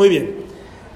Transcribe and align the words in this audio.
Muy 0.00 0.08
bien. 0.08 0.34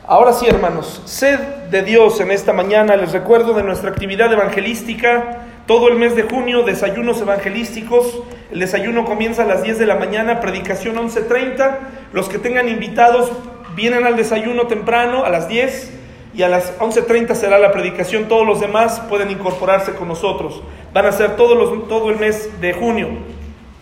Ahora 0.07 0.33
sí, 0.33 0.47
hermanos, 0.47 1.03
sed 1.05 1.39
de 1.71 1.83
Dios 1.83 2.21
en 2.21 2.31
esta 2.31 2.55
mañana. 2.55 2.97
Les 2.97 3.13
recuerdo 3.13 3.53
de 3.53 3.63
nuestra 3.63 3.91
actividad 3.91 4.33
evangelística. 4.33 5.41
Todo 5.67 5.89
el 5.89 5.97
mes 5.97 6.17
de 6.17 6.23
junio, 6.23 6.63
desayunos 6.63 7.21
evangelísticos. 7.21 8.23
El 8.51 8.61
desayuno 8.61 9.05
comienza 9.05 9.43
a 9.43 9.45
las 9.45 9.63
10 9.63 9.79
de 9.79 9.85
la 9.85 9.97
mañana, 9.97 10.41
predicación 10.41 10.97
11.30. 10.97 11.77
Los 12.15 12.31
que 12.31 12.39
tengan 12.39 12.67
invitados 12.67 13.31
vienen 13.77 14.07
al 14.07 14.17
desayuno 14.17 14.69
temprano 14.69 15.27
a 15.27 15.29
las 15.29 15.49
10 15.49 15.93
y 16.33 16.43
a 16.43 16.49
las 16.49 16.75
11.30 16.79 17.35
será 17.35 17.59
la 17.59 17.73
predicación. 17.73 18.27
Todos 18.27 18.47
los 18.47 18.61
demás 18.61 19.01
pueden 19.11 19.31
incorporarse 19.31 19.93
con 19.93 20.09
nosotros. 20.09 20.63
Van 20.95 21.05
a 21.05 21.13
ser 21.13 21.37
todos 21.37 21.59
los, 21.59 21.89
todo 21.89 22.09
el 22.09 22.17
mes 22.17 22.59
de 22.59 22.73
junio. 22.73 23.09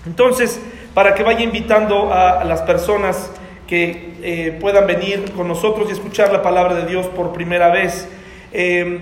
Entonces, 0.05 0.61
para 0.95 1.15
que 1.15 1.23
vaya 1.23 1.43
invitando 1.43 2.13
a, 2.13 2.45
las 2.45 2.63
personas 2.63 3.31
que 3.73 4.13
eh, 4.23 4.59
puedan 4.61 4.87
venir 4.87 5.33
con 5.35 5.49
nosotros 5.49 5.89
y 5.89 5.93
escuchar 5.93 6.31
la 6.31 6.43
palabra 6.43 6.75
de 6.75 6.85
Dios 6.85 7.07
por 7.07 7.33
primera 7.33 7.71
vez. 7.71 8.07
Eh, 8.53 8.99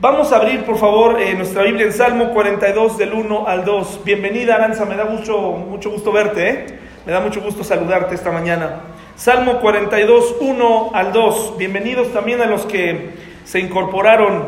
vamos 0.00 0.30
a 0.30 0.36
abrir, 0.36 0.62
por 0.64 0.78
favor, 0.78 1.20
eh, 1.20 1.34
nuestra 1.34 1.64
Biblia 1.64 1.84
en 1.84 1.92
Salmo 1.92 2.32
42 2.32 2.96
del 2.96 3.12
1 3.12 3.48
al 3.48 3.64
2. 3.64 4.02
Bienvenida, 4.04 4.54
Aranza, 4.54 4.84
me 4.84 4.94
da 4.94 5.04
mucho, 5.04 5.36
mucho 5.40 5.90
gusto 5.90 6.12
verte, 6.12 6.78
me 7.06 7.10
da 7.10 7.18
mucho 7.18 7.40
gusto 7.40 7.64
saludarte 7.64 8.14
esta 8.14 8.30
mañana. 8.30 8.82
Salmo 9.16 9.58
42, 9.58 10.36
1 10.42 10.90
al 10.94 11.12
2. 11.12 11.54
Bienvenidos 11.58 12.12
también 12.12 12.40
a 12.40 12.46
los 12.46 12.66
que 12.66 13.10
se 13.44 13.58
incorporaron 13.58 14.44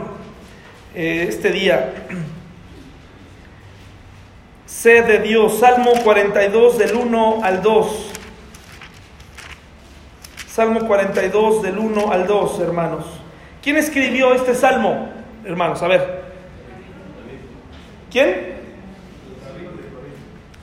este 0.95 1.51
día. 1.51 1.93
Sed 4.65 5.07
de 5.07 5.19
Dios, 5.19 5.59
Salmo 5.59 5.91
42 6.05 6.79
del 6.79 6.95
1 6.95 7.41
al 7.43 7.63
2. 7.63 8.10
Salmo 10.61 10.81
42 10.87 11.63
del 11.63 11.79
1 11.79 12.13
al 12.13 12.27
2, 12.27 12.61
hermanos. 12.61 13.07
¿Quién 13.63 13.79
escribió 13.79 14.35
este 14.35 14.55
salmo, 14.55 15.09
hermanos? 15.43 15.83
A 15.83 15.89
ver. 15.89 16.21
¿Quién? 18.11 18.57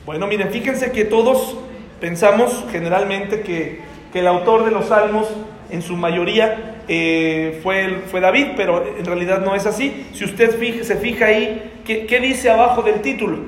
Bueno, 0.06 0.28
miren, 0.28 0.52
fíjense 0.52 0.92
que 0.92 1.04
todos 1.04 1.58
pensamos 2.00 2.64
generalmente 2.72 3.42
que, 3.42 3.82
el 4.14 4.28
autor 4.28 4.66
de 4.66 4.72
los 4.72 4.86
salmos, 4.86 5.30
en 5.72 5.82
su 5.82 5.98
mayoría, 5.98 6.84
eh, 6.88 7.60
fue, 7.64 8.04
fue 8.12 8.20
David, 8.20 8.50
pero 8.56 8.86
en 9.00 9.04
realidad 9.04 9.42
no 9.42 9.56
es 9.56 9.66
así. 9.66 10.10
Si 10.14 10.26
usted 10.26 10.84
se 10.84 10.98
fija 10.98 11.26
ahí, 11.26 11.82
¿qué, 11.84 12.06
¿qué 12.06 12.20
dice 12.20 12.52
abajo 12.52 12.84
del 12.84 13.02
título? 13.02 13.40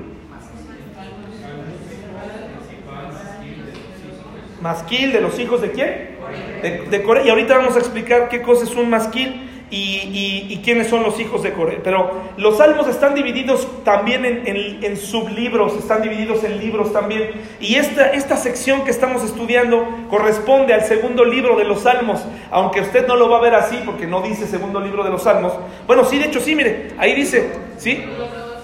Masquil 4.60 5.12
de 5.12 5.20
los 5.20 5.38
hijos 5.38 5.62
de 5.62 5.70
quién? 5.70 6.19
De, 6.62 7.02
Coré. 7.02 7.24
Y 7.26 7.30
ahorita 7.30 7.56
vamos 7.56 7.76
a 7.76 7.78
explicar 7.78 8.28
qué 8.28 8.42
cosa 8.42 8.64
es 8.64 8.74
un 8.74 8.90
masquil 8.90 9.48
y, 9.70 10.60
quiénes 10.64 10.88
son 10.88 11.02
los 11.02 11.18
hijos 11.20 11.42
de 11.42 11.52
Coré. 11.52 11.80
Pero 11.82 12.10
los 12.36 12.58
salmos 12.58 12.88
están 12.88 13.14
divididos 13.14 13.66
también 13.84 14.24
en, 14.24 14.96
sublibros, 14.96 15.76
están 15.76 16.02
divididos 16.02 16.44
en 16.44 16.58
libros 16.58 16.92
también. 16.92 17.30
Y 17.60 17.76
esta, 17.76 18.10
esta 18.10 18.36
sección 18.36 18.84
que 18.84 18.90
estamos 18.90 19.24
estudiando 19.24 19.86
corresponde 20.10 20.74
al 20.74 20.84
segundo 20.84 21.24
libro 21.24 21.56
de 21.56 21.64
los 21.64 21.82
salmos, 21.82 22.20
aunque 22.50 22.80
usted 22.80 23.06
no 23.06 23.16
lo 23.16 23.28
va 23.28 23.38
a 23.38 23.40
ver 23.40 23.54
así 23.54 23.80
porque 23.84 24.06
no 24.06 24.22
dice 24.22 24.46
segundo 24.46 24.80
libro 24.80 25.04
de 25.04 25.10
los 25.10 25.22
salmos. 25.22 25.52
Bueno, 25.86 26.04
sí, 26.04 26.18
de 26.18 26.26
hecho 26.26 26.40
sí, 26.40 26.54
mire, 26.54 26.92
ahí 26.98 27.14
dice, 27.14 27.50
¿sí? 27.78 28.04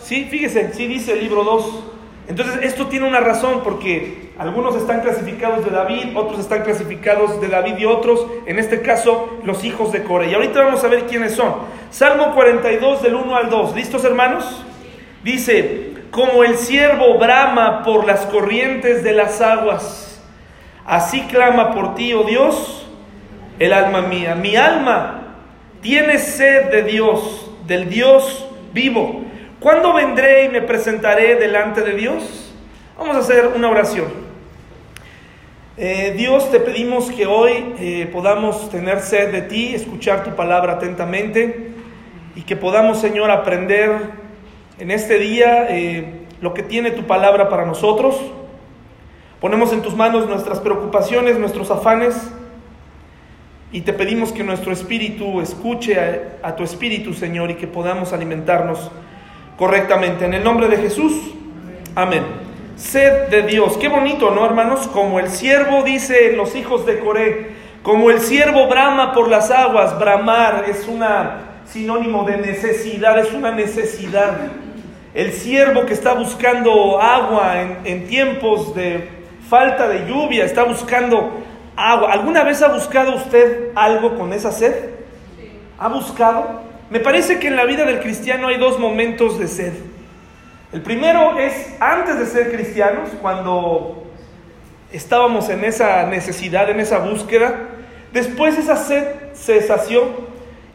Sí, 0.02 0.28
fíjese, 0.30 0.72
sí 0.72 0.86
dice 0.86 1.14
el 1.14 1.20
libro 1.20 1.42
2. 1.42 1.84
Entonces, 2.28 2.60
esto 2.62 2.86
tiene 2.86 3.06
una 3.06 3.20
razón 3.20 3.62
porque 3.62 4.25
algunos 4.38 4.76
están 4.76 5.00
clasificados 5.00 5.64
de 5.64 5.70
David, 5.70 6.14
otros 6.14 6.40
están 6.40 6.62
clasificados 6.62 7.40
de 7.40 7.48
David 7.48 7.78
y 7.78 7.86
otros, 7.86 8.26
en 8.44 8.58
este 8.58 8.82
caso, 8.82 9.38
los 9.44 9.64
hijos 9.64 9.92
de 9.92 10.02
Core. 10.02 10.30
Y 10.30 10.34
ahorita 10.34 10.62
vamos 10.62 10.84
a 10.84 10.88
ver 10.88 11.06
quiénes 11.06 11.34
son. 11.34 11.54
Salmo 11.90 12.34
42 12.34 13.02
del 13.02 13.14
1 13.14 13.34
al 13.34 13.48
2. 13.48 13.74
¿Listos, 13.74 14.04
hermanos? 14.04 14.62
Dice, 15.24 15.94
como 16.10 16.44
el 16.44 16.58
siervo 16.58 17.18
brama 17.18 17.82
por 17.82 18.06
las 18.06 18.26
corrientes 18.26 19.02
de 19.02 19.12
las 19.12 19.40
aguas, 19.40 20.22
así 20.84 21.22
clama 21.22 21.72
por 21.72 21.94
ti, 21.94 22.12
oh 22.12 22.24
Dios, 22.24 22.86
el 23.58 23.72
alma 23.72 24.02
mía. 24.02 24.34
Mi 24.34 24.54
alma 24.54 25.36
tiene 25.80 26.18
sed 26.18 26.70
de 26.70 26.82
Dios, 26.82 27.50
del 27.66 27.88
Dios 27.88 28.46
vivo. 28.74 29.22
¿Cuándo 29.60 29.94
vendré 29.94 30.44
y 30.44 30.48
me 30.50 30.60
presentaré 30.60 31.36
delante 31.36 31.80
de 31.80 31.94
Dios? 31.94 32.52
Vamos 32.98 33.16
a 33.16 33.20
hacer 33.20 33.46
una 33.56 33.70
oración. 33.70 34.25
Eh, 35.78 36.14
Dios, 36.16 36.50
te 36.50 36.58
pedimos 36.58 37.10
que 37.10 37.26
hoy 37.26 37.74
eh, 37.78 38.08
podamos 38.10 38.70
tener 38.70 39.00
sed 39.00 39.30
de 39.30 39.42
ti, 39.42 39.74
escuchar 39.74 40.24
tu 40.24 40.30
palabra 40.34 40.74
atentamente 40.74 41.72
y 42.34 42.42
que 42.42 42.56
podamos, 42.56 42.98
Señor, 42.98 43.30
aprender 43.30 43.90
en 44.78 44.90
este 44.90 45.18
día 45.18 45.66
eh, 45.68 46.22
lo 46.40 46.54
que 46.54 46.62
tiene 46.62 46.92
tu 46.92 47.02
palabra 47.02 47.50
para 47.50 47.66
nosotros. 47.66 48.18
Ponemos 49.38 49.70
en 49.74 49.82
tus 49.82 49.94
manos 49.94 50.26
nuestras 50.26 50.60
preocupaciones, 50.60 51.38
nuestros 51.38 51.70
afanes 51.70 52.32
y 53.70 53.82
te 53.82 53.92
pedimos 53.92 54.32
que 54.32 54.44
nuestro 54.44 54.72
espíritu 54.72 55.42
escuche 55.42 55.98
a 56.42 56.56
tu 56.56 56.64
espíritu, 56.64 57.12
Señor, 57.12 57.50
y 57.50 57.56
que 57.56 57.66
podamos 57.66 58.14
alimentarnos 58.14 58.90
correctamente. 59.58 60.24
En 60.24 60.32
el 60.32 60.42
nombre 60.42 60.68
de 60.68 60.78
Jesús, 60.78 61.34
amén. 61.94 62.45
Sed 62.76 63.28
de 63.28 63.42
Dios. 63.42 63.78
Qué 63.78 63.88
bonito, 63.88 64.30
¿no, 64.30 64.44
hermanos? 64.44 64.86
Como 64.88 65.18
el 65.18 65.30
siervo 65.30 65.82
dice 65.82 66.32
los 66.32 66.54
hijos 66.54 66.84
de 66.84 66.98
Coré, 66.98 67.52
como 67.82 68.10
el 68.10 68.20
siervo 68.20 68.68
brama 68.68 69.14
por 69.14 69.28
las 69.28 69.50
aguas, 69.50 69.98
bramar 69.98 70.66
es 70.68 70.86
una 70.86 71.62
sinónimo 71.64 72.24
de 72.24 72.36
necesidad, 72.36 73.18
es 73.18 73.32
una 73.32 73.50
necesidad. 73.50 74.36
El 75.14 75.32
siervo 75.32 75.86
que 75.86 75.94
está 75.94 76.12
buscando 76.12 77.00
agua 77.00 77.62
en, 77.62 77.78
en 77.84 78.06
tiempos 78.08 78.74
de 78.74 79.08
falta 79.48 79.88
de 79.88 80.06
lluvia, 80.06 80.44
está 80.44 80.64
buscando 80.64 81.32
agua. 81.76 82.12
¿Alguna 82.12 82.44
vez 82.44 82.60
ha 82.60 82.68
buscado 82.68 83.14
usted 83.14 83.70
algo 83.74 84.18
con 84.18 84.34
esa 84.34 84.52
sed? 84.52 84.74
¿Ha 85.78 85.88
buscado? 85.88 86.60
Me 86.90 87.00
parece 87.00 87.38
que 87.38 87.48
en 87.48 87.56
la 87.56 87.64
vida 87.64 87.86
del 87.86 88.00
cristiano 88.00 88.48
hay 88.48 88.58
dos 88.58 88.78
momentos 88.78 89.38
de 89.38 89.48
sed. 89.48 89.72
El 90.76 90.82
primero 90.82 91.38
es 91.38 91.74
antes 91.80 92.18
de 92.18 92.26
ser 92.26 92.52
cristianos, 92.52 93.08
cuando 93.22 94.04
estábamos 94.92 95.48
en 95.48 95.64
esa 95.64 96.04
necesidad, 96.04 96.68
en 96.68 96.80
esa 96.80 96.98
búsqueda. 96.98 97.54
Después 98.12 98.58
esa 98.58 98.76
sed 98.76 99.06
se 99.32 99.62
sació. 99.62 100.04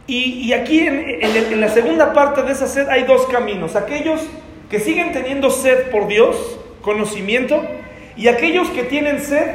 Y, 0.08 0.54
aquí 0.54 0.80
en, 0.80 1.62
la 1.62 1.70
segunda 1.70 2.14
parte 2.14 2.42
de 2.42 2.52
esa 2.52 2.66
sed 2.66 2.90
hay 2.90 3.04
dos 3.04 3.28
caminos. 3.28 3.76
Aquellos 3.76 4.22
que 4.72 4.80
siguen 4.80 5.12
teniendo 5.12 5.52
sed 5.52 5.92
por 5.92 6.08
Dios, 6.08 6.58
conocimiento, 6.82 7.62
y 8.18 8.28
aquellos 8.28 8.72
que 8.72 8.82
tienen 8.82 9.22
sed, 9.22 9.52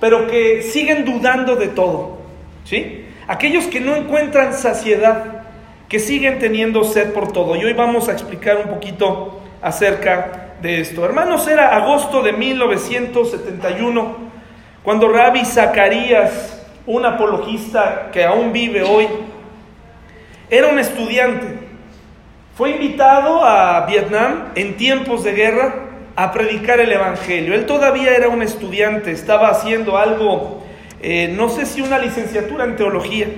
pero 0.00 0.28
que 0.28 0.62
siguen 0.62 1.04
dudando 1.04 1.56
de 1.56 1.68
todo. 1.68 2.20
¿Sí? 2.64 3.04
Aquellos 3.28 3.66
que 3.66 3.80
no 3.80 3.94
encuentran 3.96 4.54
saciedad 4.54 5.42
que 5.90 5.98
siguen 5.98 6.38
teniendo 6.38 6.84
sed 6.84 7.12
por 7.12 7.32
todo. 7.32 7.54
Y 7.54 7.66
hoy 7.66 7.74
vamos 7.74 8.08
a 8.08 8.12
explicar 8.12 8.56
un 8.64 8.70
poquito 8.70 9.40
acerca 9.62 10.54
de 10.60 10.80
esto. 10.80 11.04
Hermanos, 11.04 11.46
era 11.48 11.76
agosto 11.76 12.22
de 12.22 12.32
1971 12.32 14.30
cuando 14.82 15.08
Rabbi 15.08 15.44
Zacarías, 15.44 16.66
un 16.86 17.04
apologista 17.04 18.10
que 18.12 18.24
aún 18.24 18.52
vive 18.52 18.82
hoy, 18.82 19.06
era 20.48 20.68
un 20.68 20.78
estudiante. 20.78 21.58
Fue 22.56 22.70
invitado 22.70 23.44
a 23.44 23.86
Vietnam 23.86 24.52
en 24.54 24.76
tiempos 24.76 25.22
de 25.22 25.32
guerra 25.32 25.74
a 26.16 26.32
predicar 26.32 26.80
el 26.80 26.90
Evangelio. 26.92 27.54
Él 27.54 27.66
todavía 27.66 28.14
era 28.14 28.28
un 28.28 28.42
estudiante, 28.42 29.12
estaba 29.12 29.48
haciendo 29.48 29.96
algo, 29.96 30.62
eh, 31.02 31.32
no 31.36 31.48
sé 31.48 31.66
si 31.66 31.82
una 31.82 31.98
licenciatura 31.98 32.64
en 32.64 32.76
teología. 32.76 33.28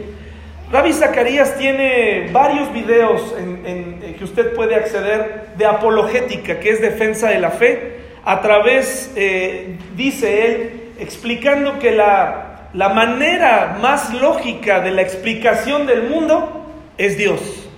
Rabbi 0.73 0.95
Zacarías 0.95 1.59
tiene 1.59 2.31
varios 2.33 2.73
videos 2.73 3.35
en, 3.39 4.17
que 4.17 4.25
usted 4.25 4.55
puede 4.55 4.75
acceder 4.75 5.49
de 5.59 5.67
apologética, 5.67 6.61
que 6.61 6.71
es 6.71 6.81
defensa 6.81 7.29
de 7.29 7.41
la 7.41 7.51
fe, 7.51 7.99
a 8.25 8.41
través, 8.41 9.13
eh, 9.15 9.77
dice 9.97 10.47
él, 10.47 10.93
explicando 10.99 11.79
que 11.79 11.91
la, 11.91 12.71
la 12.73 12.89
manera 12.89 13.77
más 13.83 14.15
lógica 14.15 14.81
de 14.81 14.93
la 14.93 15.03
explicación 15.03 15.87
del 15.87 16.05
mundo 16.05 16.71
es 16.97 17.19
Dios. 17.19 17.69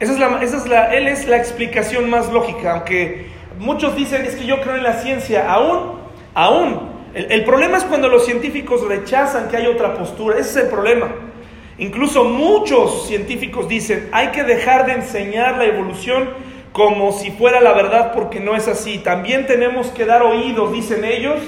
Esa 0.00 0.12
es 0.12 0.18
la, 0.18 0.42
esa 0.42 0.56
es 0.56 0.66
la, 0.66 0.92
él 0.92 1.06
es 1.06 1.28
la 1.28 1.36
explicación 1.36 2.10
más 2.10 2.32
lógica, 2.32 2.72
aunque 2.72 3.26
muchos 3.60 3.94
dicen 3.94 4.26
es 4.26 4.34
que 4.34 4.46
yo 4.46 4.60
creo 4.62 4.74
en 4.74 4.82
la 4.82 4.94
ciencia, 4.94 5.48
aún, 5.48 6.00
aún. 6.34 6.90
El, 7.14 7.30
el 7.30 7.44
problema 7.44 7.76
es 7.76 7.84
cuando 7.84 8.08
los 8.08 8.24
científicos 8.26 8.84
rechazan 8.88 9.48
que 9.48 9.58
hay 9.58 9.68
otra 9.68 9.94
postura, 9.94 10.38
ese 10.40 10.50
es 10.50 10.56
el 10.64 10.70
problema. 10.70 11.29
Incluso 11.80 12.24
muchos 12.24 13.08
científicos 13.08 13.66
dicen, 13.66 14.10
hay 14.12 14.28
que 14.28 14.44
dejar 14.44 14.84
de 14.84 14.92
enseñar 14.92 15.56
la 15.56 15.64
evolución 15.64 16.28
como 16.72 17.10
si 17.10 17.30
fuera 17.30 17.60
la 17.60 17.72
verdad 17.72 18.12
porque 18.12 18.38
no 18.38 18.54
es 18.54 18.68
así. 18.68 18.98
También 18.98 19.46
tenemos 19.46 19.88
que 19.88 20.04
dar 20.04 20.22
oídos, 20.22 20.72
dicen 20.72 21.04
ellos, 21.04 21.40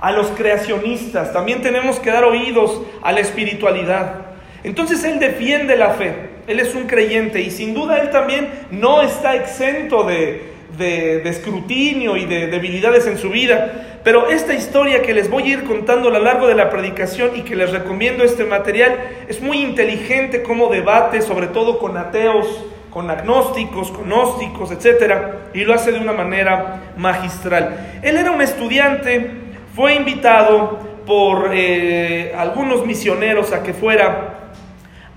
a 0.00 0.12
los 0.12 0.28
creacionistas, 0.28 1.32
también 1.32 1.60
tenemos 1.60 1.98
que 1.98 2.10
dar 2.10 2.24
oídos 2.24 2.80
a 3.02 3.10
la 3.10 3.18
espiritualidad. 3.20 4.26
Entonces 4.62 5.02
él 5.02 5.18
defiende 5.18 5.76
la 5.76 5.90
fe, 5.90 6.14
él 6.46 6.60
es 6.60 6.74
un 6.74 6.86
creyente 6.86 7.40
y 7.40 7.50
sin 7.50 7.74
duda 7.74 7.98
él 7.98 8.10
también 8.10 8.48
no 8.70 9.02
está 9.02 9.34
exento 9.34 10.04
de, 10.04 10.52
de, 10.80 11.28
escrutinio 11.28 12.16
y 12.16 12.24
de 12.24 12.48
debilidades 12.48 13.06
en 13.06 13.18
su 13.18 13.30
vida. 13.30 14.00
Pero 14.02 14.28
esta 14.30 14.54
historia 14.54 15.02
que 15.02 15.14
les 15.14 15.30
voy 15.30 15.44
a 15.44 15.46
ir 15.46 15.64
contando 15.64 16.08
a 16.08 16.12
lo 16.12 16.18
largo 16.18 16.48
de 16.48 16.54
la 16.54 16.70
predicación 16.70 17.36
y 17.36 17.42
que 17.42 17.54
les 17.54 17.70
recomiendo 17.70 18.24
este 18.24 18.44
material 18.44 18.98
es 19.28 19.40
muy 19.40 19.58
inteligente 19.58 20.42
como 20.42 20.68
debate, 20.68 21.22
sobre 21.22 21.46
todo 21.46 21.78
con 21.78 21.96
ateos, 21.96 22.64
con 22.90 23.08
agnósticos, 23.10 23.92
con 23.92 24.06
gnósticos, 24.06 24.72
etc. 24.72 25.14
Y 25.54 25.60
lo 25.60 25.74
hace 25.74 25.92
de 25.92 26.00
una 26.00 26.12
manera 26.12 26.94
magistral. 26.96 28.00
Él 28.02 28.16
era 28.16 28.32
un 28.32 28.42
estudiante, 28.42 29.30
fue 29.76 29.94
invitado 29.94 30.80
por 31.06 31.50
eh, 31.52 32.32
algunos 32.36 32.86
misioneros 32.86 33.52
a 33.52 33.62
que 33.62 33.74
fuera 33.74 34.39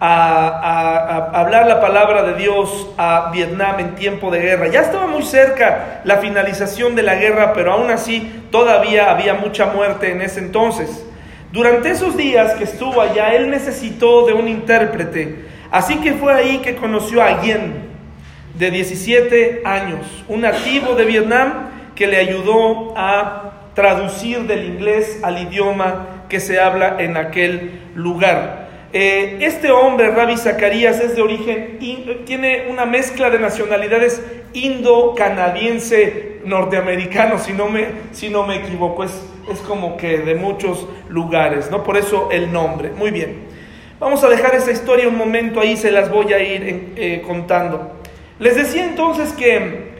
a, 0.05 1.29
hablar 1.33 1.65
la 1.65 1.79
palabra 1.79 2.23
de 2.23 2.33
Dios 2.33 2.89
a 2.97 3.29
Vietnam 3.31 3.79
en 3.79 3.95
tiempo 3.95 4.31
de 4.31 4.39
guerra. 4.39 4.67
Ya 4.67 4.81
estaba 4.81 5.07
muy 5.07 5.23
cerca 5.23 6.01
la 6.03 6.17
finalización 6.17 6.95
de 6.95 7.03
la 7.03 7.15
guerra, 7.15 7.53
pero 7.53 7.71
aún 7.71 7.89
así 7.89 8.43
todavía 8.51 9.11
había 9.11 9.33
mucha 9.35 9.67
muerte 9.67 10.11
en 10.11 10.21
ese 10.21 10.41
entonces. 10.41 11.05
Durante 11.53 11.89
esos 11.89 12.17
días 12.17 12.53
que 12.55 12.65
estuvo 12.65 12.99
allá, 12.99 13.33
él 13.33 13.49
necesitó 13.49 14.25
de 14.25 14.33
un 14.33 14.49
intérprete. 14.49 15.45
Así 15.71 15.95
que 16.01 16.13
fue 16.13 16.33
ahí 16.33 16.57
que 16.57 16.75
conoció 16.75 17.23
a 17.23 17.41
Yen, 17.41 17.93
de 18.55 18.71
17 18.71 19.61
años, 19.63 20.05
un 20.27 20.41
nativo 20.41 20.95
de 20.95 21.05
Vietnam 21.05 21.69
que 21.95 22.07
le 22.07 22.17
ayudó 22.17 22.93
a 22.97 23.51
traducir 23.73 24.41
del 24.41 24.65
inglés 24.65 25.21
al 25.23 25.41
idioma 25.41 26.07
que 26.27 26.39
se 26.39 26.59
habla 26.59 26.97
en 26.99 27.15
aquel 27.15 27.79
lugar. 27.95 28.62
Eh, 28.95 29.39
este 29.41 29.71
hombre, 29.71 30.11
Rabbi 30.11 30.37
Zacarías, 30.37 30.99
es 30.99 31.15
de 31.15 31.23
origen, 31.23 31.79
tiene 32.25 32.67
una 32.69 32.85
mezcla 32.85 33.31
de 33.31 33.39
nacionalidades 33.39 34.21
indo-canadiense, 34.53 36.41
norteamericano, 36.45 37.39
si 37.39 37.53
no 37.53 37.69
me, 37.69 37.87
si 38.11 38.29
no 38.29 38.45
me 38.45 38.57
equivoco, 38.57 39.03
es, 39.03 39.11
es 39.51 39.59
como 39.61 39.97
que 39.97 40.19
de 40.19 40.35
muchos 40.35 40.87
lugares, 41.09 41.71
¿no? 41.71 41.83
Por 41.83 41.97
eso 41.97 42.29
el 42.31 42.51
nombre. 42.53 42.91
Muy 42.91 43.09
bien. 43.09 43.51
Vamos 43.99 44.23
a 44.23 44.29
dejar 44.29 44.53
esa 44.53 44.71
historia 44.71 45.07
un 45.07 45.17
momento 45.17 45.59
ahí, 45.59 45.75
se 45.75 45.91
las 45.91 46.11
voy 46.11 46.31
a 46.33 46.39
ir 46.39 46.91
eh, 46.95 47.23
contando. 47.25 47.93
Les 48.37 48.55
decía 48.55 48.85
entonces 48.85 49.31
que 49.33 49.93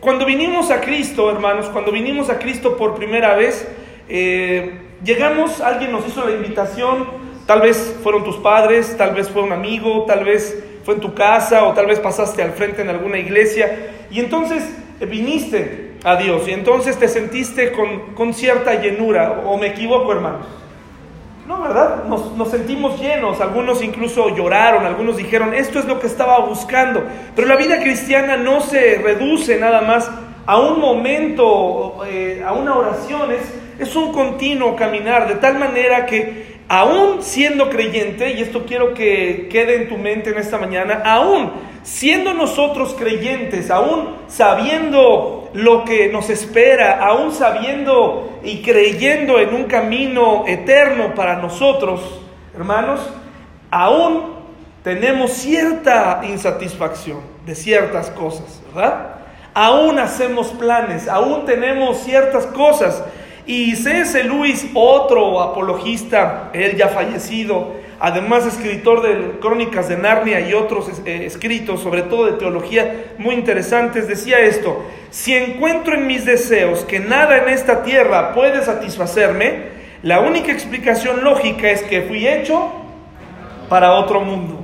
cuando 0.00 0.26
vinimos 0.26 0.72
a 0.72 0.80
Cristo, 0.80 1.30
hermanos, 1.30 1.66
cuando 1.66 1.92
vinimos 1.92 2.30
a 2.30 2.38
Cristo 2.38 2.76
por 2.76 2.96
primera 2.96 3.36
vez, 3.36 3.68
eh, 4.08 4.80
llegamos, 5.04 5.60
alguien 5.60 5.92
nos 5.92 6.06
hizo 6.08 6.24
la 6.24 6.32
invitación, 6.32 7.23
Tal 7.46 7.60
vez 7.60 7.96
fueron 8.02 8.24
tus 8.24 8.36
padres, 8.36 8.96
tal 8.96 9.14
vez 9.14 9.28
fue 9.28 9.42
un 9.42 9.52
amigo, 9.52 10.04
tal 10.06 10.24
vez 10.24 10.64
fue 10.84 10.94
en 10.94 11.00
tu 11.00 11.14
casa 11.14 11.64
o 11.64 11.74
tal 11.74 11.86
vez 11.86 12.00
pasaste 12.00 12.42
al 12.42 12.52
frente 12.52 12.82
en 12.82 12.88
alguna 12.88 13.18
iglesia 13.18 13.90
y 14.10 14.20
entonces 14.20 14.64
eh, 15.00 15.06
viniste 15.06 15.94
a 16.04 16.16
Dios 16.16 16.46
y 16.48 16.52
entonces 16.52 16.98
te 16.98 17.08
sentiste 17.08 17.72
con, 17.72 18.32
cierta 18.34 18.80
llenura 18.80 19.42
o 19.44 19.58
me 19.58 19.68
equivoco 19.68 20.12
hermanos. 20.12 20.46
No, 21.46 21.60
¿verdad? 21.60 22.04
Nos, 22.04 22.32
nos, 22.32 22.50
sentimos 22.50 22.98
llenos, 22.98 23.42
algunos 23.42 23.82
incluso 23.82 24.34
lloraron, 24.34 24.86
algunos 24.86 25.18
dijeron, 25.18 25.52
esto 25.52 25.78
es 25.78 25.84
lo 25.84 26.00
que 26.00 26.06
estaba 26.06 26.38
buscando. 26.38 27.04
Pero 27.36 27.46
la 27.46 27.56
vida 27.56 27.80
cristiana 27.80 28.38
no 28.38 28.62
se 28.62 28.96
reduce 28.96 29.58
nada 29.58 29.82
más 29.82 30.10
a 30.46 30.58
un 30.58 30.80
momento, 30.80 32.02
eh, 32.06 32.42
a 32.46 32.54
una 32.54 32.74
oración, 32.74 33.30
es 33.78 33.94
un 33.94 34.12
continuo 34.12 34.74
caminar, 34.74 35.28
de 35.28 35.34
tal 35.34 35.58
manera 35.58 36.06
que 36.06 36.53
aún 36.68 37.22
siendo 37.22 37.70
creyente, 37.70 38.32
y 38.32 38.42
esto 38.42 38.64
quiero 38.66 38.94
que 38.94 39.48
quede 39.50 39.76
en 39.76 39.88
tu 39.88 39.96
mente 39.96 40.30
en 40.30 40.38
esta 40.38 40.58
mañana, 40.58 41.02
aún 41.04 41.52
siendo 41.82 42.32
nosotros 42.32 42.94
creyentes, 42.98 43.70
aún 43.70 44.16
sabiendo 44.26 45.50
lo 45.52 45.84
que 45.84 46.08
nos 46.08 46.30
espera, 46.30 46.98
aún 47.04 47.32
sabiendo 47.32 48.38
y 48.42 48.62
creyendo 48.62 49.38
en 49.38 49.54
un 49.54 49.64
camino 49.64 50.44
eterno 50.46 51.14
para 51.14 51.36
nosotros, 51.36 52.20
hermanos, 52.56 53.00
aún 53.70 54.34
tenemos 54.82 55.32
cierta 55.32 56.22
insatisfacción 56.24 57.20
de 57.44 57.54
ciertas 57.54 58.10
cosas, 58.10 58.62
¿verdad? 58.74 59.10
Aún 59.52 59.98
hacemos 59.98 60.48
planes, 60.48 61.08
aún 61.08 61.44
tenemos 61.44 61.98
ciertas 61.98 62.46
cosas 62.46 63.04
y 63.46 63.76
C.S. 63.76 64.24
Lewis, 64.24 64.66
otro 64.74 65.40
apologista, 65.42 66.50
él 66.54 66.76
ya 66.76 66.88
fallecido, 66.88 67.74
además 68.00 68.46
escritor 68.46 69.02
de 69.02 69.38
Crónicas 69.38 69.88
de 69.88 69.96
Narnia 69.96 70.40
y 70.40 70.54
otros 70.54 70.90
eh, 71.04 71.26
escritos, 71.26 71.80
sobre 71.80 72.02
todo 72.02 72.26
de 72.26 72.32
teología, 72.32 73.14
muy 73.18 73.34
interesantes, 73.34 74.08
decía 74.08 74.40
esto, 74.40 74.84
si 75.10 75.34
encuentro 75.34 75.94
en 75.94 76.06
mis 76.06 76.24
deseos 76.24 76.84
que 76.84 77.00
nada 77.00 77.38
en 77.38 77.50
esta 77.50 77.82
tierra 77.82 78.32
puede 78.32 78.64
satisfacerme, 78.64 79.74
la 80.02 80.20
única 80.20 80.52
explicación 80.52 81.24
lógica 81.24 81.70
es 81.70 81.82
que 81.82 82.02
fui 82.02 82.26
hecho 82.26 82.72
para 83.68 83.92
otro 83.92 84.20
mundo. 84.20 84.60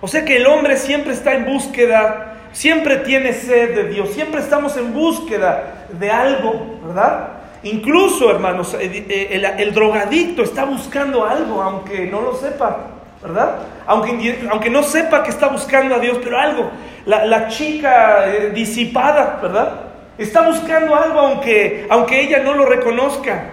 O 0.00 0.08
sea 0.08 0.24
que 0.24 0.36
el 0.36 0.46
hombre 0.46 0.76
siempre 0.76 1.12
está 1.12 1.34
en 1.34 1.44
búsqueda, 1.44 2.38
siempre 2.52 2.96
tiene 2.96 3.32
sed 3.32 3.74
de 3.74 3.88
Dios, 3.88 4.10
siempre 4.10 4.40
estamos 4.40 4.76
en 4.76 4.92
búsqueda 4.92 5.86
de 5.98 6.10
algo, 6.10 6.80
¿verdad? 6.84 7.41
Incluso, 7.64 8.30
hermanos, 8.30 8.74
eh, 8.74 9.06
eh, 9.08 9.54
el, 9.58 9.72
drogadicto 9.72 10.42
está 10.42 10.64
buscando 10.64 11.24
algo, 11.24 11.62
aunque 11.62 12.06
no 12.06 12.20
lo 12.20 12.34
sepa, 12.34 12.86
¿verdad? 13.22 13.58
Aunque, 13.86 14.40
aunque 14.50 14.68
no 14.68 14.82
sepa 14.82 15.22
que 15.22 15.30
está 15.30 15.46
buscando 15.46 15.94
a 15.94 15.98
Dios, 16.00 16.18
pero 16.22 16.38
algo. 16.38 16.70
La, 17.06 17.48
chica 17.48 18.26
eh, 18.26 18.50
disipada, 18.52 19.38
¿verdad? 19.40 19.80
Está 20.18 20.42
buscando 20.42 20.96
algo, 20.96 21.20
aunque, 21.20 21.86
aunque 21.88 22.20
ella 22.20 22.40
no 22.40 22.54
lo 22.54 22.66
reconozca. 22.66 23.50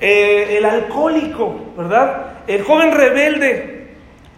el 0.00 0.64
alcohólico, 0.64 1.72
¿verdad? 1.76 2.26
El 2.46 2.62
joven 2.62 2.92
rebelde, 2.92 3.75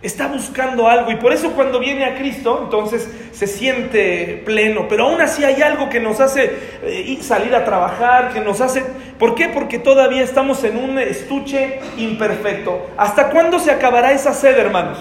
Está 0.01 0.29
buscando 0.29 0.89
algo 0.89 1.11
y 1.11 1.17
por 1.17 1.33
eso 1.33 1.53
cuando 1.53 1.81
viene 1.81 2.05
a 2.05 2.17
Cristo, 2.17 2.61
entonces 2.63 3.09
se 3.33 3.47
siente 3.49 4.43
pleno. 4.47 4.87
Pero 4.89 5.09
aún 5.09 5.21
así 5.21 5.43
hay 5.43 5.61
algo 5.61 5.89
que 5.89 5.99
nos 5.99 6.21
hace 6.21 6.53
eh, 6.85 7.19
salir 7.21 7.55
a 7.55 7.65
trabajar, 7.65 8.33
que 8.33 8.41
nos 8.41 8.61
hace... 8.61 8.85
¿Por 9.19 9.35
qué? 9.35 9.49
Porque 9.49 9.81
todavía 9.81 10.23
estamos 10.23 10.63
en 10.63 10.77
un 10.77 10.99
estuche 11.01 11.81
imperfecto. 11.97 12.91
¿Hasta 12.97 13.31
cuándo 13.31 13.59
se 13.59 13.73
acabará 13.73 14.13
esa 14.13 14.33
sed, 14.33 14.57
hermanos? 14.57 14.99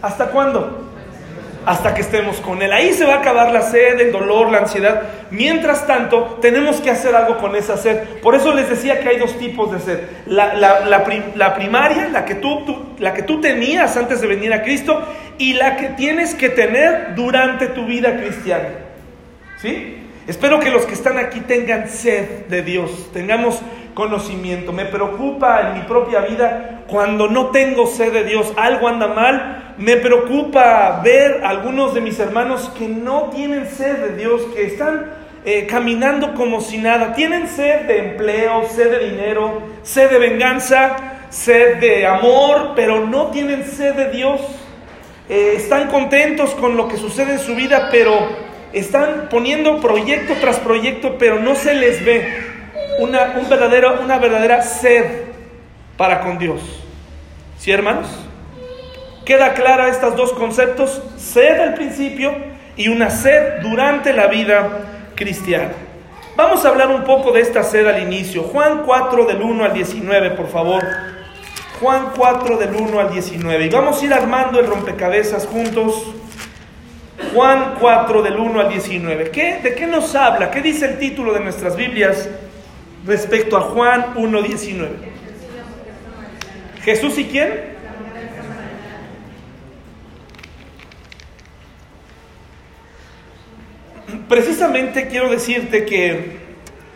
¿Hasta 0.00 0.26
cuándo? 0.26 0.91
Hasta 1.64 1.94
que 1.94 2.00
estemos 2.00 2.36
con 2.38 2.62
Él. 2.62 2.72
Ahí 2.72 2.92
se 2.92 3.04
va 3.04 3.14
a 3.14 3.18
acabar 3.18 3.52
la 3.52 3.62
sed, 3.62 4.00
el 4.00 4.12
dolor, 4.12 4.50
la 4.50 4.58
ansiedad. 4.58 5.02
Mientras 5.30 5.86
tanto, 5.86 6.38
tenemos 6.40 6.80
que 6.80 6.90
hacer 6.90 7.14
algo 7.14 7.38
con 7.38 7.56
esa 7.56 7.76
sed. 7.76 7.98
Por 8.22 8.34
eso 8.34 8.52
les 8.54 8.68
decía 8.68 9.00
que 9.00 9.08
hay 9.08 9.18
dos 9.18 9.38
tipos 9.38 9.72
de 9.72 9.80
sed. 9.80 10.00
La, 10.26 11.54
primaria, 11.54 12.08
la 12.08 12.24
que 12.24 12.34
tú, 12.34 12.94
la 12.98 13.14
que 13.14 13.22
tú 13.22 13.40
tenías 13.40 13.96
antes 13.96 14.20
de 14.20 14.26
venir 14.26 14.52
a 14.52 14.62
Cristo, 14.62 15.02
y 15.38 15.54
la 15.54 15.76
que 15.76 15.88
tienes 15.88 16.34
que 16.34 16.48
tener 16.48 17.14
durante 17.14 17.66
tu 17.68 17.86
vida 17.86 18.16
cristiana. 18.16 18.68
¿Sí? 19.60 19.98
Espero 20.26 20.60
que 20.60 20.70
los 20.70 20.86
que 20.86 20.94
están 20.94 21.18
aquí 21.18 21.40
tengan 21.40 21.88
sed 21.88 22.46
de 22.46 22.62
Dios, 22.62 23.10
tengamos 23.12 23.60
conocimiento. 23.94 24.72
Me 24.72 24.84
preocupa 24.84 25.60
en 25.60 25.74
mi 25.74 25.80
propia 25.86 26.20
vida 26.20 26.82
cuando 26.86 27.28
no 27.28 27.46
tengo 27.48 27.86
sed 27.86 28.12
de 28.12 28.24
Dios, 28.24 28.52
algo 28.56 28.88
anda 28.88 29.08
mal. 29.08 29.61
Me 29.78 29.96
preocupa 29.96 31.00
ver 31.02 31.42
a 31.44 31.48
algunos 31.48 31.94
de 31.94 32.00
mis 32.00 32.18
hermanos 32.18 32.70
que 32.78 32.88
no 32.88 33.30
tienen 33.34 33.68
sed 33.68 33.96
de 33.96 34.16
Dios, 34.16 34.42
que 34.54 34.66
están 34.66 35.06
eh, 35.44 35.66
caminando 35.66 36.34
como 36.34 36.60
si 36.60 36.78
nada. 36.78 37.14
Tienen 37.14 37.48
sed 37.48 37.86
de 37.86 38.10
empleo, 38.10 38.68
sed 38.68 38.90
de 38.90 39.10
dinero, 39.10 39.62
sed 39.82 40.10
de 40.10 40.18
venganza, 40.18 40.96
sed 41.30 41.78
de 41.78 42.06
amor, 42.06 42.72
pero 42.76 43.06
no 43.06 43.28
tienen 43.28 43.64
sed 43.64 43.94
de 43.94 44.10
Dios. 44.10 44.40
Eh, 45.28 45.54
están 45.56 45.88
contentos 45.88 46.50
con 46.50 46.76
lo 46.76 46.88
que 46.88 46.96
sucede 46.96 47.32
en 47.32 47.38
su 47.38 47.54
vida, 47.54 47.88
pero 47.90 48.12
están 48.72 49.28
poniendo 49.30 49.80
proyecto 49.80 50.34
tras 50.40 50.58
proyecto, 50.58 51.16
pero 51.18 51.40
no 51.40 51.54
se 51.54 51.74
les 51.74 52.04
ve 52.04 52.26
una, 53.00 53.36
un 53.40 53.48
verdadero, 53.48 54.00
una 54.02 54.18
verdadera 54.18 54.62
sed 54.62 55.04
para 55.96 56.20
con 56.20 56.38
Dios. 56.38 56.60
¿Sí, 57.58 57.70
hermanos? 57.70 58.08
Queda 59.24 59.54
clara 59.54 59.88
estos 59.88 60.16
dos 60.16 60.32
conceptos, 60.32 61.00
sed 61.16 61.60
al 61.60 61.74
principio 61.74 62.34
y 62.76 62.88
una 62.88 63.10
sed 63.10 63.60
durante 63.62 64.12
la 64.12 64.26
vida 64.26 65.10
cristiana. 65.14 65.72
Vamos 66.34 66.64
a 66.64 66.70
hablar 66.70 66.88
un 66.88 67.04
poco 67.04 67.32
de 67.32 67.40
esta 67.40 67.62
sed 67.62 67.86
al 67.86 68.02
inicio. 68.02 68.42
Juan 68.42 68.82
4 68.84 69.26
del 69.26 69.42
1 69.42 69.64
al 69.64 69.72
19, 69.72 70.30
por 70.30 70.48
favor. 70.48 70.82
Juan 71.80 72.12
4 72.16 72.56
del 72.56 72.74
1 72.74 73.00
al 73.00 73.12
19. 73.12 73.66
Y 73.66 73.68
vamos 73.68 74.00
a 74.00 74.04
ir 74.04 74.14
armando 74.14 74.58
el 74.58 74.66
rompecabezas 74.66 75.46
juntos. 75.46 76.02
Juan 77.34 77.74
4 77.78 78.22
del 78.22 78.36
1 78.36 78.60
al 78.60 78.68
19. 78.68 79.30
¿Qué, 79.30 79.58
¿De 79.62 79.74
qué 79.74 79.86
nos 79.86 80.14
habla? 80.14 80.50
¿Qué 80.50 80.60
dice 80.62 80.86
el 80.86 80.98
título 80.98 81.32
de 81.32 81.40
nuestras 81.40 81.76
Biblias? 81.76 82.28
respecto 83.06 83.56
a 83.56 83.62
Juan 83.62 84.14
1.19. 84.14 84.88
Jesús 86.84 87.18
y 87.18 87.24
quién? 87.24 87.71
Precisamente 94.28 95.08
quiero 95.08 95.30
decirte 95.30 95.84
que 95.84 96.42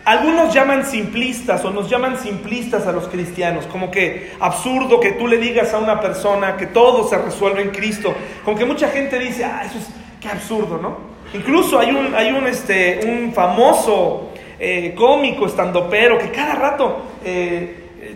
algunos 0.05 0.55
llaman 0.55 0.87
simplistas 0.87 1.65
o 1.65 1.71
nos 1.71 1.91
llaman 1.91 2.17
simplistas 2.19 2.87
a 2.87 2.93
los 2.93 3.09
cristianos, 3.09 3.67
como 3.67 3.91
que 3.91 4.33
absurdo 4.39 5.01
que 5.01 5.13
tú 5.13 5.27
le 5.27 5.39
digas 5.39 5.75
a 5.75 5.79
una 5.79 6.01
persona 6.01 6.57
que 6.57 6.67
todo 6.67 7.09
se 7.09 7.19
resuelve 7.19 7.63
en 7.63 7.71
Cristo, 7.71 8.15
como 8.45 8.57
que 8.57 8.65
mucha 8.65 8.89
gente 8.89 9.19
dice, 9.19 9.45
ah, 9.45 9.63
eso 9.65 9.79
es, 9.79 9.89
qué 10.21 10.29
absurdo, 10.29 10.79
¿no? 10.81 11.17
Incluso 11.35 11.81
hay 11.81 11.91
un, 11.91 12.15
hay 12.15 12.31
un, 12.31 12.47
este, 12.47 13.01
un 13.05 13.33
famoso 13.33 14.31
eh, 14.61 14.95
cómico, 14.97 15.47
estandopero, 15.47 16.19
que 16.19 16.31
cada 16.31 16.55
rato 16.55 17.03
eh, 17.25 17.75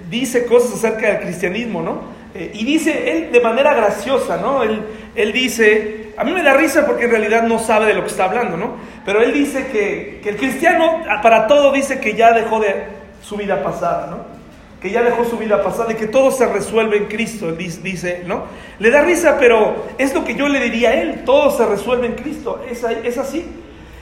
dice 0.09 0.47
cosas 0.47 0.75
acerca 0.75 1.09
del 1.09 1.21
cristianismo, 1.21 1.83
¿no? 1.83 2.02
Eh, 2.35 2.52
y 2.54 2.64
dice 2.64 3.11
él 3.11 3.33
de 3.33 3.40
manera 3.40 3.75
graciosa, 3.75 4.37
¿no? 4.37 4.62
Él, 4.62 4.80
él 5.16 5.33
dice, 5.33 6.00
a 6.21 6.25
mí 6.25 6.33
me 6.33 6.43
da 6.43 6.55
risa 6.55 6.87
porque 6.87 7.05
en 7.05 7.11
realidad 7.11 7.45
no 7.45 7.59
sabe 7.59 7.87
de 7.87 7.95
lo 7.95 8.03
que 8.03 8.09
está 8.09 8.25
hablando, 8.25 8.57
¿no? 8.57 8.77
Pero 9.07 9.23
él 9.23 9.33
dice 9.33 9.69
que, 9.69 10.21
que 10.23 10.29
el 10.29 10.37
cristiano 10.37 11.03
para 11.23 11.47
todo 11.47 11.73
dice 11.73 11.99
que 11.99 12.15
ya 12.15 12.33
dejó 12.33 12.61
de 12.61 12.85
su 13.23 13.37
vida 13.37 13.62
pasada, 13.62 14.09
¿no? 14.09 14.41
que 14.81 14.91
ya 14.91 15.03
dejó 15.03 15.25
su 15.25 15.37
vida 15.37 15.62
pasada 15.62 15.93
y 15.93 15.97
que 15.97 16.07
todo 16.07 16.31
se 16.31 16.47
resuelve 16.47 16.97
en 16.97 17.05
Cristo, 17.05 17.53
dice, 17.53 18.23
¿no? 18.27 18.45
Le 18.79 18.91
da 18.91 19.03
risa, 19.03 19.37
pero 19.39 19.87
es 19.99 20.15
lo 20.15 20.25
que 20.25 20.35
yo 20.35 20.49
le 20.49 20.59
diría 20.59 20.91
a 20.91 20.95
él, 20.95 21.23
todo 21.27 21.50
se 21.50 21.67
resuelve 21.67 22.07
en 22.07 22.15
Cristo, 22.15 22.62
es, 22.71 22.83
es 22.83 23.19
así. 23.19 23.45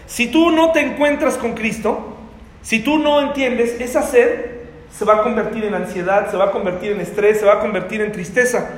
Si 0.06 0.28
tú 0.28 0.50
no 0.52 0.70
te 0.70 0.80
encuentras 0.80 1.36
con 1.36 1.54
Cristo, 1.54 2.16
si 2.62 2.80
tú 2.80 2.98
no 2.98 3.20
entiendes, 3.20 3.80
esa 3.80 4.02
sed 4.02 4.58
se 4.96 5.04
va 5.04 5.16
a 5.16 5.22
convertir 5.22 5.64
en 5.64 5.74
ansiedad, 5.74 6.30
se 6.30 6.36
va 6.36 6.46
a 6.46 6.50
convertir 6.52 6.92
en 6.92 7.00
estrés, 7.00 7.40
se 7.40 7.46
va 7.46 7.54
a 7.54 7.60
convertir 7.60 8.00
en 8.00 8.12
tristeza. 8.12 8.70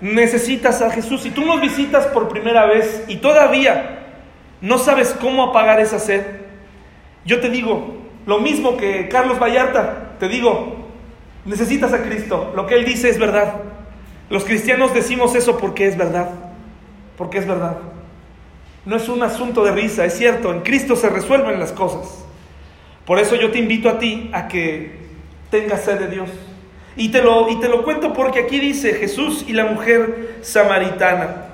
Necesitas 0.00 0.80
a 0.82 0.90
Jesús. 0.90 1.22
Si 1.22 1.30
tú 1.30 1.44
nos 1.44 1.60
visitas 1.60 2.06
por 2.06 2.28
primera 2.28 2.66
vez 2.66 3.04
y 3.08 3.16
todavía 3.16 4.06
no 4.60 4.78
sabes 4.78 5.16
cómo 5.20 5.44
apagar 5.44 5.80
esa 5.80 5.98
sed, 5.98 6.24
yo 7.24 7.40
te 7.40 7.50
digo, 7.50 7.96
lo 8.26 8.38
mismo 8.38 8.76
que 8.76 9.08
Carlos 9.08 9.38
Vallarta, 9.38 10.16
te 10.18 10.28
digo, 10.28 10.76
necesitas 11.44 11.92
a 11.92 12.02
Cristo. 12.02 12.52
Lo 12.54 12.66
que 12.66 12.74
Él 12.74 12.84
dice 12.84 13.08
es 13.08 13.18
verdad. 13.18 13.54
Los 14.30 14.44
cristianos 14.44 14.94
decimos 14.94 15.34
eso 15.34 15.58
porque 15.58 15.86
es 15.86 15.96
verdad. 15.96 16.30
Porque 17.16 17.38
es 17.38 17.46
verdad. 17.46 17.78
No 18.84 18.96
es 18.96 19.08
un 19.08 19.22
asunto 19.22 19.64
de 19.64 19.72
risa, 19.72 20.04
es 20.04 20.16
cierto, 20.16 20.52
en 20.52 20.60
Cristo 20.60 20.96
se 20.96 21.08
resuelven 21.08 21.58
las 21.58 21.72
cosas. 21.72 22.24
Por 23.04 23.18
eso 23.18 23.36
yo 23.36 23.50
te 23.50 23.58
invito 23.58 23.88
a 23.88 23.98
ti 23.98 24.30
a 24.32 24.48
que 24.48 25.08
tengas 25.50 25.82
sed 25.82 25.98
de 25.98 26.08
Dios. 26.08 26.30
Y 26.98 27.10
te, 27.10 27.22
lo, 27.22 27.48
y 27.48 27.60
te 27.60 27.68
lo 27.68 27.84
cuento 27.84 28.12
porque 28.12 28.40
aquí 28.40 28.58
dice 28.58 28.92
Jesús 28.92 29.44
y 29.46 29.52
la 29.52 29.64
mujer 29.64 30.40
samaritana. 30.42 31.44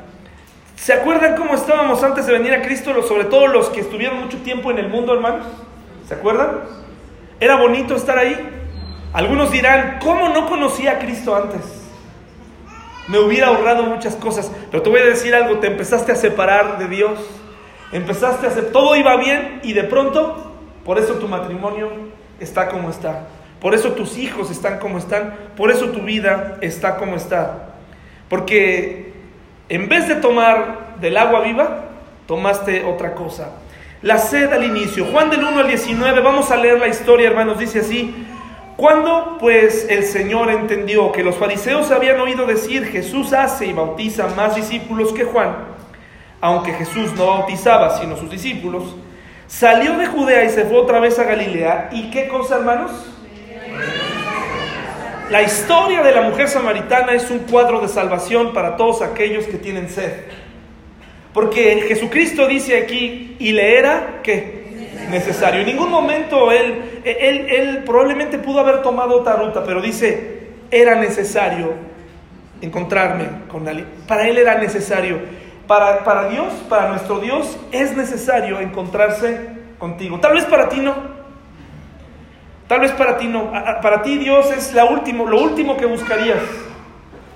¿Se 0.74 0.92
acuerdan 0.94 1.36
cómo 1.36 1.54
estábamos 1.54 2.02
antes 2.02 2.26
de 2.26 2.32
venir 2.32 2.54
a 2.54 2.62
Cristo, 2.62 3.02
sobre 3.02 3.24
todo 3.24 3.46
los 3.46 3.68
que 3.68 3.80
estuvieron 3.80 4.20
mucho 4.20 4.38
tiempo 4.38 4.70
en 4.70 4.78
el 4.78 4.88
mundo, 4.88 5.14
hermanos? 5.14 5.46
¿Se 6.08 6.14
acuerdan? 6.14 6.60
Era 7.38 7.56
bonito 7.56 7.94
estar 7.94 8.18
ahí. 8.18 8.36
Algunos 9.12 9.52
dirán, 9.52 9.98
¿cómo 10.02 10.30
no 10.30 10.48
conocía 10.48 10.92
a 10.92 10.98
Cristo 10.98 11.36
antes? 11.36 11.60
Me 13.08 13.18
hubiera 13.18 13.48
ahorrado 13.48 13.82
muchas 13.82 14.16
cosas, 14.16 14.50
pero 14.70 14.82
te 14.82 14.88
voy 14.88 15.00
a 15.00 15.04
decir 15.04 15.34
algo, 15.34 15.58
te 15.58 15.66
empezaste 15.66 16.10
a 16.10 16.16
separar 16.16 16.78
de 16.78 16.88
Dios, 16.88 17.20
empezaste 17.92 18.46
a 18.46 18.48
hacer, 18.48 18.72
todo 18.72 18.96
iba 18.96 19.14
bien 19.16 19.60
y 19.62 19.74
de 19.74 19.84
pronto, 19.84 20.54
por 20.86 20.98
eso 20.98 21.14
tu 21.14 21.28
matrimonio 21.28 21.90
está 22.40 22.68
como 22.68 22.88
está, 22.88 23.28
por 23.64 23.74
eso 23.74 23.92
tus 23.92 24.18
hijos 24.18 24.50
están 24.50 24.78
como 24.78 24.98
están, 24.98 25.34
por 25.56 25.70
eso 25.70 25.86
tu 25.86 26.02
vida 26.02 26.58
está 26.60 26.98
como 26.98 27.16
está, 27.16 27.70
porque 28.28 29.14
en 29.70 29.88
vez 29.88 30.06
de 30.06 30.16
tomar 30.16 30.96
del 31.00 31.16
agua 31.16 31.40
viva, 31.40 31.84
tomaste 32.26 32.84
otra 32.84 33.14
cosa. 33.14 33.52
La 34.02 34.18
sed 34.18 34.52
al 34.52 34.64
inicio, 34.64 35.06
Juan 35.06 35.30
del 35.30 35.42
1 35.42 35.60
al 35.60 35.66
19, 35.66 36.20
vamos 36.20 36.50
a 36.50 36.58
leer 36.58 36.78
la 36.78 36.88
historia, 36.88 37.26
hermanos, 37.26 37.58
dice 37.58 37.78
así, 37.80 38.26
cuando 38.76 39.38
pues 39.40 39.86
el 39.88 40.04
Señor 40.04 40.50
entendió 40.50 41.10
que 41.10 41.24
los 41.24 41.36
fariseos 41.36 41.90
habían 41.90 42.20
oído 42.20 42.44
decir 42.44 42.84
Jesús 42.84 43.32
hace 43.32 43.64
y 43.64 43.72
bautiza 43.72 44.26
más 44.36 44.56
discípulos 44.56 45.10
que 45.14 45.24
Juan, 45.24 45.54
aunque 46.42 46.74
Jesús 46.74 47.14
no 47.14 47.28
bautizaba 47.28 47.98
sino 47.98 48.14
sus 48.18 48.28
discípulos, 48.28 48.94
salió 49.46 49.96
de 49.96 50.04
Judea 50.04 50.44
y 50.44 50.50
se 50.50 50.66
fue 50.66 50.76
otra 50.76 51.00
vez 51.00 51.18
a 51.18 51.24
Galilea. 51.24 51.88
¿Y 51.92 52.10
qué 52.10 52.28
cosa, 52.28 52.56
hermanos? 52.56 53.14
La 55.34 55.42
historia 55.42 56.00
de 56.04 56.12
la 56.12 56.22
mujer 56.22 56.46
samaritana 56.46 57.12
es 57.12 57.28
un 57.28 57.40
cuadro 57.40 57.80
de 57.80 57.88
salvación 57.88 58.52
para 58.52 58.76
todos 58.76 59.02
aquellos 59.02 59.46
que 59.46 59.58
tienen 59.58 59.88
sed. 59.88 60.12
Porque 61.32 61.86
Jesucristo 61.88 62.46
dice 62.46 62.78
aquí, 62.78 63.34
y 63.40 63.50
le 63.50 63.76
era 63.76 64.20
que 64.22 64.94
necesario. 65.10 65.62
En 65.62 65.66
ningún 65.66 65.90
momento 65.90 66.52
él, 66.52 67.00
él, 67.02 67.46
él 67.50 67.82
probablemente 67.84 68.38
pudo 68.38 68.60
haber 68.60 68.82
tomado 68.82 69.16
otra 69.16 69.34
ruta, 69.34 69.64
pero 69.64 69.82
dice, 69.82 70.50
era 70.70 70.94
necesario 70.94 71.72
encontrarme 72.60 73.26
con 73.48 73.66
alguien. 73.66 73.88
Para 74.06 74.28
él 74.28 74.38
era 74.38 74.58
necesario. 74.58 75.18
Para, 75.66 76.04
para 76.04 76.28
Dios, 76.28 76.52
para 76.68 76.90
nuestro 76.90 77.18
Dios, 77.18 77.58
es 77.72 77.96
necesario 77.96 78.60
encontrarse 78.60 79.40
contigo. 79.80 80.20
Tal 80.20 80.34
vez 80.34 80.44
para 80.44 80.68
ti 80.68 80.78
no. 80.78 81.13
Tal 82.74 82.80
vez 82.80 82.90
para 82.90 83.18
ti 83.18 83.28
no. 83.28 83.52
Para 83.52 84.02
ti 84.02 84.18
Dios 84.18 84.50
es 84.50 84.74
lo 84.74 84.90
último 84.90 85.76
que 85.76 85.86
buscarías. 85.86 86.40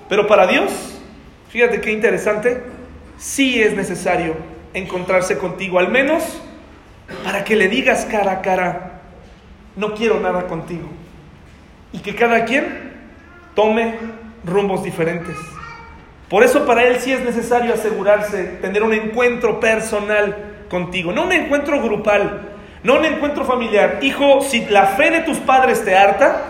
Pero 0.09 0.27
para 0.27 0.45
Dios, 0.45 0.99
fíjate 1.47 1.79
qué 1.79 1.93
interesante, 1.93 2.61
sí 3.17 3.63
es 3.63 3.73
necesario 3.73 4.35
encontrarse 4.73 5.37
contigo. 5.37 5.79
Al 5.79 5.87
menos 5.87 6.41
para 7.23 7.45
que 7.45 7.55
le 7.55 7.69
digas 7.69 8.03
cara 8.03 8.33
a 8.33 8.41
cara, 8.41 8.99
no 9.77 9.93
quiero 9.93 10.19
nada 10.19 10.45
contigo. 10.45 10.89
Y 11.93 11.99
que 11.99 12.15
cada 12.15 12.43
quien 12.43 12.91
tome 13.55 13.95
rumbos 14.43 14.83
diferentes. 14.83 15.37
Por 16.27 16.43
eso 16.43 16.65
para 16.65 16.83
él 16.83 16.97
sí 16.99 17.13
es 17.13 17.23
necesario 17.23 17.73
asegurarse, 17.73 18.43
tener 18.61 18.83
un 18.83 18.91
encuentro 18.91 19.61
personal 19.61 20.65
contigo, 20.69 21.13
no 21.13 21.23
un 21.23 21.31
encuentro 21.31 21.81
grupal, 21.81 22.48
no 22.83 22.95
un 22.95 23.05
encuentro 23.05 23.45
familiar. 23.45 23.99
Hijo, 24.01 24.41
si 24.41 24.65
la 24.65 24.87
fe 24.87 25.11
de 25.11 25.21
tus 25.21 25.37
padres 25.37 25.83
te 25.83 25.95
harta, 25.95 26.41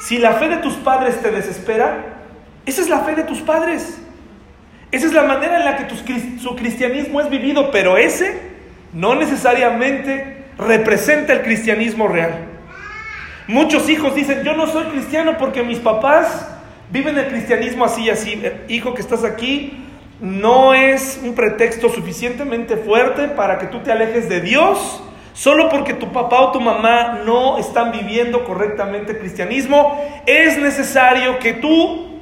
si 0.00 0.18
la 0.18 0.34
fe 0.34 0.48
de 0.48 0.56
tus 0.58 0.74
padres 0.74 1.20
te 1.20 1.30
desespera, 1.30 2.04
esa 2.66 2.82
es 2.82 2.88
la 2.88 3.00
fe 3.00 3.14
de 3.14 3.24
tus 3.24 3.40
padres. 3.40 3.98
Esa 4.90 5.06
es 5.06 5.12
la 5.12 5.24
manera 5.24 5.58
en 5.58 5.64
la 5.64 5.76
que 5.76 5.84
tu, 5.84 5.96
su 6.40 6.56
cristianismo 6.56 7.20
es 7.20 7.28
vivido, 7.28 7.70
pero 7.70 7.96
ese 7.96 8.40
no 8.92 9.14
necesariamente 9.14 10.44
representa 10.56 11.32
el 11.32 11.42
cristianismo 11.42 12.06
real. 12.06 12.32
Muchos 13.46 13.88
hijos 13.88 14.14
dicen, 14.14 14.42
yo 14.44 14.54
no 14.54 14.66
soy 14.66 14.84
cristiano 14.84 15.36
porque 15.36 15.62
mis 15.62 15.78
papás 15.78 16.48
viven 16.90 17.18
el 17.18 17.26
cristianismo 17.26 17.84
así 17.84 18.04
y 18.04 18.10
así. 18.10 18.40
Eh, 18.42 18.64
hijo 18.68 18.94
que 18.94 19.02
estás 19.02 19.24
aquí, 19.24 19.84
no 20.24 20.72
es 20.72 21.20
un 21.22 21.34
pretexto 21.34 21.90
suficientemente 21.90 22.78
fuerte 22.78 23.28
para 23.28 23.58
que 23.58 23.66
tú 23.66 23.80
te 23.80 23.92
alejes 23.92 24.26
de 24.30 24.40
Dios 24.40 25.02
solo 25.34 25.68
porque 25.68 25.92
tu 25.92 26.12
papá 26.12 26.40
o 26.40 26.52
tu 26.52 26.60
mamá 26.60 27.20
no 27.26 27.58
están 27.58 27.92
viviendo 27.92 28.44
correctamente 28.44 29.12
el 29.12 29.18
cristianismo. 29.18 30.02
Es 30.24 30.56
necesario 30.56 31.38
que 31.40 31.52
tú, 31.52 32.20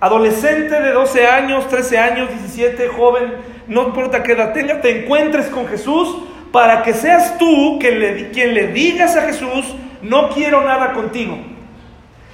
adolescente 0.00 0.80
de 0.80 0.92
12 0.92 1.26
años, 1.26 1.68
13 1.68 1.98
años, 1.98 2.30
17, 2.30 2.88
joven, 2.88 3.34
no 3.66 3.88
importa 3.88 4.22
qué 4.22 4.32
edad 4.32 4.54
tenga, 4.54 4.80
te 4.80 5.02
encuentres 5.02 5.46
con 5.46 5.66
Jesús 5.66 6.16
para 6.50 6.82
que 6.82 6.94
seas 6.94 7.36
tú 7.36 7.78
quien 7.78 8.00
le, 8.00 8.30
quien 8.30 8.54
le 8.54 8.68
digas 8.68 9.16
a 9.16 9.22
Jesús, 9.22 9.74
no 10.00 10.30
quiero 10.30 10.62
nada 10.62 10.94
contigo. 10.94 11.36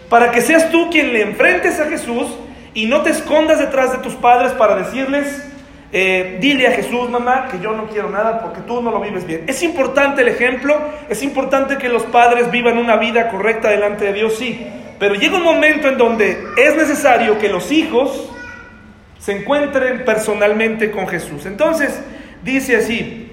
Para 0.08 0.30
que 0.30 0.40
seas 0.40 0.70
tú 0.70 0.88
quien 0.88 1.12
le 1.12 1.22
enfrentes 1.22 1.80
a 1.80 1.86
Jesús 1.86 2.28
y 2.74 2.86
no 2.86 3.02
te 3.02 3.10
escondas 3.10 3.58
detrás 3.58 3.92
de 3.92 3.98
tus 3.98 4.14
padres 4.14 4.52
para 4.52 4.76
decirles, 4.76 5.46
eh, 5.92 6.38
dile 6.40 6.68
a 6.68 6.72
Jesús, 6.72 7.10
mamá, 7.10 7.48
que 7.50 7.58
yo 7.58 7.72
no 7.72 7.88
quiero 7.88 8.10
nada 8.10 8.40
porque 8.40 8.60
tú 8.60 8.80
no 8.80 8.92
lo 8.92 9.00
vives 9.00 9.26
bien. 9.26 9.44
Es 9.48 9.62
importante 9.62 10.22
el 10.22 10.28
ejemplo, 10.28 10.78
es 11.08 11.22
importante 11.22 11.78
que 11.78 11.88
los 11.88 12.04
padres 12.04 12.50
vivan 12.50 12.78
una 12.78 12.96
vida 12.96 13.28
correcta 13.28 13.68
delante 13.68 14.04
de 14.04 14.12
Dios, 14.12 14.36
sí, 14.36 14.66
pero 15.00 15.14
llega 15.14 15.36
un 15.36 15.42
momento 15.42 15.88
en 15.88 15.98
donde 15.98 16.44
es 16.56 16.76
necesario 16.76 17.38
que 17.38 17.48
los 17.48 17.72
hijos 17.72 18.30
se 19.18 19.32
encuentren 19.32 20.04
personalmente 20.04 20.90
con 20.90 21.08
Jesús. 21.08 21.46
Entonces, 21.46 22.00
dice 22.42 22.76
así, 22.76 23.30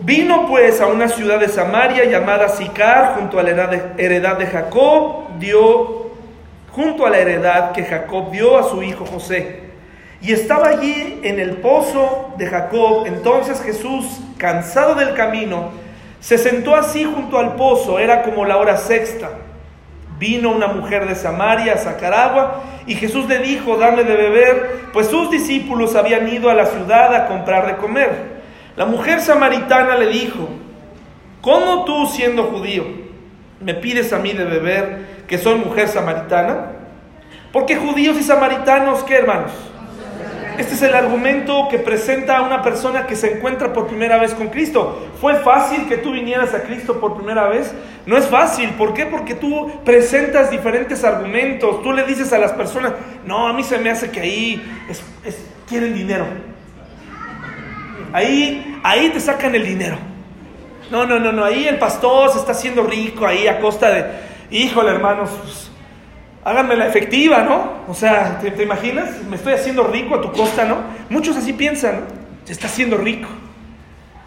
vino 0.00 0.46
pues 0.46 0.80
a 0.80 0.86
una 0.86 1.08
ciudad 1.08 1.40
de 1.40 1.48
Samaria 1.48 2.04
llamada 2.04 2.48
Sicar, 2.48 3.14
junto 3.16 3.38
a 3.38 3.42
la 3.42 3.50
heredad 3.96 4.38
de 4.38 4.46
Jacob, 4.46 5.38
dio, 5.38 6.03
junto 6.74 7.06
a 7.06 7.10
la 7.10 7.18
heredad 7.18 7.72
que 7.72 7.84
Jacob 7.84 8.30
dio 8.30 8.58
a 8.58 8.68
su 8.68 8.82
hijo 8.82 9.06
José. 9.06 9.60
Y 10.20 10.32
estaba 10.32 10.68
allí 10.68 11.20
en 11.22 11.38
el 11.38 11.58
pozo 11.58 12.34
de 12.36 12.46
Jacob. 12.46 13.06
Entonces 13.06 13.60
Jesús, 13.62 14.20
cansado 14.38 14.94
del 14.94 15.14
camino, 15.14 15.84
Se 16.20 16.38
sentó 16.38 16.74
así 16.74 17.04
junto 17.04 17.38
al 17.38 17.54
pozo, 17.54 17.98
era 17.98 18.22
como 18.22 18.46
la 18.46 18.56
hora 18.56 18.78
sexta. 18.78 19.28
Vino 20.18 20.52
una 20.52 20.68
mujer 20.68 21.06
de 21.06 21.14
Samaria 21.16 21.74
a 21.74 21.76
sacar 21.76 22.14
agua 22.14 22.62
y 22.86 22.94
Jesús 22.94 23.28
le 23.28 23.40
dijo, 23.40 23.76
dame 23.76 24.04
de 24.04 24.16
beber, 24.16 24.86
pues 24.94 25.08
sus 25.08 25.30
discípulos 25.30 25.94
habían 25.94 26.26
ido 26.26 26.48
a 26.48 26.54
la 26.54 26.64
ciudad 26.64 27.14
a 27.14 27.26
comprar 27.26 27.66
de 27.66 27.76
comer. 27.76 28.40
La 28.74 28.86
mujer 28.86 29.20
samaritana 29.20 29.98
le 29.98 30.06
dijo, 30.06 30.48
¿cómo 31.42 31.84
tú 31.84 32.06
siendo 32.06 32.44
judío 32.44 32.84
me 33.60 33.74
pides 33.74 34.12
a 34.14 34.18
mí 34.18 34.32
de 34.32 34.44
beber 34.44 35.13
que 35.26 35.38
soy 35.38 35.56
mujer 35.56 35.88
samaritana? 35.88 36.72
Porque 37.52 37.76
judíos 37.76 38.16
y 38.18 38.22
samaritanos, 38.22 39.02
¿qué 39.04 39.14
hermanos? 39.14 39.52
Este 40.58 40.74
es 40.74 40.82
el 40.82 40.94
argumento 40.94 41.66
que 41.68 41.78
presenta 41.78 42.38
a 42.38 42.42
una 42.42 42.62
persona 42.62 43.06
que 43.06 43.16
se 43.16 43.36
encuentra 43.36 43.72
por 43.72 43.88
primera 43.88 44.18
vez 44.18 44.34
con 44.34 44.48
Cristo. 44.48 45.08
¿Fue 45.20 45.34
fácil 45.36 45.88
que 45.88 45.96
tú 45.96 46.12
vinieras 46.12 46.54
a 46.54 46.62
Cristo 46.62 47.00
por 47.00 47.16
primera 47.16 47.48
vez? 47.48 47.74
No 48.06 48.16
es 48.16 48.26
fácil. 48.26 48.70
¿Por 48.70 48.94
qué? 48.94 49.06
Porque 49.06 49.34
tú 49.34 49.80
presentas 49.84 50.52
diferentes 50.52 51.02
argumentos. 51.02 51.82
Tú 51.82 51.92
le 51.92 52.04
dices 52.04 52.32
a 52.32 52.38
las 52.38 52.52
personas, 52.52 52.92
no, 53.26 53.48
a 53.48 53.52
mí 53.52 53.64
se 53.64 53.78
me 53.78 53.90
hace 53.90 54.10
que 54.10 54.20
ahí 54.20 54.62
quieren 55.68 55.92
dinero. 55.92 56.26
Ahí, 58.12 58.80
ahí 58.84 59.08
te 59.08 59.18
sacan 59.18 59.56
el 59.56 59.66
dinero. 59.66 59.96
No, 60.90 61.04
no, 61.04 61.18
no, 61.18 61.32
no. 61.32 61.44
Ahí 61.44 61.66
el 61.66 61.78
pastor 61.78 62.30
se 62.30 62.38
está 62.38 62.52
haciendo 62.52 62.84
rico 62.84 63.26
ahí 63.26 63.48
a 63.48 63.58
costa 63.58 63.90
de, 63.90 64.04
híjole 64.58 64.90
hermanos, 64.90 65.30
pues, 65.42 65.70
háganme 66.44 66.76
la 66.76 66.86
efectiva, 66.86 67.42
¿no? 67.42 67.84
O 67.88 67.94
sea, 67.94 68.38
¿te, 68.38 68.62
imaginas? 68.62 69.22
Me 69.28 69.36
estoy 69.36 69.54
haciendo 69.54 69.84
rico 69.84 70.14
a 70.14 70.20
tu 70.20 70.32
costa, 70.32 70.64
¿no? 70.64 70.76
Muchos 71.10 71.36
así 71.36 71.52
piensan, 71.52 72.00
¿no? 72.00 72.06
Se 72.44 72.52
está 72.52 72.66
haciendo 72.66 72.96
rico. 72.96 73.28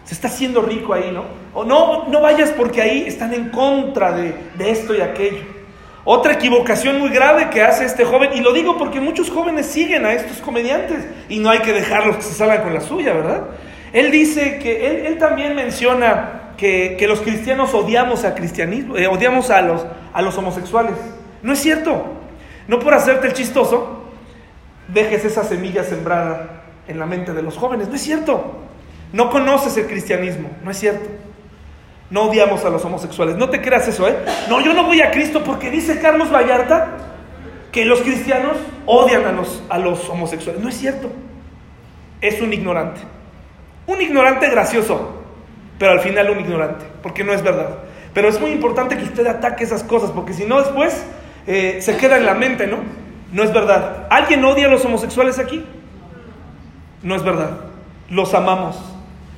Se 0.04 0.14
está 0.14 0.28
haciendo 0.28 0.62
rico 0.62 0.94
ahí, 0.94 1.10
¿no? 1.12 1.24
O 1.54 1.64
no, 1.64 2.08
no 2.08 2.20
vayas 2.20 2.50
porque 2.50 2.82
ahí 2.82 3.04
están 3.06 3.34
en 3.34 3.50
contra 3.50 4.12
de, 4.12 4.34
de 4.56 4.70
esto 4.70 4.94
y 4.94 5.00
aquello. 5.00 5.58
Otra 6.04 6.32
equivocación 6.32 6.98
muy 6.98 7.10
grave 7.10 7.50
que 7.50 7.62
hace 7.62 7.84
este 7.84 8.04
joven, 8.04 8.30
y 8.34 8.40
lo 8.40 8.52
digo 8.52 8.78
porque 8.78 9.00
muchos 9.00 9.30
jóvenes 9.30 9.66
siguen 9.66 10.06
a 10.06 10.12
estos 10.12 10.38
comediantes 10.38 11.06
y 11.28 11.38
no 11.38 11.50
hay 11.50 11.58
que 11.58 11.72
dejarlos 11.72 12.16
que 12.16 12.22
se 12.22 12.32
salgan 12.32 12.62
con 12.62 12.72
la 12.72 12.80
suya, 12.80 13.12
¿verdad? 13.12 13.42
Él 13.92 14.10
dice 14.10 14.58
que, 14.58 15.06
él, 15.06 15.18
también 15.18 15.54
menciona 15.54 16.54
que, 16.56 16.96
los 17.06 17.20
cristianos 17.20 17.74
odiamos 17.74 18.24
al 18.24 18.34
cristianismo, 18.34 18.96
eh, 18.96 19.06
odiamos 19.06 19.50
a 19.50 19.62
los, 19.62 19.84
a 20.12 20.22
los 20.22 20.36
homosexuales. 20.38 20.94
No 21.42 21.52
es 21.52 21.60
cierto. 21.60 22.04
No 22.66 22.78
por 22.78 22.94
hacerte 22.94 23.28
el 23.28 23.32
chistoso, 23.32 24.04
dejes 24.88 25.24
esa 25.24 25.44
semilla 25.44 25.84
sembrada 25.84 26.64
en 26.86 26.98
la 26.98 27.06
mente 27.06 27.32
de 27.32 27.42
los 27.42 27.56
jóvenes. 27.56 27.88
No 27.88 27.94
es 27.94 28.02
cierto. 28.02 28.58
No 29.12 29.30
conoces 29.30 29.76
el 29.76 29.86
cristianismo. 29.86 30.50
No 30.62 30.70
es 30.70 30.78
cierto. 30.78 31.08
No 32.10 32.22
odiamos 32.22 32.64
a 32.64 32.70
los 32.70 32.84
homosexuales. 32.84 33.36
No 33.36 33.50
te 33.50 33.60
creas 33.60 33.88
eso, 33.88 34.08
¿eh? 34.08 34.16
No, 34.48 34.60
yo 34.60 34.72
no 34.72 34.84
voy 34.84 35.00
a 35.00 35.10
Cristo 35.10 35.42
porque 35.44 35.70
dice 35.70 36.00
Carlos 36.00 36.32
Vallarta 36.32 36.96
que 37.72 37.84
los 37.84 38.00
cristianos 38.00 38.56
odian 38.86 39.24
a 39.26 39.32
los, 39.32 39.62
a 39.68 39.78
los 39.78 40.08
homosexuales. 40.08 40.62
No 40.62 40.68
es 40.68 40.76
cierto. 40.76 41.10
Es 42.20 42.40
un 42.40 42.52
ignorante. 42.52 43.00
Un 43.86 44.02
ignorante 44.02 44.48
gracioso, 44.50 45.22
pero 45.78 45.92
al 45.92 46.00
final 46.00 46.28
un 46.30 46.40
ignorante, 46.40 46.84
porque 47.02 47.24
no 47.24 47.32
es 47.32 47.42
verdad. 47.42 47.78
Pero 48.14 48.28
es 48.28 48.40
muy 48.40 48.50
importante 48.50 48.96
que 48.96 49.04
usted 49.04 49.26
ataque 49.26 49.64
esas 49.64 49.84
cosas, 49.84 50.10
porque 50.10 50.32
si 50.32 50.44
no 50.44 50.58
después 50.58 51.04
eh, 51.46 51.78
se 51.80 51.96
queda 51.96 52.16
en 52.16 52.26
la 52.26 52.34
mente, 52.34 52.66
¿no? 52.66 52.78
No 53.32 53.42
es 53.42 53.52
verdad. 53.52 54.06
¿Alguien 54.10 54.44
odia 54.44 54.66
a 54.66 54.70
los 54.70 54.84
homosexuales 54.84 55.38
aquí? 55.38 55.64
No 57.02 57.14
es 57.14 57.22
verdad. 57.22 57.50
Los 58.10 58.34
amamos. 58.34 58.76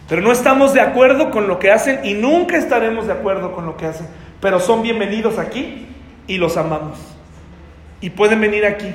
Pero 0.08 0.22
no 0.22 0.32
estamos 0.32 0.74
de 0.74 0.80
acuerdo 0.80 1.30
con 1.30 1.46
lo 1.46 1.58
que 1.58 1.70
hacen 1.70 2.00
y 2.04 2.14
nunca 2.14 2.56
estaremos 2.56 3.06
de 3.06 3.12
acuerdo 3.12 3.52
con 3.52 3.66
lo 3.66 3.76
que 3.76 3.86
hacen. 3.86 4.06
Pero 4.40 4.58
son 4.58 4.82
bienvenidos 4.82 5.38
aquí 5.38 5.86
y 6.26 6.38
los 6.38 6.56
amamos. 6.56 6.98
Y 8.00 8.10
pueden 8.10 8.40
venir 8.40 8.64
aquí. 8.64 8.94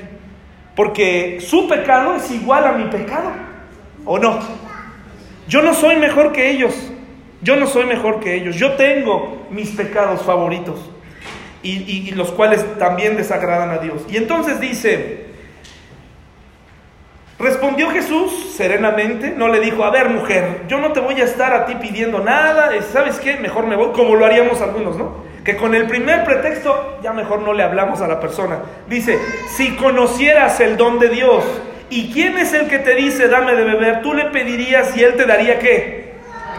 Porque 0.75 1.39
su 1.39 1.67
pecado 1.67 2.15
es 2.15 2.29
igual 2.31 2.65
a 2.65 2.73
mi 2.73 2.85
pecado. 2.85 3.31
¿O 4.03 4.19
no? 4.19 4.39
Yo 5.47 5.61
no 5.61 5.73
soy 5.73 5.95
mejor 5.95 6.31
que 6.31 6.51
ellos. 6.51 6.73
Yo 7.45 7.55
no 7.55 7.67
soy 7.67 7.85
mejor 7.85 8.21
que 8.21 8.33
ellos. 8.33 8.55
Yo 8.55 8.71
tengo 8.71 9.45
mis 9.51 9.69
pecados 9.69 10.23
favoritos 10.23 10.79
y, 11.61 12.09
los 12.11 12.31
cuales 12.31 12.65
también 12.79 13.17
desagradan 13.17 13.69
a 13.69 13.77
Dios. 13.77 14.01
Y 14.09 14.17
entonces 14.17 14.59
dice, 14.59 15.27
respondió 17.37 17.91
Jesús 17.91 18.55
serenamente, 18.55 19.29
no 19.29 19.47
le 19.47 19.59
dijo, 19.59 19.83
a 19.83 19.91
ver 19.91 20.09
mujer, 20.09 20.63
yo 20.67 20.79
no 20.79 20.91
te 20.91 20.99
voy 20.99 21.21
a 21.21 21.23
estar 21.23 21.53
a 21.53 21.67
ti 21.67 21.75
pidiendo 21.75 22.19
nada, 22.19 22.71
¿sabes 22.91 23.19
qué? 23.19 23.37
Mejor 23.37 23.67
me 23.67 23.75
voy, 23.75 23.91
como 23.91 24.15
lo 24.15 24.25
haríamos 24.25 24.59
algunos, 24.61 24.97
¿no? 24.97 25.23
Que 25.43 25.55
con 25.55 25.75
el 25.75 25.85
primer 25.85 26.23
pretexto 26.23 26.97
ya 27.03 27.13
mejor 27.13 27.41
no 27.41 27.53
le 27.53 27.61
hablamos 27.61 28.01
a 28.01 28.07
la 28.07 28.19
persona. 28.19 28.57
Dice, 28.89 29.19
si 29.55 29.75
conocieras 29.75 30.59
el 30.61 30.77
don 30.77 30.97
de 30.97 31.09
Dios, 31.09 31.43
¿y 31.91 32.11
quién 32.11 32.39
es 32.39 32.53
el 32.53 32.67
que 32.67 32.79
te 32.79 32.95
dice, 32.95 33.27
dame 33.27 33.53
de 33.53 33.65
beber? 33.65 34.01
Tú 34.01 34.15
le 34.15 34.25
pedirías 34.25 34.97
y 34.97 35.03
él 35.03 35.15
te 35.15 35.25
daría 35.25 35.59
qué? 35.59 36.04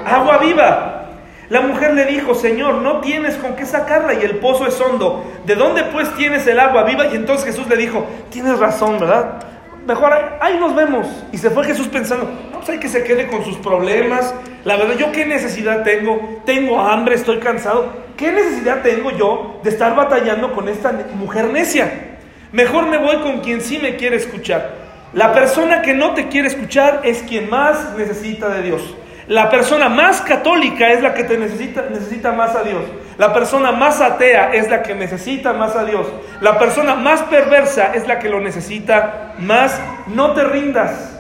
Agua 0.06 0.38
viva. 0.38 1.02
La 1.48 1.60
mujer 1.60 1.94
le 1.94 2.04
dijo, 2.06 2.34
Señor, 2.34 2.76
no 2.76 3.00
tienes 3.00 3.36
con 3.36 3.54
qué 3.54 3.66
sacarla 3.66 4.14
y 4.14 4.24
el 4.24 4.36
pozo 4.36 4.66
es 4.66 4.80
hondo. 4.80 5.24
¿De 5.44 5.54
dónde 5.54 5.84
pues 5.84 6.12
tienes 6.14 6.46
el 6.46 6.58
agua 6.58 6.84
viva? 6.84 7.06
Y 7.06 7.16
entonces 7.16 7.46
Jesús 7.46 7.68
le 7.68 7.76
dijo, 7.76 8.06
tienes 8.30 8.58
razón, 8.58 8.98
¿verdad? 8.98 9.42
Mejor 9.86 10.12
ahí 10.40 10.58
nos 10.58 10.74
vemos. 10.74 11.06
Y 11.32 11.38
se 11.38 11.50
fue 11.50 11.64
Jesús 11.64 11.88
pensando, 11.88 12.28
no, 12.52 12.58
pues 12.58 12.68
hay 12.70 12.78
que 12.78 12.88
se 12.88 13.04
quede 13.04 13.28
con 13.28 13.44
sus 13.44 13.56
problemas. 13.58 14.34
La 14.64 14.76
verdad, 14.76 14.96
¿yo 14.96 15.12
qué 15.12 15.26
necesidad 15.26 15.84
tengo? 15.84 16.42
Tengo 16.44 16.80
hambre, 16.80 17.14
estoy 17.14 17.38
cansado. 17.38 17.92
¿Qué 18.16 18.32
necesidad 18.32 18.82
tengo 18.82 19.12
yo 19.12 19.60
de 19.62 19.70
estar 19.70 19.94
batallando 19.94 20.52
con 20.52 20.68
esta 20.68 20.92
mujer 21.14 21.46
necia? 21.46 22.18
Mejor 22.50 22.86
me 22.86 22.98
voy 22.98 23.18
con 23.18 23.40
quien 23.40 23.60
sí 23.60 23.78
me 23.78 23.96
quiere 23.96 24.16
escuchar. 24.16 24.86
La 25.12 25.32
persona 25.32 25.82
que 25.82 25.94
no 25.94 26.14
te 26.14 26.28
quiere 26.28 26.48
escuchar 26.48 27.02
es 27.04 27.22
quien 27.22 27.48
más 27.48 27.94
necesita 27.96 28.48
de 28.48 28.62
Dios. 28.62 28.96
La 29.28 29.50
persona 29.50 29.88
más 29.88 30.20
católica 30.20 30.92
es 30.92 31.02
la 31.02 31.12
que 31.12 31.24
te 31.24 31.36
necesita, 31.36 31.86
necesita 31.90 32.30
más 32.30 32.54
a 32.54 32.62
Dios. 32.62 32.82
La 33.18 33.32
persona 33.32 33.72
más 33.72 34.00
atea 34.00 34.52
es 34.54 34.70
la 34.70 34.82
que 34.82 34.94
necesita 34.94 35.52
más 35.52 35.74
a 35.74 35.84
Dios. 35.84 36.06
La 36.40 36.58
persona 36.58 36.94
más 36.94 37.22
perversa 37.22 37.92
es 37.94 38.06
la 38.06 38.20
que 38.20 38.28
lo 38.28 38.40
necesita 38.40 39.34
más. 39.38 39.80
No 40.06 40.32
te 40.32 40.44
rindas. 40.44 41.12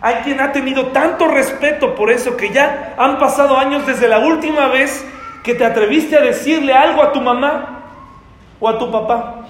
Hay 0.00 0.16
quien 0.16 0.40
ha 0.40 0.52
tenido 0.52 0.88
tanto 0.88 1.26
respeto 1.26 1.96
por 1.96 2.12
eso 2.12 2.36
que 2.36 2.50
ya 2.50 2.94
han 2.96 3.18
pasado 3.18 3.58
años 3.58 3.84
desde 3.86 4.06
la 4.06 4.20
última 4.20 4.68
vez 4.68 5.04
que 5.42 5.54
te 5.54 5.64
atreviste 5.64 6.16
a 6.16 6.20
decirle 6.20 6.72
algo 6.72 7.02
a 7.02 7.12
tu 7.12 7.20
mamá 7.20 7.80
o 8.60 8.68
a 8.68 8.78
tu 8.78 8.92
papá. 8.92 9.46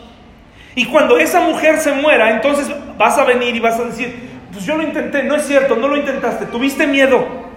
Y 0.74 0.86
cuando 0.86 1.18
esa 1.18 1.40
mujer 1.40 1.78
se 1.78 1.92
muera, 1.92 2.30
entonces 2.30 2.70
vas 2.96 3.18
a 3.18 3.24
venir 3.24 3.54
y 3.54 3.60
vas 3.60 3.78
a 3.78 3.84
decir, 3.84 4.30
pues 4.50 4.64
yo 4.64 4.76
lo 4.76 4.82
intenté, 4.82 5.24
no 5.24 5.34
es 5.34 5.46
cierto, 5.46 5.76
no 5.76 5.88
lo 5.88 5.96
intentaste, 5.96 6.46
tuviste 6.46 6.86
miedo. 6.86 7.47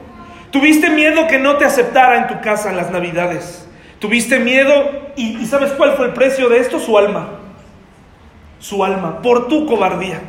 Tuviste 0.52 0.90
miedo 0.90 1.28
que 1.28 1.40
no 1.40 1.58
te 1.58 1.66
aceptara 1.66 2.18
en 2.18 2.28
tu 2.28 2.42
casa 2.42 2.70
en 2.70 2.78
las 2.78 2.92
navidades. 2.92 3.68
Tuviste 4.00 4.40
miedo 4.40 5.12
y, 5.16 5.46
¿sabes 5.46 5.72
cuál 5.72 5.94
fue 5.94 6.08
el 6.08 6.14
precio 6.14 6.50
de 6.50 6.60
esto? 6.60 6.80
Su 6.80 6.98
alma. 6.98 7.40
Su 8.60 8.84
alma, 8.84 9.22
por 9.22 9.48
tu 9.48 9.66
cobardía. 9.66 10.20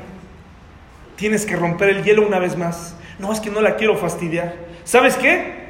Tienes 1.16 1.44
que 1.44 1.56
romper 1.56 1.88
el 1.90 2.04
hielo 2.04 2.26
una 2.26 2.38
vez 2.38 2.56
más. 2.56 2.96
No, 3.18 3.32
es 3.32 3.40
que 3.40 3.50
no 3.50 3.60
la 3.60 3.76
quiero 3.76 3.96
fastidiar. 3.96 4.54
¿Sabes 4.84 5.16
qué? 5.16 5.62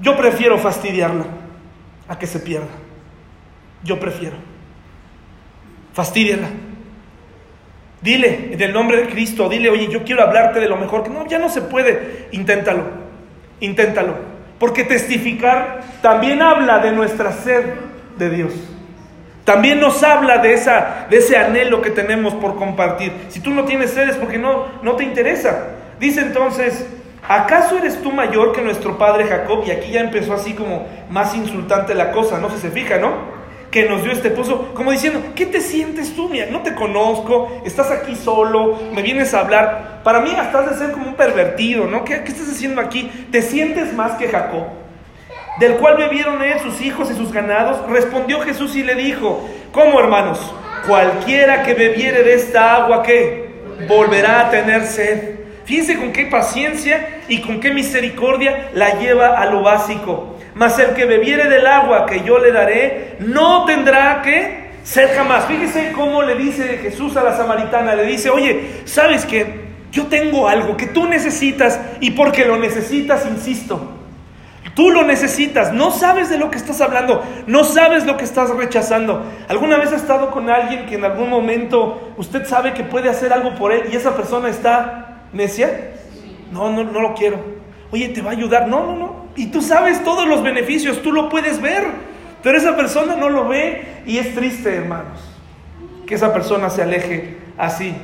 Yo 0.00 0.16
prefiero 0.16 0.58
fastidiarla 0.58 1.24
a 2.06 2.18
que 2.18 2.26
se 2.26 2.38
pierda. 2.38 2.66
Yo 3.82 3.98
prefiero. 3.98 4.36
Fastidiala. 5.94 6.48
Dile 8.02 8.50
en 8.52 8.60
el 8.60 8.72
nombre 8.72 8.98
de 8.98 9.08
Cristo, 9.08 9.48
dile, 9.48 9.70
oye, 9.70 9.88
yo 9.88 10.04
quiero 10.04 10.22
hablarte 10.22 10.60
de 10.60 10.68
lo 10.68 10.76
mejor. 10.76 11.02
Que 11.02 11.10
no, 11.10 11.26
ya 11.26 11.38
no 11.38 11.48
se 11.48 11.62
puede. 11.62 12.28
Inténtalo. 12.32 13.05
Inténtalo. 13.60 14.14
Porque 14.58 14.84
testificar 14.84 15.82
también 16.02 16.42
habla 16.42 16.78
de 16.78 16.92
nuestra 16.92 17.32
sed 17.32 17.64
de 18.18 18.30
Dios. 18.30 18.52
También 19.44 19.80
nos 19.80 20.02
habla 20.02 20.38
de, 20.38 20.54
esa, 20.54 21.06
de 21.08 21.18
ese 21.18 21.36
anhelo 21.36 21.80
que 21.80 21.90
tenemos 21.90 22.34
por 22.34 22.56
compartir. 22.56 23.12
Si 23.28 23.40
tú 23.40 23.50
no 23.50 23.64
tienes 23.64 23.90
sed 23.90 24.08
es 24.08 24.16
porque 24.16 24.38
no, 24.38 24.66
no 24.82 24.96
te 24.96 25.04
interesa. 25.04 25.68
Dice 26.00 26.20
entonces, 26.20 26.84
¿acaso 27.28 27.78
eres 27.78 28.02
tú 28.02 28.10
mayor 28.10 28.52
que 28.52 28.62
nuestro 28.62 28.98
padre 28.98 29.26
Jacob? 29.26 29.62
Y 29.66 29.70
aquí 29.70 29.92
ya 29.92 30.00
empezó 30.00 30.34
así 30.34 30.54
como 30.54 30.86
más 31.10 31.34
insultante 31.36 31.94
la 31.94 32.10
cosa, 32.10 32.38
no 32.38 32.50
sé 32.50 32.56
si 32.56 32.62
se 32.62 32.70
fija, 32.70 32.98
¿no? 32.98 33.36
que 33.70 33.88
nos 33.88 34.02
dio 34.02 34.12
este 34.12 34.30
pozo, 34.30 34.72
como 34.72 34.90
diciendo, 34.90 35.20
¿qué 35.34 35.44
te 35.44 35.60
sientes 35.60 36.14
tú? 36.14 36.30
No 36.50 36.62
te 36.62 36.74
conozco, 36.74 37.60
estás 37.64 37.90
aquí 37.90 38.14
solo, 38.14 38.78
me 38.94 39.02
vienes 39.02 39.34
a 39.34 39.40
hablar. 39.40 39.85
Para 40.06 40.20
mí 40.20 40.30
hasta 40.38 40.60
has 40.60 40.70
de 40.70 40.76
ser 40.86 40.92
como 40.92 41.08
un 41.08 41.16
pervertido, 41.16 41.88
¿no? 41.88 42.04
¿Qué, 42.04 42.22
¿Qué, 42.22 42.30
estás 42.30 42.48
haciendo 42.48 42.80
aquí? 42.80 43.10
¿Te 43.32 43.42
sientes 43.42 43.92
más 43.92 44.12
que 44.12 44.28
Jacob? 44.28 44.68
Del 45.58 45.72
cual 45.78 45.96
bebieron 45.96 46.40
él, 46.44 46.60
sus 46.60 46.80
hijos 46.80 47.10
y 47.10 47.16
sus 47.16 47.32
ganados. 47.32 47.90
Respondió 47.90 48.40
Jesús 48.42 48.76
y 48.76 48.84
le 48.84 48.94
dijo, 48.94 49.44
¿cómo 49.72 49.98
hermanos? 49.98 50.38
Cualquiera 50.86 51.64
que 51.64 51.74
bebiere 51.74 52.22
de 52.22 52.34
esta 52.34 52.76
agua, 52.76 53.02
¿qué? 53.02 53.50
Volverá 53.88 54.46
a 54.46 54.50
tener 54.50 54.84
sed. 54.84 55.40
Fíjense 55.64 55.96
con 55.96 56.12
qué 56.12 56.26
paciencia 56.26 57.22
y 57.26 57.40
con 57.40 57.58
qué 57.58 57.72
misericordia 57.72 58.70
la 58.74 59.00
lleva 59.00 59.36
a 59.40 59.46
lo 59.46 59.62
básico. 59.62 60.38
mas 60.54 60.78
el 60.78 60.94
que 60.94 61.04
bebiere 61.04 61.48
del 61.48 61.66
agua 61.66 62.06
que 62.06 62.22
yo 62.22 62.38
le 62.38 62.52
daré, 62.52 63.16
no 63.18 63.64
tendrá 63.64 64.22
que 64.22 64.70
ser 64.84 65.16
jamás. 65.16 65.46
Fíjese 65.46 65.90
cómo 65.90 66.22
le 66.22 66.36
dice 66.36 66.78
Jesús 66.80 67.16
a 67.16 67.24
la 67.24 67.36
samaritana, 67.36 67.96
le 67.96 68.06
dice, 68.06 68.30
oye, 68.30 68.82
¿sabes 68.84 69.26
qué? 69.26 69.65
Yo 69.96 70.08
tengo 70.08 70.46
algo 70.46 70.76
que 70.76 70.84
tú 70.84 71.06
necesitas 71.06 71.80
y 72.00 72.10
porque 72.10 72.44
lo 72.44 72.58
necesitas, 72.58 73.24
insisto, 73.24 73.96
Tú 74.74 74.90
lo 74.90 75.04
necesitas, 75.04 75.72
no 75.72 75.90
sabes 75.90 76.28
de 76.28 76.36
lo 76.36 76.50
que 76.50 76.58
estás 76.58 76.82
hablando, 76.82 77.24
no 77.46 77.64
sabes 77.64 78.04
lo 78.04 78.18
que 78.18 78.24
estás 78.24 78.50
rechazando. 78.50 79.24
¿Alguna 79.48 79.78
vez 79.78 79.90
ha 79.92 79.96
estado 79.96 80.30
con 80.30 80.50
alguien 80.50 80.84
que 80.84 80.96
en 80.96 81.04
algún 81.06 81.30
momento 81.30 82.12
usted 82.18 82.44
sabe 82.44 82.74
que 82.74 82.84
puede 82.84 83.08
hacer 83.08 83.32
algo 83.32 83.54
por 83.54 83.72
él 83.72 83.84
y 83.90 83.96
esa 83.96 84.14
persona 84.14 84.50
está 84.50 85.22
necia? 85.32 85.92
No, 86.52 86.70
no, 86.70 86.84
no 86.84 87.00
lo 87.00 87.14
quiero. 87.14 87.38
Oye, 87.90 88.10
te 88.10 88.20
va 88.20 88.32
a 88.32 88.34
ayudar. 88.34 88.68
No, 88.68 88.84
no, 88.84 88.96
no. 88.96 89.26
Y 89.34 89.46
tú 89.46 89.62
sabes 89.62 90.04
todos 90.04 90.28
los 90.28 90.42
beneficios, 90.42 91.00
tú 91.00 91.10
lo 91.10 91.30
puedes 91.30 91.62
ver, 91.62 91.86
pero 92.42 92.58
esa 92.58 92.76
persona 92.76 93.16
no 93.16 93.30
lo 93.30 93.48
ve 93.48 94.02
y 94.04 94.18
es 94.18 94.34
triste, 94.34 94.74
hermanos, 94.74 95.20
que 96.06 96.16
esa 96.16 96.34
persona 96.34 96.68
se 96.68 96.82
aleje 96.82 97.38
así. 97.56 97.94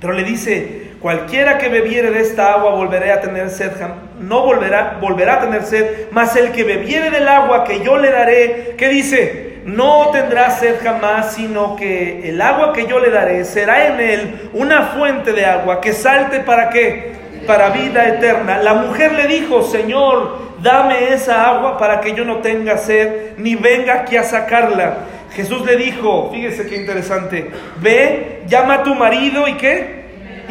Pero 0.00 0.14
le 0.14 0.24
dice, 0.24 0.91
Cualquiera 1.02 1.58
que 1.58 1.68
bebiere 1.68 2.12
de 2.12 2.20
esta 2.20 2.52
agua 2.52 2.76
volverá 2.76 3.14
a 3.14 3.20
tener 3.20 3.50
sed, 3.50 3.72
no 4.20 4.42
volverá, 4.42 4.98
volverá 5.00 5.34
a 5.34 5.40
tener 5.40 5.64
sed, 5.64 6.06
mas 6.12 6.36
el 6.36 6.52
que 6.52 6.62
bebiere 6.62 7.10
del 7.10 7.26
agua 7.26 7.64
que 7.64 7.82
yo 7.82 7.98
le 7.98 8.08
daré, 8.12 8.76
¿qué 8.78 8.88
dice? 8.88 9.62
No 9.64 10.10
tendrá 10.12 10.50
sed 10.50 10.76
jamás, 10.80 11.34
sino 11.34 11.74
que 11.74 12.28
el 12.28 12.40
agua 12.40 12.72
que 12.72 12.86
yo 12.86 13.00
le 13.00 13.10
daré 13.10 13.44
será 13.44 13.88
en 13.88 14.00
él 14.00 14.50
una 14.52 14.82
fuente 14.94 15.32
de 15.32 15.44
agua 15.44 15.80
que 15.80 15.92
salte 15.92 16.38
para 16.38 16.70
qué? 16.70 17.14
Para 17.48 17.70
vida 17.70 18.06
eterna. 18.06 18.58
La 18.58 18.74
mujer 18.74 19.12
le 19.14 19.26
dijo, 19.26 19.64
Señor, 19.64 20.38
dame 20.62 21.14
esa 21.14 21.48
agua 21.48 21.78
para 21.78 22.00
que 22.00 22.14
yo 22.14 22.24
no 22.24 22.36
tenga 22.36 22.78
sed, 22.78 23.32
ni 23.38 23.56
venga 23.56 23.94
aquí 23.94 24.16
a 24.16 24.22
sacarla. 24.22 24.98
Jesús 25.34 25.66
le 25.66 25.74
dijo, 25.74 26.30
fíjese 26.32 26.68
qué 26.68 26.76
interesante, 26.76 27.50
ve, 27.80 28.42
llama 28.46 28.74
a 28.74 28.82
tu 28.84 28.94
marido 28.94 29.48
y 29.48 29.54
qué? 29.54 30.01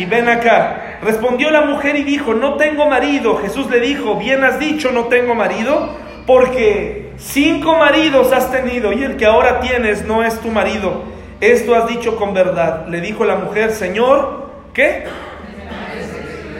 Y 0.02 0.06
ven 0.06 0.28
acá. 0.30 0.98
Respondió 1.04 1.52
la 1.52 1.62
mujer 1.62 1.96
y 1.96 2.04
dijo, 2.04 2.34
no 2.34 2.56
tengo 2.56 2.88
marido. 2.88 3.38
Jesús 3.38 3.70
le 3.70 3.80
dijo, 3.80 4.16
bien 4.16 4.44
has 4.44 4.60
dicho, 4.60 4.92
no 4.92 5.06
tengo 5.06 5.36
marido, 5.36 5.96
porque 6.26 7.12
cinco 7.18 7.76
maridos 7.76 8.32
has 8.32 8.52
tenido 8.52 8.94
y 8.94 9.04
el 9.04 9.16
que 9.16 9.28
ahora 9.28 9.60
tienes 9.60 10.04
no 10.04 10.24
es 10.24 10.40
tu 10.40 10.50
marido. 10.50 11.04
Esto 11.40 11.76
has 11.76 11.88
dicho 11.88 12.16
con 12.16 12.34
verdad. 12.34 12.88
Le 12.88 13.00
dijo 13.00 13.26
la 13.26 13.36
mujer, 13.36 13.72
Señor, 13.74 14.50
¿qué? 14.74 15.04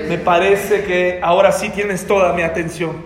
Me 0.08 0.20
parece 0.20 0.84
que 0.84 1.20
ahora 1.24 1.52
sí 1.52 1.70
tienes 1.70 2.06
toda 2.06 2.34
mi 2.34 2.44
atención. 2.44 3.04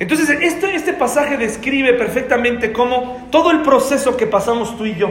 Entonces, 0.00 0.28
este, 0.28 0.74
este 0.74 0.92
pasaje 0.92 1.36
describe 1.36 1.92
perfectamente 1.92 2.72
cómo 2.72 3.28
todo 3.30 3.52
el 3.52 3.60
proceso 3.60 4.16
que 4.16 4.26
pasamos 4.26 4.76
tú 4.76 4.86
y 4.86 4.96
yo, 4.96 5.10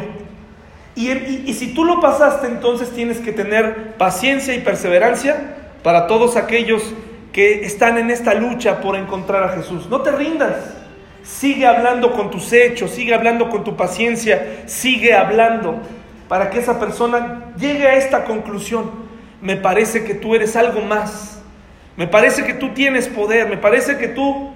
y, 0.96 1.54
si 1.54 1.74
tú 1.74 1.86
lo 1.86 2.02
pasaste, 2.02 2.48
entonces 2.48 2.92
tienes 2.92 3.20
que 3.20 3.32
tener 3.32 3.94
paciencia 3.98 4.54
y 4.54 4.60
perseverancia 4.60 5.56
para 5.84 6.08
todos 6.08 6.36
aquellos 6.36 6.84
que 7.32 7.66
están 7.66 7.98
en 7.98 8.12
esta 8.12 8.34
lucha 8.34 8.82
por 8.82 8.96
encontrar 8.96 9.44
a 9.44 9.50
Jesús. 9.50 9.88
No 9.90 10.02
te 10.02 10.12
rindas. 10.12 10.76
Sigue 11.24 11.66
hablando 11.66 12.12
con 12.14 12.30
tus 12.30 12.52
hechos, 12.52 12.92
sigue 12.92 13.14
hablando 13.14 13.50
con 13.50 13.64
tu 13.64 13.78
paciencia, 13.78 14.64
sigue 14.66 15.14
hablando 15.14 15.80
para 16.28 16.50
que 16.50 16.60
esa 16.60 16.80
persona 16.80 17.54
llegue 17.58 17.88
a 17.88 17.96
esta 17.96 18.26
conclusión. 18.26 18.90
Me 19.42 19.56
parece 19.56 20.04
que 20.04 20.14
tú 20.14 20.36
eres 20.36 20.56
algo 20.56 20.82
más. 20.82 21.42
Me 21.96 22.08
parece 22.08 22.44
que 22.44 22.54
tú 22.54 22.70
tienes 22.70 23.08
poder. 23.08 23.48
Me 23.48 23.58
parece 23.58 23.98
que 23.98 24.08
tú 24.08 24.51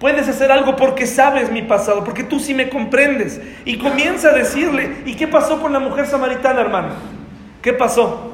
Puedes 0.00 0.26
hacer 0.28 0.50
algo 0.50 0.76
porque 0.76 1.06
sabes 1.06 1.52
mi 1.52 1.60
pasado, 1.60 2.02
porque 2.04 2.24
tú 2.24 2.40
sí 2.40 2.54
me 2.54 2.70
comprendes. 2.70 3.38
Y 3.66 3.76
comienza 3.76 4.30
a 4.30 4.32
decirle, 4.32 5.02
¿y 5.04 5.14
qué 5.14 5.28
pasó 5.28 5.60
con 5.60 5.74
la 5.74 5.78
mujer 5.78 6.06
samaritana, 6.06 6.62
hermano? 6.62 6.88
¿Qué 7.60 7.74
pasó? 7.74 8.32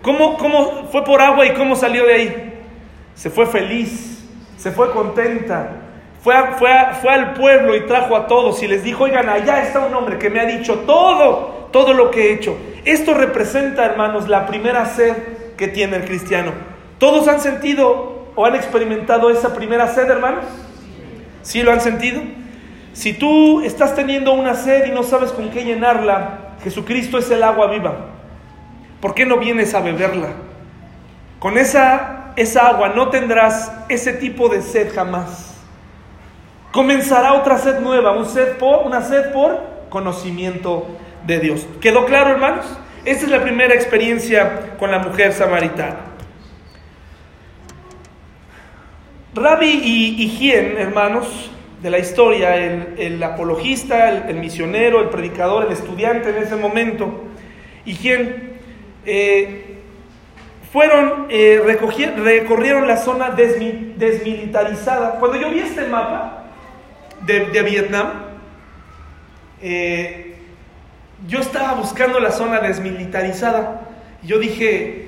¿Cómo, 0.00 0.38
cómo 0.38 0.88
fue 0.92 1.02
por 1.04 1.20
agua 1.20 1.44
y 1.44 1.54
cómo 1.54 1.74
salió 1.74 2.06
de 2.06 2.14
ahí? 2.14 2.54
Se 3.16 3.30
fue 3.30 3.46
feliz, 3.46 4.24
se 4.56 4.70
fue 4.70 4.92
contenta, 4.92 5.72
fue, 6.22 6.34
fue, 6.56 6.70
fue 7.02 7.12
al 7.12 7.34
pueblo 7.34 7.74
y 7.74 7.80
trajo 7.86 8.14
a 8.14 8.28
todos 8.28 8.62
y 8.62 8.68
les 8.68 8.84
dijo, 8.84 9.04
oigan, 9.04 9.28
allá 9.28 9.64
está 9.64 9.80
un 9.80 9.92
hombre 9.92 10.18
que 10.18 10.30
me 10.30 10.38
ha 10.38 10.44
dicho 10.44 10.84
todo, 10.86 11.68
todo 11.72 11.94
lo 11.94 12.12
que 12.12 12.28
he 12.28 12.34
hecho. 12.34 12.56
Esto 12.84 13.12
representa, 13.12 13.84
hermanos, 13.84 14.28
la 14.28 14.46
primera 14.46 14.86
sed 14.86 15.16
que 15.56 15.66
tiene 15.66 15.96
el 15.96 16.04
cristiano. 16.04 16.52
¿Todos 16.98 17.26
han 17.26 17.40
sentido 17.40 18.28
o 18.36 18.46
han 18.46 18.54
experimentado 18.54 19.30
esa 19.30 19.52
primera 19.52 19.88
sed, 19.88 20.08
hermanos? 20.08 20.44
¿Sí 21.46 21.62
lo 21.62 21.70
han 21.70 21.80
sentido? 21.80 22.22
Si 22.92 23.12
tú 23.12 23.60
estás 23.60 23.94
teniendo 23.94 24.32
una 24.32 24.54
sed 24.54 24.86
y 24.86 24.90
no 24.90 25.04
sabes 25.04 25.30
con 25.30 25.50
qué 25.50 25.64
llenarla, 25.64 26.56
Jesucristo 26.64 27.18
es 27.18 27.30
el 27.30 27.44
agua 27.44 27.68
viva. 27.68 27.94
¿Por 29.00 29.14
qué 29.14 29.24
no 29.24 29.36
vienes 29.36 29.72
a 29.72 29.80
beberla? 29.80 30.30
Con 31.38 31.56
esa, 31.56 32.32
esa 32.34 32.66
agua 32.66 32.88
no 32.88 33.10
tendrás 33.10 33.70
ese 33.88 34.14
tipo 34.14 34.48
de 34.48 34.60
sed 34.60 34.92
jamás. 34.92 35.54
Comenzará 36.72 37.34
otra 37.34 37.58
sed 37.58 37.78
nueva, 37.78 38.10
un 38.10 38.26
sed 38.26 38.56
por, 38.56 38.84
una 38.84 39.02
sed 39.02 39.30
por 39.32 39.62
conocimiento 39.88 40.88
de 41.28 41.38
Dios. 41.38 41.64
¿Quedó 41.80 42.06
claro, 42.06 42.30
hermanos? 42.30 42.66
Esta 43.04 43.24
es 43.24 43.30
la 43.30 43.42
primera 43.42 43.72
experiencia 43.72 44.74
con 44.80 44.90
la 44.90 44.98
mujer 44.98 45.32
samaritana. 45.32 46.15
Rabbi 49.36 49.66
y 49.84 50.22
Higien, 50.22 50.78
hermanos, 50.78 51.50
de 51.82 51.90
la 51.90 51.98
historia, 51.98 52.56
el, 52.56 53.22
apologista, 53.22 54.08
el, 54.10 54.36
misionero, 54.36 55.02
el 55.02 55.10
predicador, 55.10 55.66
el 55.66 55.72
estudiante 55.72 56.30
en 56.30 56.38
ese 56.42 56.56
momento, 56.56 57.24
Higien, 57.84 58.54
eh, 59.04 59.76
fueron, 60.72 61.26
eh, 61.28 61.60
recorrieron 61.62 62.88
la 62.88 62.96
zona 62.96 63.28
desmilitarizada. 63.28 65.18
Cuando 65.20 65.38
yo 65.38 65.50
vi 65.50 65.58
este 65.58 65.86
mapa 65.86 66.44
de, 67.26 67.62
Vietnam, 67.62 68.22
eh, 69.60 70.38
yo 71.28 71.40
estaba 71.40 71.74
buscando 71.74 72.20
la 72.20 72.30
zona 72.30 72.60
desmilitarizada. 72.60 73.82
Yo 74.22 74.38
dije, 74.38 75.05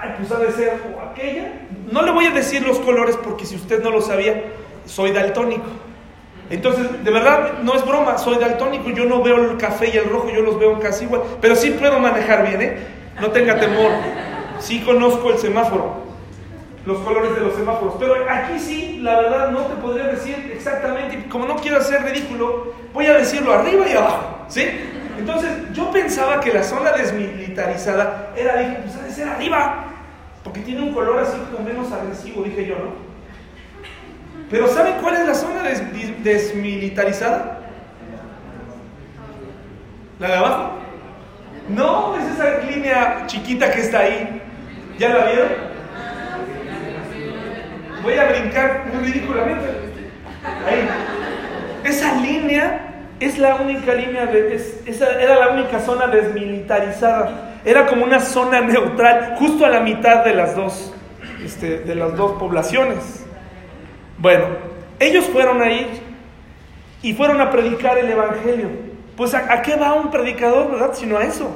ay, 0.00 0.14
pues 0.18 0.30
ha 0.32 0.38
de 0.38 0.52
ser 0.52 0.80
aquella. 1.10 1.52
No 1.90 2.02
le 2.02 2.10
voy 2.10 2.26
a 2.26 2.30
decir 2.30 2.66
los 2.66 2.78
colores 2.78 3.16
porque 3.16 3.46
si 3.46 3.56
usted 3.56 3.82
no 3.82 3.90
lo 3.90 4.00
sabía, 4.00 4.44
soy 4.86 5.12
daltónico. 5.12 5.66
Entonces, 6.50 7.04
de 7.04 7.10
verdad, 7.10 7.58
no 7.62 7.74
es 7.74 7.84
broma, 7.84 8.16
soy 8.16 8.38
daltónico, 8.38 8.88
yo 8.90 9.04
no 9.04 9.22
veo 9.22 9.36
el 9.36 9.58
café 9.58 9.90
y 9.92 9.98
el 9.98 10.08
rojo, 10.08 10.30
yo 10.30 10.40
los 10.40 10.58
veo 10.58 10.78
casi 10.80 11.04
igual, 11.04 11.22
pero 11.42 11.54
sí 11.54 11.72
puedo 11.72 11.98
manejar 11.98 12.48
bien, 12.48 12.62
¿eh? 12.62 12.78
No 13.20 13.28
tenga 13.28 13.60
temor, 13.60 13.90
sí 14.58 14.80
conozco 14.80 15.30
el 15.30 15.38
semáforo, 15.38 16.04
los 16.86 17.00
colores 17.00 17.34
de 17.34 17.42
los 17.42 17.54
semáforos, 17.54 17.96
pero 17.98 18.14
aquí 18.30 18.58
sí, 18.58 18.98
la 19.02 19.20
verdad, 19.20 19.50
no 19.50 19.60
te 19.66 19.74
podría 19.74 20.04
decir 20.04 20.50
exactamente, 20.54 21.28
como 21.28 21.44
no 21.44 21.56
quiero 21.56 21.78
hacer 21.78 22.02
ridículo, 22.02 22.72
voy 22.94 23.04
a 23.04 23.18
decirlo 23.18 23.52
arriba 23.52 23.86
y 23.86 23.92
abajo, 23.92 24.46
¿sí? 24.48 24.66
Entonces, 25.18 25.50
yo 25.74 25.90
pensaba 25.90 26.40
que 26.40 26.50
la 26.50 26.62
zona 26.62 26.92
desmilitarizada 26.92 28.30
era, 28.34 28.56
dije, 28.56 28.78
pues 28.84 28.96
ha 28.96 29.02
de 29.02 29.12
ser 29.12 29.28
arriba, 29.28 29.87
tiene 30.58 30.82
un 30.82 30.94
color 30.94 31.18
así 31.18 31.36
como 31.50 31.64
menos 31.64 31.90
agresivo, 31.92 32.42
dije 32.42 32.66
yo, 32.66 32.74
¿no? 32.76 33.08
Pero 34.50 34.66
¿saben 34.68 34.94
cuál 35.02 35.14
es 35.14 35.26
la 35.26 35.34
zona 35.34 35.62
desmilitarizada? 36.22 37.60
¿La 40.18 40.28
de 40.28 40.34
abajo? 40.34 40.72
No, 41.68 42.16
es 42.16 42.24
esa 42.32 42.58
línea 42.60 43.24
chiquita 43.26 43.70
que 43.70 43.80
está 43.80 44.00
ahí. 44.00 44.42
¿Ya 44.98 45.10
la 45.10 45.26
vieron? 45.26 45.48
Voy 48.02 48.14
a 48.14 48.28
brincar 48.30 48.86
muy 48.92 49.04
ridículamente. 49.04 49.66
Ahí. 50.66 50.88
Esa 51.84 52.14
línea 52.16 52.80
es 53.20 53.38
la 53.38 53.56
única 53.56 53.94
línea, 53.94 54.26
de, 54.26 54.54
esa 54.86 55.20
era 55.20 55.36
la 55.36 55.48
única 55.50 55.78
zona 55.80 56.06
desmilitarizada. 56.06 57.47
Era 57.68 57.84
como 57.84 58.02
una 58.02 58.18
zona 58.18 58.62
neutral, 58.62 59.34
justo 59.38 59.66
a 59.66 59.68
la 59.68 59.80
mitad 59.80 60.24
de 60.24 60.32
las 60.32 60.56
dos, 60.56 60.90
este, 61.44 61.80
de 61.80 61.94
las 61.94 62.16
dos 62.16 62.38
poblaciones. 62.38 63.26
Bueno, 64.16 64.46
ellos 64.98 65.26
fueron 65.26 65.60
ahí 65.60 65.86
y 67.02 67.12
fueron 67.12 67.42
a 67.42 67.50
predicar 67.50 67.98
el 67.98 68.08
Evangelio. 68.08 68.70
Pues 69.18 69.34
¿a, 69.34 69.60
qué 69.60 69.76
va 69.76 69.92
un 69.92 70.10
predicador, 70.10 70.70
verdad? 70.70 70.94
Sino 70.94 71.18
a 71.18 71.24
eso. 71.24 71.54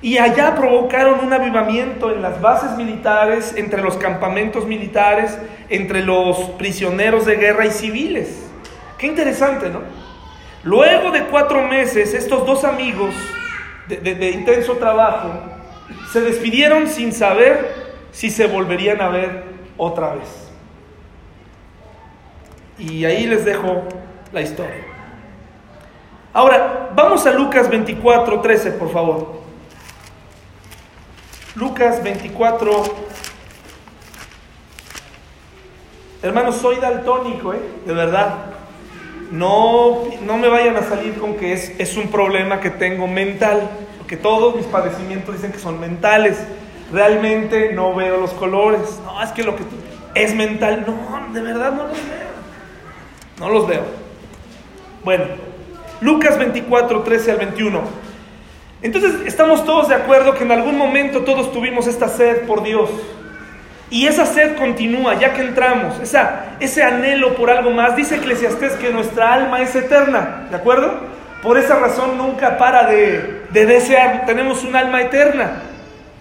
Y 0.00 0.16
allá 0.18 0.54
provocaron 0.54 1.18
un 1.26 1.32
avivamiento 1.32 2.12
en 2.12 2.22
las 2.22 2.40
bases 2.40 2.76
militares, 2.76 3.52
entre 3.56 3.82
los 3.82 3.96
campamentos 3.96 4.64
militares, 4.64 5.36
entre 5.68 6.04
los 6.04 6.38
prisioneros 6.50 7.26
de 7.26 7.34
guerra 7.34 7.66
y 7.66 7.72
civiles. 7.72 8.48
Qué 8.96 9.08
interesante, 9.08 9.70
¿no? 9.70 9.80
Luego 10.62 11.10
de 11.10 11.24
cuatro 11.24 11.66
meses, 11.66 12.14
estos 12.14 12.46
dos 12.46 12.62
amigos 12.62 13.12
de, 13.88 14.30
intenso 14.30 14.76
trabajo, 14.76 15.30
se 16.12 16.20
despidieron 16.20 16.88
sin 16.88 17.12
saber 17.12 17.74
si 18.12 18.30
se 18.30 18.46
volverían 18.46 19.00
a 19.00 19.08
ver 19.08 19.44
otra 19.76 20.14
vez. 20.14 20.28
Y 22.78 23.04
ahí 23.04 23.26
les 23.26 23.44
dejo 23.44 23.84
la 24.32 24.40
historia. 24.40 24.84
Ahora, 26.32 26.90
vamos 26.94 27.26
a 27.26 27.32
Lucas 27.32 27.68
24, 27.68 28.40
13, 28.40 28.70
por 28.72 28.90
favor. 28.90 29.42
Lucas 31.54 32.02
24. 32.02 32.82
Hermanos, 36.22 36.56
soy 36.56 36.76
daltónico, 36.76 37.52
¿eh? 37.52 37.60
De 37.84 37.92
verdad. 37.92 38.51
No, 39.32 40.04
no 40.26 40.36
me 40.36 40.48
vayan 40.48 40.76
a 40.76 40.82
salir 40.82 41.14
con 41.14 41.36
que 41.36 41.54
es, 41.54 41.72
es 41.78 41.96
un 41.96 42.08
problema 42.08 42.60
que 42.60 42.68
tengo 42.68 43.06
mental, 43.06 43.70
porque 43.96 44.18
todos 44.18 44.54
mis 44.54 44.66
padecimientos 44.66 45.34
dicen 45.34 45.52
que 45.52 45.58
son 45.58 45.80
mentales. 45.80 46.36
Realmente 46.92 47.72
no 47.72 47.94
veo 47.94 48.18
los 48.18 48.32
colores. 48.32 49.00
No, 49.06 49.22
es 49.22 49.30
que 49.30 49.42
lo 49.42 49.56
que 49.56 49.62
es 50.14 50.34
mental. 50.34 50.84
No, 50.86 51.32
de 51.32 51.40
verdad 51.40 51.72
no 51.72 51.84
los 51.84 51.96
veo. 51.96 52.32
No 53.40 53.48
los 53.48 53.66
veo. 53.66 53.84
Bueno, 55.02 55.24
Lucas 56.02 56.38
24, 56.38 57.02
13 57.02 57.30
al 57.30 57.38
21. 57.38 57.80
Entonces 58.82 59.14
estamos 59.24 59.64
todos 59.64 59.88
de 59.88 59.94
acuerdo 59.94 60.34
que 60.34 60.44
en 60.44 60.52
algún 60.52 60.76
momento 60.76 61.22
todos 61.22 61.52
tuvimos 61.52 61.86
esta 61.86 62.08
sed 62.08 62.42
por 62.46 62.62
Dios. 62.62 62.90
Y 63.92 64.06
esa 64.06 64.24
sed 64.24 64.56
continúa 64.56 65.16
ya 65.16 65.34
que 65.34 65.42
entramos, 65.42 66.00
esa, 66.00 66.46
ese 66.60 66.82
anhelo 66.82 67.34
por 67.34 67.50
algo 67.50 67.72
más. 67.72 67.94
Dice 67.94 68.16
Eclesiastés 68.16 68.72
que 68.76 68.88
nuestra 68.88 69.34
alma 69.34 69.60
es 69.60 69.76
eterna, 69.76 70.46
¿de 70.48 70.56
acuerdo? 70.56 70.94
Por 71.42 71.58
esa 71.58 71.78
razón 71.78 72.16
nunca 72.16 72.56
para 72.56 72.84
de, 72.86 73.42
de 73.50 73.66
desear. 73.66 74.24
Tenemos 74.24 74.64
un 74.64 74.74
alma 74.76 75.02
eterna, 75.02 75.58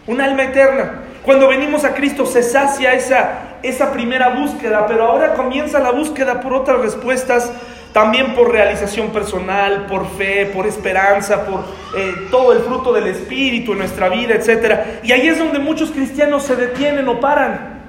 un 0.05 0.19
alma 0.19 0.43
eterna. 0.43 0.95
Cuando 1.23 1.47
venimos 1.47 1.86
a 1.86 1.93
Cristo 1.93 2.25
se 2.25 2.43
sacia 2.43 2.93
esa, 2.93 3.39
esa 3.63 3.93
primera 3.93 4.31
búsqueda, 4.31 4.86
pero 4.86 5.05
ahora 5.05 5.36
comienza 5.36 5.79
la 5.79 5.91
búsqueda 5.91 6.41
por 6.41 6.53
otras 6.53 6.81
respuestas 6.81 7.53
también 7.93 8.34
por 8.34 8.51
realización 8.51 9.10
personal, 9.10 9.86
por 9.88 10.08
fe, 10.12 10.45
por 10.54 10.65
esperanza, 10.65 11.45
por 11.45 11.65
eh, 11.95 12.27
todo 12.32 12.54
el 12.54 12.60
fruto 12.60 12.93
del 12.93 13.08
Espíritu 13.08 13.73
en 13.73 13.80
nuestra 13.80 14.10
vida, 14.10 14.36
etc. 14.36 15.01
Y 15.04 15.12
ahí 15.12 15.27
es 15.27 15.38
donde 15.38 15.60
muchos 15.60 15.91
cristianos 15.91 16.43
se 16.43 16.56
detienen 16.56 17.08
o 17.08 17.19
paran. 17.19 17.82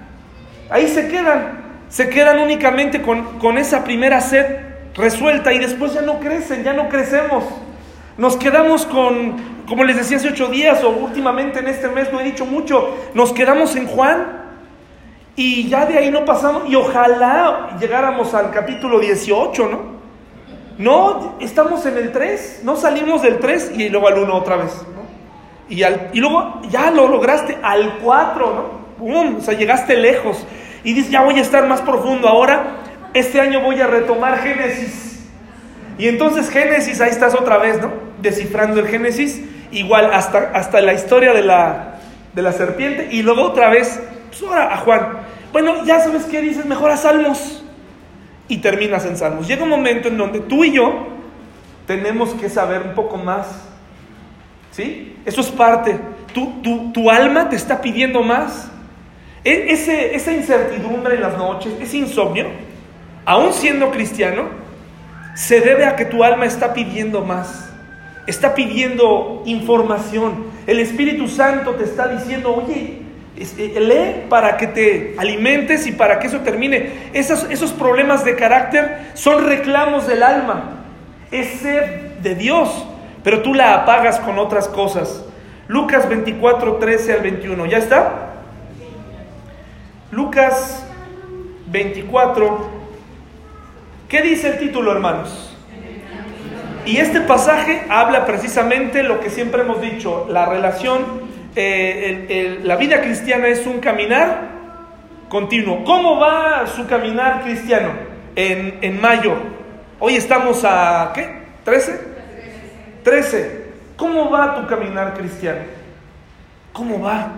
Ahí 0.70 0.88
se 0.88 1.08
quedan, 1.08 1.60
se 1.88 2.08
quedan 2.08 2.40
únicamente 2.40 3.02
con, 3.02 3.38
con 3.38 3.58
esa 3.58 3.84
primera 3.84 4.20
sed 4.20 4.46
resuelta 4.94 5.52
y 5.52 5.58
después 5.58 5.94
ya 5.94 6.02
no 6.02 6.18
crecen, 6.18 6.64
ya 6.64 6.72
no 6.72 6.88
crecemos. 6.88 7.44
Nos 8.18 8.36
quedamos 8.36 8.84
con, 8.86 9.36
como 9.66 9.84
les 9.84 9.96
decía 9.96 10.16
hace 10.16 10.28
ocho 10.28 10.48
días 10.48 10.82
o 10.84 10.90
últimamente 10.90 11.60
en 11.60 11.68
este 11.68 11.88
mes 11.88 12.12
lo 12.12 12.20
he 12.20 12.24
dicho 12.24 12.44
mucho, 12.44 12.96
nos 13.14 13.32
quedamos 13.32 13.76
en 13.76 13.86
Juan 13.86 14.41
y 15.34 15.68
ya 15.68 15.86
de 15.86 15.98
ahí 15.98 16.10
no 16.10 16.24
pasamos 16.24 16.64
y 16.68 16.76
ojalá 16.76 17.76
llegáramos 17.80 18.34
al 18.34 18.50
capítulo 18.50 19.00
18, 19.00 19.68
¿no? 19.68 19.92
No, 20.78 21.36
estamos 21.40 21.86
en 21.86 21.96
el 21.96 22.12
3, 22.12 22.62
no 22.64 22.76
salimos 22.76 23.22
del 23.22 23.38
3 23.38 23.72
y 23.76 23.88
luego 23.88 24.08
al 24.08 24.18
1 24.18 24.34
otra 24.34 24.56
vez. 24.56 24.74
¿no? 24.94 25.02
Y, 25.68 25.82
al, 25.82 26.10
y 26.12 26.20
luego 26.20 26.60
ya 26.70 26.90
lo 26.90 27.08
lograste 27.08 27.56
al 27.62 27.98
4, 27.98 28.54
¿no? 28.54 28.82
¡Bum! 28.98 29.36
O 29.36 29.40
sea, 29.40 29.54
llegaste 29.54 29.96
lejos. 29.96 30.44
Y 30.84 30.94
dices, 30.94 31.10
ya 31.10 31.22
voy 31.22 31.38
a 31.38 31.42
estar 31.42 31.66
más 31.66 31.80
profundo. 31.80 32.28
Ahora, 32.28 32.78
este 33.14 33.40
año 33.40 33.60
voy 33.60 33.80
a 33.80 33.86
retomar 33.86 34.38
Génesis. 34.40 35.24
Y 35.98 36.08
entonces 36.08 36.50
Génesis, 36.50 37.00
ahí 37.00 37.10
estás 37.10 37.34
otra 37.34 37.58
vez, 37.58 37.80
¿no? 37.80 37.90
Descifrando 38.20 38.80
el 38.80 38.88
Génesis. 38.88 39.42
Igual 39.70 40.10
hasta, 40.12 40.50
hasta 40.54 40.80
la 40.80 40.92
historia 40.92 41.32
de 41.32 41.42
la, 41.42 41.98
de 42.34 42.42
la 42.42 42.52
serpiente. 42.52 43.08
Y 43.10 43.22
luego 43.22 43.42
otra 43.42 43.68
vez, 43.68 44.00
pues 44.32 44.50
ahora 44.50 44.72
a 44.72 44.78
Juan. 44.78 45.18
Bueno, 45.52 45.84
ya 45.84 46.00
sabes 46.00 46.24
qué 46.24 46.40
dices, 46.40 46.64
mejor 46.64 46.90
a 46.90 46.96
Salmos 46.96 47.62
y 48.48 48.58
terminas 48.58 49.04
en 49.04 49.18
Salmos. 49.18 49.46
Llega 49.46 49.62
un 49.62 49.68
momento 49.68 50.08
en 50.08 50.16
donde 50.16 50.40
tú 50.40 50.64
y 50.64 50.72
yo 50.72 51.08
tenemos 51.86 52.30
que 52.30 52.48
saber 52.48 52.82
un 52.82 52.94
poco 52.94 53.18
más. 53.18 53.46
¿Sí? 54.70 55.16
Eso 55.26 55.42
es 55.42 55.48
parte. 55.48 55.98
Tu, 56.32 56.90
tu, 56.92 57.10
alma 57.10 57.50
te 57.50 57.56
está 57.56 57.82
pidiendo 57.82 58.22
más. 58.22 58.70
E, 59.44 59.66
ese, 59.70 60.14
esa 60.14 60.32
incertidumbre 60.32 61.16
en 61.16 61.20
las 61.20 61.36
noches, 61.36 61.74
ese 61.78 61.98
insomnio, 61.98 62.46
aún 63.26 63.52
siendo 63.52 63.90
cristiano, 63.90 64.44
se 65.34 65.60
debe 65.60 65.84
a 65.84 65.94
que 65.94 66.06
tu 66.06 66.24
alma 66.24 66.46
está 66.46 66.72
pidiendo 66.72 67.20
más. 67.22 67.70
Está 68.26 68.54
pidiendo 68.54 69.42
información. 69.44 70.46
El 70.66 70.78
Espíritu 70.78 71.28
Santo 71.28 71.72
te 71.72 71.84
está 71.84 72.08
diciendo, 72.08 72.54
oye, 72.54 73.01
lee 73.36 74.24
para 74.28 74.56
que 74.56 74.66
te 74.66 75.14
alimentes 75.18 75.86
y 75.86 75.92
para 75.92 76.18
que 76.18 76.26
eso 76.26 76.40
termine. 76.40 77.10
Esos, 77.12 77.44
esos 77.50 77.72
problemas 77.72 78.24
de 78.24 78.36
carácter 78.36 79.10
son 79.14 79.46
reclamos 79.46 80.06
del 80.06 80.22
alma. 80.22 80.84
Es 81.30 81.60
sed 81.60 82.18
de 82.20 82.34
Dios, 82.34 82.86
pero 83.24 83.42
tú 83.42 83.54
la 83.54 83.74
apagas 83.74 84.20
con 84.20 84.38
otras 84.38 84.68
cosas. 84.68 85.24
Lucas 85.68 86.08
24, 86.08 86.76
13 86.76 87.12
al 87.14 87.22
21. 87.22 87.66
¿Ya 87.66 87.78
está? 87.78 88.32
Lucas 90.10 90.84
24. 91.68 92.82
¿Qué 94.08 94.20
dice 94.20 94.48
el 94.48 94.58
título, 94.58 94.92
hermanos? 94.92 95.56
Y 96.84 96.98
este 96.98 97.20
pasaje 97.20 97.86
habla 97.88 98.26
precisamente 98.26 99.02
lo 99.04 99.20
que 99.20 99.30
siempre 99.30 99.62
hemos 99.62 99.80
dicho, 99.80 100.26
la 100.28 100.46
relación 100.46 101.31
eh, 101.54 102.60
la 102.62 102.76
vida 102.76 103.00
cristiana 103.00 103.48
es 103.48 103.66
un 103.66 103.80
caminar 103.80 104.50
continuo. 105.28 105.84
¿Cómo 105.84 106.18
va 106.18 106.66
su 106.66 106.86
caminar 106.86 107.42
cristiano 107.42 107.90
en, 108.36 108.78
en 108.82 109.00
mayo? 109.00 109.34
Hoy 109.98 110.16
estamos 110.16 110.64
a, 110.64 111.12
¿qué? 111.14 111.42
¿13? 111.64 112.00
13. 113.04 113.72
¿Cómo 113.96 114.30
va 114.30 114.54
tu 114.54 114.66
caminar 114.66 115.14
cristiano? 115.14 115.60
¿Cómo 116.72 117.00
va? 117.00 117.28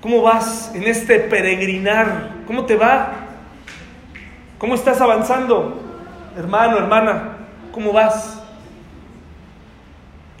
¿Cómo 0.00 0.20
vas 0.20 0.72
en 0.74 0.82
este 0.84 1.20
peregrinar? 1.20 2.30
¿Cómo 2.46 2.64
te 2.64 2.76
va? 2.76 3.12
¿Cómo 4.58 4.74
estás 4.74 5.00
avanzando? 5.00 5.80
Hermano, 6.36 6.78
hermana, 6.78 7.36
¿cómo 7.72 7.92
vas? 7.92 8.42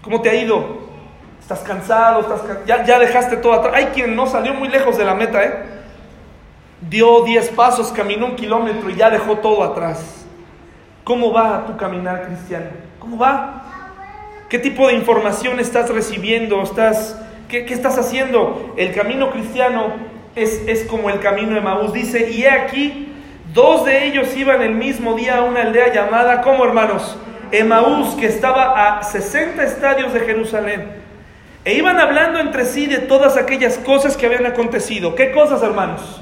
¿Cómo 0.02 0.20
te 0.20 0.30
ha 0.30 0.34
ido? 0.34 0.83
Estás 1.44 1.60
cansado, 1.60 2.20
estás 2.20 2.40
ya, 2.64 2.98
dejaste 2.98 3.36
todo 3.36 3.52
atrás. 3.52 3.74
Hay 3.76 3.84
quien 3.88 4.16
no 4.16 4.26
salió 4.26 4.54
muy 4.54 4.66
lejos 4.66 4.96
de 4.96 5.04
la 5.04 5.14
meta, 5.14 5.44
¿eh? 5.44 5.52
Dio 6.88 7.22
10 7.22 7.50
pasos, 7.50 7.92
caminó 7.92 8.24
un 8.24 8.34
kilómetro 8.34 8.88
y 8.88 8.94
ya 8.94 9.10
dejó 9.10 9.36
todo 9.36 9.62
atrás. 9.62 10.24
¿Cómo 11.04 11.34
va 11.34 11.66
tu 11.66 11.76
caminar 11.76 12.24
cristiano? 12.24 12.70
¿Cómo 12.98 13.18
va? 13.18 13.62
¿Qué 14.48 14.58
tipo 14.58 14.88
de 14.88 14.94
información 14.94 15.60
estás 15.60 15.90
recibiendo? 15.90 16.62
¿Estás, 16.62 17.20
qué, 17.46 17.66
qué, 17.66 17.74
estás 17.74 17.98
haciendo? 17.98 18.72
El 18.78 18.94
camino 18.94 19.30
cristiano 19.30 19.92
es, 20.34 20.62
es 20.66 20.84
como 20.84 21.10
el 21.10 21.20
camino 21.20 21.56
de 21.56 21.60
Maús. 21.60 21.92
Dice, 21.92 22.30
y 22.30 22.44
he 22.44 22.50
aquí, 22.50 23.12
dos 23.52 23.84
de 23.84 24.06
ellos 24.06 24.34
iban 24.34 24.62
el 24.62 24.76
mismo 24.76 25.12
día 25.12 25.36
a 25.36 25.44
una 25.44 25.60
aldea 25.60 25.92
llamada, 25.92 26.40
¿cómo 26.40 26.64
hermanos? 26.64 27.18
Emaús, 27.52 28.14
que 28.14 28.28
estaba 28.28 28.98
a 28.98 29.02
60 29.02 29.62
estadios 29.62 30.14
de 30.14 30.20
Jerusalén. 30.20 31.04
E 31.64 31.74
iban 31.74 31.98
hablando 31.98 32.38
entre 32.38 32.66
sí 32.66 32.86
de 32.86 32.98
todas 32.98 33.38
aquellas 33.38 33.78
cosas 33.78 34.18
que 34.18 34.26
habían 34.26 34.44
acontecido. 34.44 35.14
¿Qué 35.14 35.32
cosas, 35.32 35.62
hermanos? 35.62 36.20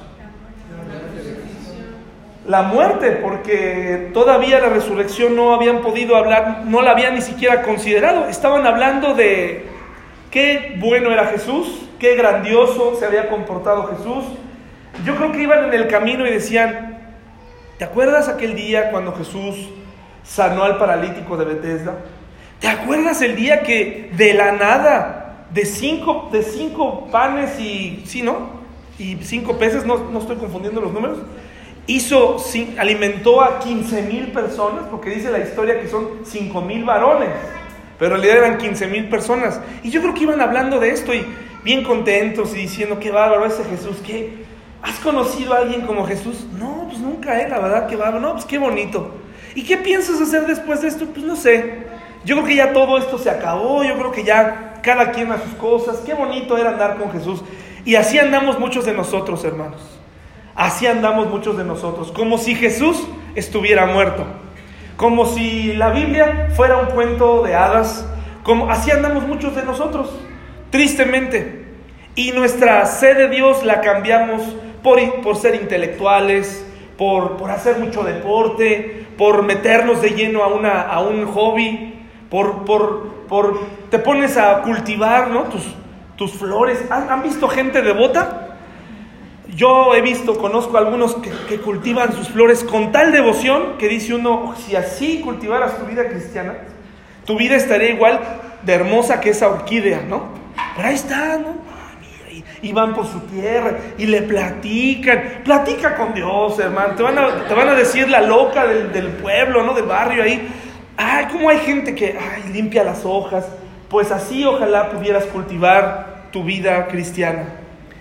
La 2.46 2.62
muerte, 2.62 3.10
porque 3.22 4.10
todavía 4.14 4.60
la 4.60 4.68
resurrección 4.68 5.34
no 5.34 5.52
habían 5.52 5.80
podido 5.80 6.16
hablar, 6.16 6.62
no 6.66 6.80
la 6.82 6.92
habían 6.92 7.14
ni 7.14 7.22
siquiera 7.22 7.62
considerado. 7.62 8.28
Estaban 8.28 8.66
hablando 8.66 9.14
de 9.14 9.66
qué 10.30 10.76
bueno 10.78 11.10
era 11.10 11.26
Jesús, 11.26 11.88
qué 11.98 12.14
grandioso 12.14 12.96
se 12.96 13.06
había 13.06 13.28
comportado 13.28 13.96
Jesús. 13.96 14.24
Yo 15.04 15.16
creo 15.16 15.32
que 15.32 15.42
iban 15.42 15.64
en 15.64 15.74
el 15.74 15.88
camino 15.88 16.24
y 16.24 16.30
decían, 16.30 16.98
¿te 17.78 17.84
acuerdas 17.84 18.28
aquel 18.28 18.54
día 18.54 18.92
cuando 18.92 19.12
Jesús 19.14 19.70
sanó 20.22 20.62
al 20.62 20.78
paralítico 20.78 21.36
de 21.36 21.46
Bethesda? 21.46 21.94
¿Te 22.60 22.68
acuerdas 22.68 23.22
el 23.22 23.34
día 23.34 23.62
que 23.62 24.10
de 24.12 24.34
la 24.34 24.52
nada 24.52 25.21
de 25.52 25.64
cinco, 25.64 26.28
de 26.32 26.42
cinco 26.42 27.08
panes 27.10 27.58
y, 27.60 28.02
sí, 28.06 28.22
¿no? 28.22 28.62
Y 28.98 29.16
cinco 29.22 29.58
peces, 29.58 29.84
no, 29.84 30.10
no 30.10 30.18
estoy 30.18 30.36
confundiendo 30.36 30.80
los 30.80 30.92
números, 30.92 31.18
hizo, 31.86 32.36
alimentó 32.78 33.42
a 33.42 33.58
15 33.58 34.02
mil 34.02 34.28
personas, 34.28 34.84
porque 34.90 35.10
dice 35.10 35.30
la 35.30 35.40
historia 35.40 35.80
que 35.80 35.88
son 35.88 36.20
5 36.24 36.60
mil 36.62 36.84
varones, 36.84 37.30
pero 37.98 38.16
en 38.16 38.22
realidad 38.22 38.44
eran 38.46 38.58
15 38.58 38.86
mil 38.86 39.08
personas. 39.08 39.60
Y 39.82 39.90
yo 39.90 40.00
creo 40.00 40.14
que 40.14 40.22
iban 40.22 40.40
hablando 40.40 40.78
de 40.78 40.90
esto 40.90 41.12
y 41.12 41.24
bien 41.64 41.82
contentos 41.84 42.54
y 42.54 42.58
diciendo, 42.58 42.98
qué 43.00 43.10
bárbaro 43.10 43.46
ese 43.46 43.64
Jesús, 43.64 43.96
¿qué? 44.04 44.44
¿Has 44.82 44.98
conocido 44.98 45.54
a 45.54 45.58
alguien 45.58 45.82
como 45.82 46.06
Jesús? 46.06 46.46
No, 46.58 46.86
pues 46.88 46.98
nunca, 46.98 47.40
¿eh? 47.40 47.48
La 47.48 47.58
verdad, 47.58 47.86
que 47.86 47.96
bárbaro, 47.96 48.20
no, 48.20 48.32
pues 48.32 48.44
qué 48.44 48.58
bonito. 48.58 49.14
¿Y 49.54 49.62
qué 49.64 49.76
piensas 49.76 50.20
hacer 50.20 50.46
después 50.46 50.82
de 50.82 50.88
esto? 50.88 51.06
Pues 51.06 51.24
no 51.24 51.36
sé. 51.36 51.91
Yo 52.24 52.36
creo 52.36 52.46
que 52.46 52.56
ya 52.56 52.72
todo 52.72 52.98
esto 52.98 53.18
se 53.18 53.30
acabó, 53.30 53.82
yo 53.82 53.96
creo 53.96 54.12
que 54.12 54.24
ya 54.24 54.80
cada 54.82 55.12
quien 55.12 55.32
a 55.32 55.38
sus 55.38 55.54
cosas. 55.54 55.98
Qué 55.98 56.14
bonito 56.14 56.56
era 56.58 56.70
andar 56.70 56.96
con 56.98 57.10
Jesús. 57.12 57.42
Y 57.84 57.96
así 57.96 58.18
andamos 58.18 58.58
muchos 58.58 58.84
de 58.84 58.92
nosotros, 58.92 59.44
hermanos. 59.44 59.80
Así 60.54 60.86
andamos 60.86 61.28
muchos 61.28 61.56
de 61.56 61.64
nosotros. 61.64 62.12
Como 62.12 62.38
si 62.38 62.54
Jesús 62.54 63.02
estuviera 63.34 63.86
muerto. 63.86 64.24
Como 64.96 65.26
si 65.26 65.72
la 65.72 65.90
Biblia 65.90 66.50
fuera 66.54 66.76
un 66.76 66.86
cuento 66.86 67.42
de 67.42 67.54
hadas, 67.54 68.06
como 68.42 68.70
así 68.70 68.90
andamos 68.90 69.26
muchos 69.26 69.56
de 69.56 69.62
nosotros, 69.62 70.10
tristemente. 70.70 71.64
Y 72.14 72.32
nuestra 72.32 72.84
sed 72.86 73.16
de 73.16 73.28
Dios 73.28 73.64
la 73.64 73.80
cambiamos 73.80 74.42
por, 74.82 75.00
por 75.22 75.36
ser 75.36 75.54
intelectuales, 75.54 76.66
por, 76.98 77.36
por, 77.36 77.50
hacer 77.50 77.78
mucho 77.78 78.04
deporte, 78.04 79.06
por 79.16 79.42
meternos 79.42 80.02
de 80.02 80.10
lleno 80.10 80.44
a, 80.44 80.48
una, 80.48 80.82
a 80.82 81.00
un 81.00 81.26
hobby, 81.26 82.01
por, 82.32 82.64
por, 82.64 83.26
por, 83.28 83.60
te 83.90 83.98
pones 83.98 84.38
a 84.38 84.62
cultivar 84.62 85.28
¿no? 85.28 85.42
tus, 85.42 85.62
tus 86.16 86.32
flores. 86.32 86.82
¿Han, 86.88 87.10
¿Han, 87.10 87.22
visto 87.22 87.46
gente 87.46 87.82
devota? 87.82 88.56
Yo 89.54 89.94
he 89.94 90.00
visto, 90.00 90.38
conozco 90.38 90.78
algunos 90.78 91.14
que, 91.16 91.58
cultivan 91.58 92.14
sus 92.14 92.30
flores 92.30 92.64
con 92.64 92.90
tal 92.90 93.12
devoción 93.12 93.76
que 93.78 93.86
dice 93.86 94.14
uno, 94.14 94.54
si 94.56 94.74
así 94.74 95.20
cultivaras 95.20 95.78
tu 95.78 95.84
vida 95.84 96.08
cristiana, 96.08 96.54
tu 97.26 97.36
vida 97.36 97.54
estaría 97.54 97.90
igual 97.90 98.18
de 98.62 98.72
hermosa 98.72 99.20
que 99.20 99.28
esa 99.28 99.48
orquídea, 99.48 100.00
¿no? 100.00 100.28
Pero 100.74 100.88
ahí 100.88 100.94
está, 100.94 101.36
¿no? 101.36 101.60
y 102.62 102.72
van 102.72 102.94
por 102.94 103.06
su 103.06 103.18
tierra 103.22 103.76
y 103.98 104.06
le 104.06 104.22
platican. 104.22 105.42
Platica 105.44 105.96
con 105.96 106.14
Dios, 106.14 106.58
hermano. 106.60 106.94
Te 106.94 107.02
van 107.02 107.18
a, 107.18 107.44
te 107.46 107.52
van 107.52 107.68
a 107.68 107.74
decir 107.74 108.08
la 108.08 108.20
loca 108.20 108.64
del, 108.66 108.92
del, 108.92 109.08
pueblo, 109.08 109.64
¿no? 109.64 109.74
Del 109.74 109.84
barrio 109.84 110.22
ahí. 110.22 110.48
Ay, 111.04 111.26
cómo 111.32 111.48
hay 111.48 111.58
gente 111.58 111.94
que 111.94 112.16
limpia 112.52 112.84
las 112.84 113.04
hojas. 113.04 113.46
Pues 113.88 114.10
así 114.10 114.44
ojalá 114.44 114.90
pudieras 114.90 115.24
cultivar 115.24 116.28
tu 116.30 116.44
vida 116.44 116.86
cristiana. 116.86 117.44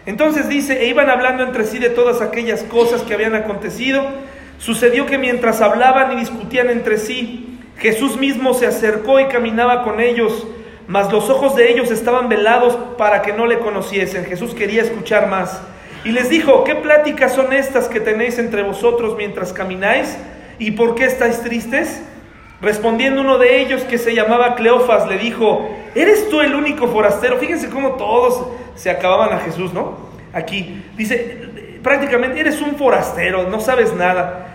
Entonces 0.06 0.48
dice, 0.48 0.84
e 0.84 0.88
iban 0.88 1.10
hablando 1.10 1.44
entre 1.44 1.66
sí 1.66 1.80
de 1.80 1.90
todas 1.90 2.22
aquellas 2.22 2.64
cosas 2.64 3.02
que 3.02 3.14
habían 3.14 3.36
acontecido. 3.36 4.04
Sucedió 4.58 5.06
que 5.06 5.18
mientras 5.18 5.62
hablaban 5.62 6.12
y 6.14 6.16
discutían 6.18 6.70
entre 6.70 6.98
sí, 6.98 7.60
Jesús 7.78 8.18
mismo 8.18 8.54
se 8.54 8.68
acercó 8.68 9.20
y 9.20 9.26
caminaba 9.26 9.84
con 9.84 10.00
ellos 10.00 10.46
mas 10.92 11.10
los 11.10 11.30
ojos 11.30 11.56
de 11.56 11.72
ellos 11.72 11.90
estaban 11.90 12.28
velados 12.28 12.78
para 12.98 13.22
que 13.22 13.32
no 13.32 13.46
le 13.46 13.60
conociesen. 13.60 14.26
Jesús 14.26 14.54
quería 14.54 14.82
escuchar 14.82 15.30
más. 15.30 15.62
Y 16.04 16.12
les 16.12 16.30
dijo, 16.30 16.66
¿qué 16.66 16.76
pláticas 16.76 17.34
son 17.34 17.54
estas 17.54 17.88
que 17.88 18.02
tenéis 18.02 18.38
entre 18.40 18.62
vosotros 18.62 19.16
mientras 19.16 19.54
camináis? 19.54 20.18
¿Y 20.60 20.72
por 20.72 20.96
qué 20.96 21.06
estáis 21.06 21.40
tristes? 21.42 22.02
Respondiendo 22.62 23.22
uno 23.22 23.38
de 23.40 23.62
ellos, 23.62 23.84
que 23.84 23.98
se 23.98 24.14
llamaba 24.14 24.56
Cleofas, 24.56 25.08
le 25.08 25.18
dijo, 25.18 25.68
¿eres 25.96 26.30
tú 26.30 26.42
el 26.42 26.54
único 26.54 26.88
forastero? 26.88 27.38
Fíjense 27.38 27.70
cómo 27.70 27.94
todos 27.94 28.48
se 28.76 28.90
acababan 28.92 29.34
a 29.34 29.40
Jesús, 29.40 29.74
¿no? 29.74 29.98
Aquí 30.32 30.84
dice, 30.96 31.50
prácticamente 31.82 32.40
eres 32.40 32.62
un 32.62 32.76
forastero, 32.76 33.50
no 33.50 33.60
sabes 33.60 33.94
nada. 33.94 34.48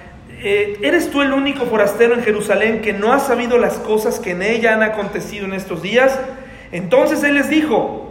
Eh, 0.42 0.78
¿eres 0.82 1.10
tú 1.10 1.22
el 1.22 1.32
único 1.32 1.66
forastero 1.66 2.14
en 2.14 2.22
Jerusalén 2.22 2.80
que 2.80 2.92
no 2.92 3.12
ha 3.12 3.18
sabido 3.18 3.58
las 3.58 3.74
cosas 3.74 4.20
que 4.20 4.32
en 4.32 4.42
ella 4.42 4.74
han 4.74 4.82
acontecido 4.82 5.44
en 5.44 5.54
estos 5.54 5.82
días? 5.82 6.18
Entonces 6.70 7.24
él 7.24 7.34
les 7.34 7.48
dijo, 7.48 8.05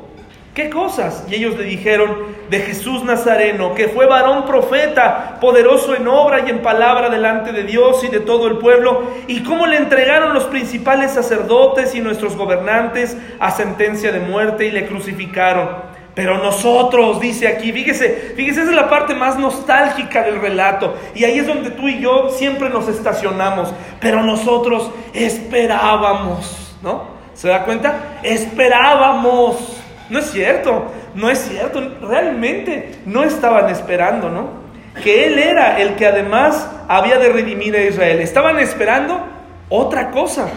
¿qué 0.55 0.69
cosas? 0.69 1.25
Y 1.29 1.35
ellos 1.35 1.55
le 1.57 1.65
dijeron, 1.65 2.33
de 2.49 2.59
Jesús 2.59 3.03
Nazareno, 3.03 3.75
que 3.75 3.89
fue 3.89 4.05
varón 4.05 4.45
profeta, 4.45 5.37
poderoso 5.41 5.95
en 5.95 6.07
obra 6.07 6.43
y 6.45 6.49
en 6.49 6.61
palabra 6.61 7.09
delante 7.09 7.51
de 7.51 7.63
Dios 7.63 8.03
y 8.03 8.07
de 8.07 8.21
todo 8.21 8.47
el 8.47 8.57
pueblo, 8.57 9.03
y 9.27 9.43
cómo 9.43 9.67
le 9.67 9.77
entregaron 9.77 10.33
los 10.33 10.45
principales 10.45 11.11
sacerdotes 11.11 11.93
y 11.93 12.01
nuestros 12.01 12.35
gobernantes 12.37 13.17
a 13.39 13.51
sentencia 13.51 14.11
de 14.11 14.19
muerte 14.19 14.65
y 14.65 14.71
le 14.71 14.87
crucificaron. 14.87 15.93
Pero 16.13 16.37
nosotros, 16.37 17.19
dice 17.19 17.49
aquí, 17.49 17.73
fíjese, 17.73 18.33
fíjese, 18.37 18.61
esa 18.61 18.69
es 18.69 18.75
la 18.75 18.89
parte 18.89 19.13
más 19.13 19.37
nostálgica 19.37 20.23
del 20.23 20.39
relato. 20.39 20.95
Y 21.13 21.25
ahí 21.25 21.39
es 21.39 21.47
donde 21.47 21.71
tú 21.71 21.89
y 21.89 21.99
yo 21.99 22.29
siempre 22.29 22.69
nos 22.69 22.87
estacionamos. 22.87 23.73
Pero 23.99 24.23
nosotros 24.23 24.89
esperábamos, 25.13 26.77
¿no? 26.81 27.15
¿Se 27.33 27.49
da 27.49 27.65
cuenta? 27.65 28.19
Esperábamos. 28.23 29.84
No 30.09 30.19
es 30.19 30.31
cierto, 30.31 30.91
no 31.15 31.29
es 31.29 31.39
cierto. 31.39 31.81
Realmente 32.01 32.99
no 33.05 33.23
estaban 33.23 33.69
esperando, 33.69 34.29
¿no? 34.29 34.65
Que 35.03 35.25
Él 35.27 35.39
era 35.39 35.79
el 35.81 35.95
que 35.95 36.05
además 36.05 36.69
había 36.87 37.17
de 37.17 37.29
redimir 37.29 37.75
a 37.75 37.81
Israel. 37.81 38.19
Estaban 38.19 38.59
esperando 38.59 39.25
otra 39.69 40.11
cosa. 40.11 40.49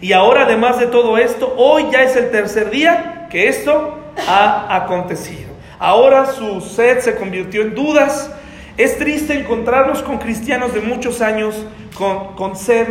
Y 0.00 0.12
ahora, 0.12 0.42
además 0.42 0.78
de 0.78 0.86
todo 0.86 1.18
esto, 1.18 1.54
hoy 1.56 1.86
ya 1.90 2.02
es 2.02 2.16
el 2.16 2.30
tercer 2.30 2.70
día 2.70 3.28
que 3.30 3.48
esto 3.48 3.98
ha 4.26 4.74
acontecido. 4.74 5.50
Ahora 5.78 6.26
su 6.26 6.60
sed 6.60 7.00
se 7.00 7.16
convirtió 7.16 7.62
en 7.62 7.74
dudas. 7.74 8.30
Es 8.76 8.98
triste 8.98 9.38
encontrarnos 9.38 10.02
con 10.02 10.18
cristianos 10.18 10.72
de 10.74 10.80
muchos 10.80 11.20
años 11.20 11.66
con, 11.94 12.34
con 12.34 12.56
sed, 12.56 12.88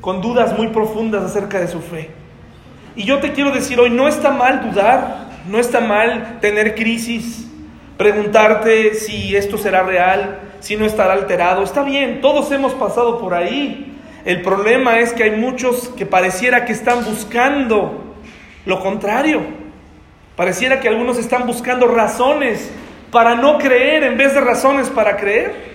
con 0.00 0.20
dudas 0.20 0.56
muy 0.56 0.68
profundas 0.68 1.24
acerca 1.24 1.60
de 1.60 1.68
su 1.68 1.80
fe. 1.80 2.23
Y 2.96 3.04
yo 3.04 3.18
te 3.18 3.32
quiero 3.32 3.50
decir 3.50 3.80
hoy, 3.80 3.90
no 3.90 4.06
está 4.06 4.30
mal 4.30 4.70
dudar, 4.70 5.26
no 5.48 5.58
está 5.58 5.80
mal 5.80 6.38
tener 6.40 6.76
crisis, 6.76 7.46
preguntarte 7.96 8.94
si 8.94 9.34
esto 9.34 9.58
será 9.58 9.82
real, 9.82 10.38
si 10.60 10.76
no 10.76 10.86
estará 10.86 11.14
alterado. 11.14 11.64
Está 11.64 11.82
bien, 11.82 12.20
todos 12.20 12.52
hemos 12.52 12.72
pasado 12.74 13.18
por 13.18 13.34
ahí. 13.34 13.98
El 14.24 14.42
problema 14.42 15.00
es 15.00 15.12
que 15.12 15.24
hay 15.24 15.32
muchos 15.32 15.88
que 15.88 16.06
pareciera 16.06 16.64
que 16.64 16.72
están 16.72 17.04
buscando 17.04 18.14
lo 18.64 18.80
contrario. 18.80 19.42
Pareciera 20.36 20.80
que 20.80 20.88
algunos 20.88 21.18
están 21.18 21.46
buscando 21.48 21.88
razones 21.88 22.70
para 23.10 23.34
no 23.34 23.58
creer 23.58 24.04
en 24.04 24.16
vez 24.16 24.34
de 24.34 24.40
razones 24.40 24.88
para 24.88 25.16
creer. 25.16 25.74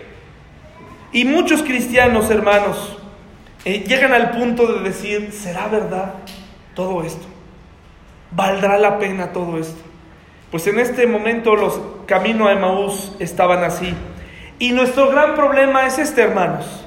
Y 1.11 1.25
muchos 1.25 1.63
cristianos, 1.63 2.31
hermanos, 2.31 2.97
eh, 3.65 3.83
llegan 3.85 4.13
al 4.13 4.31
punto 4.31 4.67
de 4.67 4.83
decir, 4.83 5.31
¿será 5.33 5.67
verdad 5.67 6.13
todo 6.75 7.03
esto? 7.03 7.25
¿Valdrá 8.31 8.77
la 8.77 8.99
pena 8.99 9.31
todo 9.31 9.57
esto? 9.57 9.81
Pues 10.51 10.65
en 10.67 10.79
este 10.79 11.05
momento 11.05 11.55
los 11.55 11.79
caminos 12.05 12.47
a 12.47 12.53
Emaús 12.53 13.13
estaban 13.19 13.63
así. 13.63 13.93
Y 14.57 14.71
nuestro 14.71 15.09
gran 15.09 15.35
problema 15.35 15.85
es 15.85 15.99
este, 15.99 16.21
hermanos. 16.21 16.85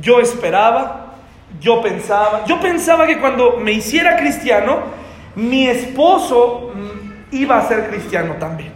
Yo 0.00 0.20
esperaba, 0.20 1.14
yo 1.60 1.82
pensaba, 1.82 2.44
yo 2.46 2.60
pensaba 2.60 3.06
que 3.06 3.18
cuando 3.18 3.56
me 3.58 3.72
hiciera 3.72 4.16
cristiano, 4.16 4.80
mi 5.34 5.66
esposo 5.66 6.72
mm, 6.74 7.34
iba 7.34 7.58
a 7.58 7.66
ser 7.66 7.88
cristiano 7.88 8.34
también. 8.38 8.72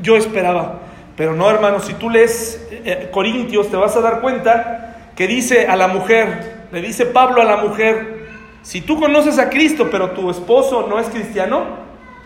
Yo 0.00 0.16
esperaba. 0.16 0.80
Pero 1.16 1.34
no, 1.34 1.48
hermano, 1.50 1.80
si 1.80 1.94
tú 1.94 2.10
lees 2.10 2.66
eh, 2.70 3.08
Corintios 3.10 3.70
te 3.70 3.76
vas 3.76 3.96
a 3.96 4.00
dar 4.00 4.20
cuenta 4.20 5.12
que 5.16 5.26
dice 5.26 5.66
a 5.66 5.76
la 5.76 5.88
mujer, 5.88 6.66
le 6.72 6.82
dice 6.82 7.06
Pablo 7.06 7.40
a 7.40 7.44
la 7.44 7.56
mujer, 7.58 8.15
si 8.66 8.80
tú 8.80 8.98
conoces 8.98 9.38
a 9.38 9.48
Cristo 9.48 9.90
pero 9.92 10.10
tu 10.10 10.28
esposo 10.28 10.88
no 10.88 10.98
es 10.98 11.06
cristiano, 11.06 11.66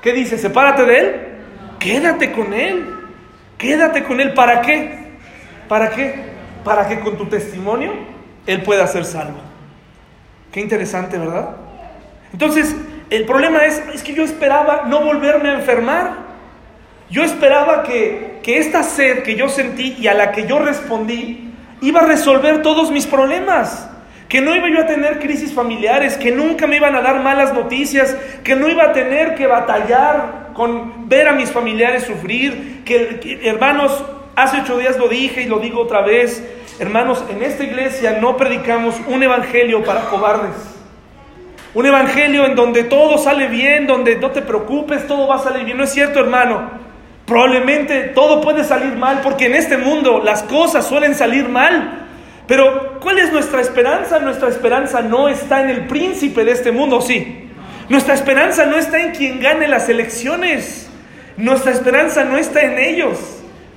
¿qué 0.01 0.15
dice? 0.15 0.39
Sepárate 0.39 0.87
de 0.87 0.99
él, 0.99 1.17
quédate 1.79 2.33
con 2.33 2.55
él, 2.55 2.83
quédate 3.59 4.05
con 4.05 4.23
él. 4.23 4.33
¿Para 4.33 4.63
qué? 4.63 5.11
¿Para 5.69 5.91
qué? 5.91 6.15
Para 6.65 6.89
que 6.89 7.01
con 7.01 7.19
tu 7.19 7.27
testimonio 7.27 7.93
él 8.47 8.63
pueda 8.63 8.87
ser 8.87 9.05
salvo. 9.05 9.37
Qué 10.51 10.61
interesante, 10.61 11.19
¿verdad? 11.19 11.57
Entonces, 12.33 12.75
el 13.11 13.27
problema 13.27 13.67
es, 13.67 13.83
es 13.93 14.03
que 14.03 14.15
yo 14.15 14.25
esperaba 14.25 14.85
no 14.87 15.03
volverme 15.03 15.51
a 15.51 15.55
enfermar. 15.57 16.13
Yo 17.11 17.23
esperaba 17.23 17.83
que, 17.83 18.41
que 18.43 18.57
esta 18.57 18.83
sed 18.83 19.25
que 19.25 19.37
yo 19.37 19.51
sentí 19.51 19.95
y 20.01 20.07
a 20.07 20.15
la 20.15 20.33
que 20.33 20.47
yo 20.47 20.59
respondí 20.59 21.53
iba 21.83 22.01
a 22.01 22.07
resolver 22.07 22.63
todos 22.63 22.91
mis 22.91 23.07
problemas. 23.07 23.91
Que 24.31 24.41
no 24.41 24.57
iba 24.57 24.71
yo 24.71 24.81
a 24.81 24.87
tener 24.87 25.19
crisis 25.19 25.53
familiares, 25.53 26.17
que 26.17 26.31
nunca 26.31 26.67
me 26.67 26.77
iban 26.77 26.97
a 26.97 27.03
dar 27.03 27.23
malas 27.23 27.53
noticias, 27.53 28.17
que 28.43 28.57
no 28.57 28.69
iba 28.69 28.85
a 28.85 28.93
tener 28.93 29.35
que 29.35 29.47
batallar 29.47 30.51
con 30.55 31.09
ver 31.09 31.29
a 31.29 31.33
mis 31.33 31.51
familiares 31.51 32.05
sufrir, 32.05 32.83
que, 32.87 33.21
que 33.21 33.47
hermanos, 33.47 34.03
hace 34.37 34.61
ocho 34.63 34.79
días 34.79 34.97
lo 34.97 35.09
dije 35.09 35.43
y 35.43 35.47
lo 35.47 35.59
digo 35.59 35.81
otra 35.81 36.01
vez, 36.01 36.43
hermanos, 36.79 37.23
en 37.29 37.43
esta 37.43 37.65
iglesia 37.65 38.19
no 38.21 38.39
predicamos 38.39 38.95
un 39.07 39.23
evangelio 39.23 39.85
para 39.85 40.03
cobardes. 40.03 40.55
Un 41.75 41.87
evangelio 41.87 42.47
en 42.47 42.57
donde 42.57 42.85
todo 42.85 43.19
sale 43.19 43.47
bien, 43.47 43.87
donde 43.87 44.17
no 44.17 44.31
te 44.31 44.43
preocupes, 44.43 45.07
todo 45.07 45.29
va 45.29 45.37
a 45.37 45.39
salir 45.39 45.65
bien. 45.65 45.77
No 45.77 45.85
es 45.85 45.93
cierto, 45.93 46.19
hermano. 46.19 46.71
Probablemente 47.27 48.05
todo 48.15 48.41
puede 48.41 48.65
salir 48.65 48.97
mal 48.97 49.21
porque 49.23 49.47
en 49.47 49.55
este 49.55 49.77
mundo 49.77 50.21
las 50.25 50.43
cosas 50.43 50.87
suelen 50.87 51.15
salir 51.15 51.49
mal. 51.49 52.09
Pero 52.51 52.99
¿cuál 52.99 53.21
es 53.21 53.33
nuestra 53.33 53.61
esperanza? 53.61 54.19
Nuestra 54.19 54.49
esperanza 54.49 55.03
no 55.03 55.29
está 55.29 55.63
en 55.63 55.71
el 55.71 55.87
príncipe 55.87 56.45
de 56.45 56.51
este 56.51 56.73
mundo, 56.73 57.01
sí. 57.01 57.49
Nuestra 57.89 58.13
esperanza 58.13 58.67
no 58.67 58.77
está 58.77 58.99
en 58.99 59.13
quien 59.13 59.39
gane 59.39 59.69
las 59.69 59.89
elecciones. 59.89 60.91
Nuestra 61.37 61.71
esperanza 61.71 62.25
no 62.25 62.37
está 62.37 62.63
en 62.63 62.77
ellos. 62.81 63.21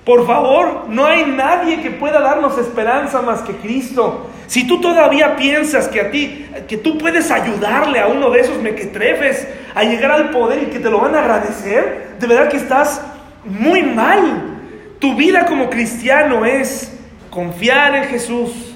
Por 0.04 0.26
favor, 0.26 0.86
no 0.90 1.06
hay 1.06 1.24
nadie 1.24 1.84
que 1.84 1.92
pueda 1.92 2.20
darnos 2.20 2.58
esperanza 2.58 3.22
más 3.22 3.42
que 3.42 3.54
Cristo. 3.58 4.32
Si 4.48 4.66
tú 4.66 4.82
todavía 4.82 5.36
piensas 5.36 5.88
que 5.88 6.02
a 6.02 6.10
ti, 6.10 6.48
que 6.68 6.78
tú 6.78 6.98
puedes 6.98 7.30
ayudarle 7.30 8.00
a 8.00 8.08
uno 8.08 8.32
de 8.32 8.40
esos 8.40 8.58
mequetrefes 8.58 9.48
a 9.76 9.84
llegar 9.84 10.10
al 10.10 10.32
poder 10.32 10.64
y 10.64 10.66
que 10.72 10.80
te 10.80 10.90
lo 10.90 11.00
van 11.00 11.14
a 11.14 11.20
agradecer, 11.20 12.16
de 12.20 12.26
verdad 12.26 12.50
que 12.50 12.58
estás 12.58 13.04
muy 13.46 13.84
mal. 13.84 14.58
Tu 14.98 15.16
vida 15.16 15.46
como 15.46 15.70
cristiano 15.70 16.44
es 16.44 16.92
confiar 17.34 17.96
en 17.96 18.04
Jesús, 18.06 18.70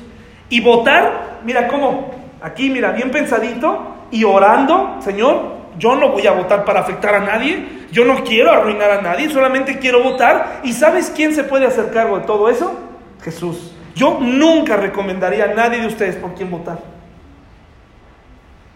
Y 0.49 0.61
votar, 0.61 1.41
mira 1.43 1.67
cómo, 1.67 2.09
aquí 2.41 2.69
mira, 2.69 2.91
bien 2.91 3.11
pensadito 3.11 3.95
y 4.11 4.23
orando, 4.23 4.95
Señor, 5.01 5.57
yo 5.77 5.95
no 5.97 6.09
voy 6.09 6.25
a 6.25 6.31
votar 6.31 6.63
para 6.63 6.79
afectar 6.79 7.15
a 7.15 7.19
nadie, 7.19 7.85
yo 7.91 8.05
no 8.05 8.23
quiero 8.23 8.51
arruinar 8.51 8.91
a 8.91 9.01
nadie, 9.01 9.29
solamente 9.29 9.77
quiero 9.77 10.01
votar. 10.01 10.61
¿Y 10.63 10.71
sabes 10.71 11.11
quién 11.13 11.35
se 11.35 11.43
puede 11.43 11.65
hacer 11.65 11.91
cargo 11.91 12.17
de 12.17 12.25
todo 12.25 12.49
eso? 12.49 12.73
Jesús. 13.21 13.73
Yo 13.93 14.19
nunca 14.21 14.77
recomendaría 14.77 15.45
a 15.45 15.53
nadie 15.53 15.81
de 15.81 15.87
ustedes 15.87 16.15
por 16.15 16.33
quién 16.33 16.49
votar. 16.49 16.79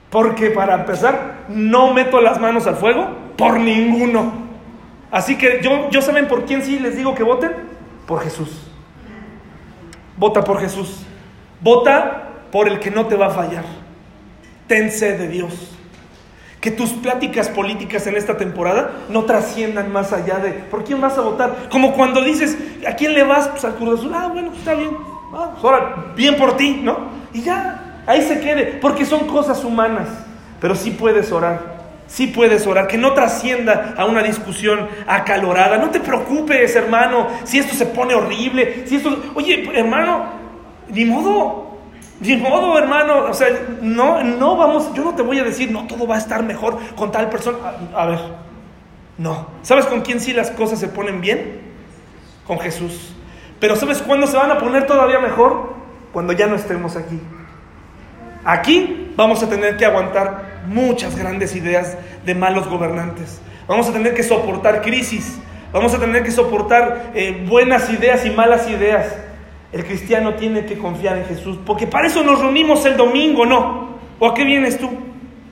Porque 0.10 0.50
para 0.50 0.76
empezar, 0.76 1.46
no 1.48 1.94
meto 1.94 2.20
las 2.20 2.40
manos 2.40 2.68
al 2.68 2.76
fuego 2.76 3.08
por 3.38 3.60
ninguno. 3.60 4.34
Así 5.10 5.38
que 5.38 5.62
yo, 5.64 5.90
yo 5.90 6.02
saben 6.02 6.28
por 6.28 6.46
quién 6.46 6.64
sí 6.64 6.80
les 6.80 6.98
digo 6.98 7.16
que 7.16 7.24
voten? 7.24 7.52
Por 8.06 8.22
Jesús. 8.22 8.71
Vota 10.18 10.44
por 10.44 10.60
Jesús. 10.60 11.04
Vota 11.62 12.30
por 12.52 12.68
el 12.68 12.80
que 12.80 12.92
no 12.92 13.08
te 13.08 13.16
va 13.16 13.28
a 13.28 13.32
fallar. 13.32 13.64
Ten 14.68 14.92
sed 14.92 15.18
de 15.18 15.28
Dios. 15.28 15.78
Que 16.60 16.72
tus 16.72 16.92
pláticas 16.92 17.50
políticas 17.50 18.06
en 18.06 18.16
esta 18.16 18.38
temporada 18.38 18.92
no 19.10 19.24
trasciendan 19.24 19.92
más 19.92 20.14
allá 20.14 20.38
de 20.38 20.52
¿por 20.52 20.84
quién 20.84 21.02
vas 21.02 21.18
a 21.18 21.22
votar? 21.22 21.70
Como 21.72 21.94
cuando 21.94 22.22
dices, 22.22 22.58
¿a 22.88 22.94
quién 22.94 23.14
le 23.14 23.24
vas? 23.24 23.48
Pues 23.48 23.66
al 23.66 23.76
Cruz 23.76 24.00
Azul. 24.00 24.12
Ah, 24.14 24.30
bueno, 24.32 24.52
está 24.56 24.76
bien. 24.76 24.96
Ah, 25.34 25.50
pues 25.54 25.64
ahora, 25.64 26.14
bien 26.16 26.38
por 26.38 26.58
ti, 26.58 26.82
¿no? 26.84 27.10
Y 27.34 27.42
ya, 27.42 28.04
ahí 28.06 28.22
se 28.22 28.40
quede, 28.40 28.78
porque 28.80 29.06
son 29.06 29.28
cosas 29.28 29.64
humanas. 29.64 30.08
Pero 30.60 30.76
sí 30.76 30.92
puedes 30.92 31.32
orar. 31.32 31.71
Sí 32.12 32.28
puedes 32.28 32.68
orar, 32.68 32.88
que 32.88 32.98
no 32.98 33.14
trascienda 33.14 33.94
a 33.98 34.04
una 34.04 34.22
discusión 34.22 34.90
acalorada. 35.08 35.78
No 35.78 35.92
te 35.92 36.02
preocupes, 36.02 36.76
hermano, 36.76 37.30
si 37.46 37.58
esto 37.58 37.74
se 37.74 37.86
pone 37.86 38.14
horrible, 38.14 38.86
si 38.86 38.98
esto... 38.98 39.18
Oye, 39.34 39.72
hermano, 39.74 40.26
ni 40.90 41.06
modo, 41.06 41.78
ni 42.20 42.36
modo, 42.36 42.78
hermano, 42.78 43.28
o 43.30 43.34
sea, 43.34 43.48
no, 43.82 44.22
no 44.26 44.58
vamos, 44.58 44.94
yo 44.94 45.06
no 45.06 45.16
te 45.16 45.22
voy 45.22 45.40
a 45.40 45.46
decir, 45.46 45.72
no, 45.72 45.88
todo 45.88 46.06
va 46.06 46.16
a 46.16 46.18
estar 46.18 46.44
mejor 46.44 46.78
con 46.98 47.14
tal 47.14 47.30
persona. 47.30 47.58
A, 47.96 48.06
ver, 48.08 48.20
no. 49.18 49.48
¿Sabes 49.62 49.86
con 49.86 50.02
quién 50.02 50.20
sí 50.20 50.34
las 50.34 50.52
cosas 50.52 50.82
se 50.82 50.90
ponen 50.90 51.22
bien? 51.22 51.62
Con 52.46 52.60
Jesús. 52.60 53.16
Pero 53.62 53.78
¿sabes 53.78 54.02
cuándo 54.02 54.28
se 54.28 54.36
van 54.36 54.52
a 54.52 54.58
poner 54.58 54.86
todavía 54.86 55.20
mejor? 55.20 55.76
Cuando 56.12 56.34
ya 56.34 56.48
no 56.48 56.58
estemos 56.58 56.98
aquí. 56.98 57.22
Aquí 58.44 59.14
vamos 59.16 59.42
a 59.44 59.48
tener 59.48 59.78
que 59.78 59.86
aguantar 59.86 60.51
muchas 60.68 61.18
grandes 61.18 61.56
ideas 61.56 61.98
de 62.26 62.36
malos 62.36 62.68
gobernantes. 62.68 63.42
Vamos 63.68 63.88
a 63.88 63.94
tener 63.94 64.14
que 64.14 64.24
soportar 64.24 64.82
crisis. 64.82 65.40
Vamos 65.72 65.94
a 65.94 66.00
tener 66.00 66.24
que 66.24 66.32
soportar 66.32 67.12
eh, 67.16 67.46
buenas 67.48 67.90
ideas 67.90 68.26
y 68.26 68.30
malas 68.30 68.70
ideas. 68.70 69.16
El 69.72 69.86
cristiano 69.86 70.34
tiene 70.34 70.66
que 70.66 70.78
confiar 70.78 71.18
en 71.18 71.26
Jesús, 71.26 71.58
porque 71.66 71.88
para 71.88 72.08
eso 72.08 72.24
nos 72.24 72.42
reunimos 72.42 72.86
el 72.86 72.98
domingo, 72.98 73.46
¿no? 73.46 73.98
¿O 74.20 74.28
a 74.28 74.34
qué 74.34 74.44
vienes 74.44 74.78
tú? 74.78 74.90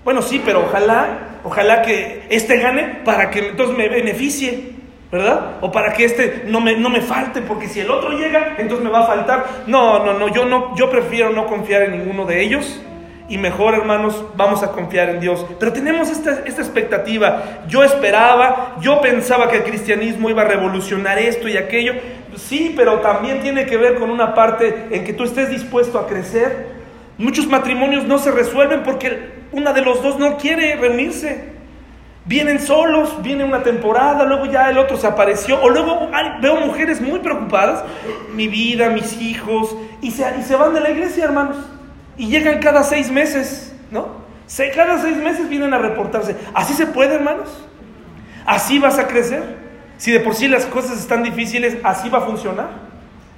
Bueno, 0.04 0.22
sí, 0.22 0.42
pero 0.44 0.66
ojalá, 0.66 1.40
ojalá 1.46 1.82
que 1.82 2.26
este 2.30 2.58
gane 2.58 3.00
para 3.06 3.30
que 3.30 3.40
entonces 3.40 3.78
me 3.78 3.88
beneficie, 3.88 4.74
¿verdad? 5.10 5.60
O 5.62 5.72
para 5.72 5.94
que 5.94 6.04
este 6.04 6.44
no 6.48 6.60
me, 6.60 6.76
no 6.76 6.90
me 6.90 7.00
falte, 7.00 7.42
porque 7.42 7.70
si 7.70 7.80
el 7.80 7.90
otro 7.90 8.12
llega, 8.12 8.56
entonces 8.58 8.84
me 8.84 8.92
va 8.92 9.04
a 9.04 9.08
faltar. 9.08 9.46
No, 9.68 10.04
no, 10.04 10.20
no, 10.20 10.28
yo 10.28 10.44
no, 10.46 10.76
yo 10.76 10.90
prefiero 10.90 11.30
no 11.30 11.48
confiar 11.48 11.84
en 11.84 12.00
ninguno 12.00 12.26
de 12.26 12.44
ellos 12.44 12.82
y 13.30 13.38
mejor, 13.38 13.76
hermanos, 13.76 14.26
vamos 14.36 14.64
a 14.64 14.72
confiar 14.72 15.10
en 15.10 15.20
Dios. 15.20 15.46
Pero 15.60 15.72
tenemos 15.72 16.10
esta, 16.10 16.42
esta, 16.46 16.64
expectativa. 16.64 17.62
Yo 17.68 17.84
esperaba, 17.84 18.76
yo 18.82 19.00
pensaba 19.02 19.48
que 19.50 19.58
el 19.58 19.64
cristianismo 19.64 20.32
iba 20.32 20.42
a 20.42 20.46
revolucionar 20.46 21.20
esto 21.20 21.48
y 21.48 21.56
aquello. 21.56 21.94
Sí, 22.36 22.74
pero 22.76 23.00
también 23.00 23.42
tiene 23.42 23.68
que 23.68 23.78
ver 23.78 24.00
con 24.00 24.10
una 24.10 24.34
parte 24.34 24.88
en 24.90 25.04
que 25.04 25.14
tú 25.14 25.26
estés 25.26 25.50
dispuesto 25.50 26.00
a 26.00 26.08
crecer. 26.08 26.80
Muchos 27.20 27.46
matrimonios 27.46 28.06
no 28.06 28.18
se 28.18 28.32
resuelven 28.32 28.82
porque 28.82 29.34
una 29.52 29.74
de 29.74 29.82
los 29.84 30.02
dos 30.02 30.18
no 30.18 30.38
quiere 30.38 30.76
reunirse. 30.76 31.60
Vienen 32.26 32.60
solos, 32.60 33.22
viene 33.22 33.44
una 33.44 33.62
temporada, 33.62 34.26
luego 34.26 34.48
ya 34.48 34.72
el 34.72 34.78
otro 34.78 34.98
se 34.98 35.08
apareció, 35.08 35.62
o 35.62 35.70
luego 35.70 36.10
veo 36.42 36.58
mujeres 36.58 37.02
muy 37.02 37.20
preocupadas, 37.20 37.84
mi 38.34 38.48
vida, 38.48 38.90
mis 38.90 39.20
hijos, 39.20 39.76
y 40.02 40.12
se, 40.12 40.26
y 40.40 40.44
se 40.44 40.56
van 40.56 40.74
de 40.74 40.82
la 40.82 40.92
iglesia, 40.92 41.24
hermanos 41.24 41.58
y 42.20 42.28
llegan 42.28 42.60
cada 42.60 42.84
seis 42.84 43.10
meses, 43.10 43.74
¿no? 43.92 44.10
Cada 44.76 45.02
seis 45.02 45.16
meses 45.16 45.48
vienen 45.48 45.74
a 45.74 45.78
reportarse. 45.78 46.36
¿Así 46.54 46.74
se 46.74 46.86
puede, 46.86 47.16
hermanos? 47.16 47.48
¿Así 48.46 48.78
vas 48.78 49.00
a 49.00 49.08
crecer? 49.08 49.42
Si 49.98 50.12
de 50.12 50.20
por 50.20 50.36
sí 50.36 50.50
las 50.50 50.66
cosas 50.66 51.00
están 51.00 51.24
difíciles, 51.24 51.78
¿así 51.82 52.10
va 52.10 52.18
a 52.18 52.22
funcionar? 52.22 52.72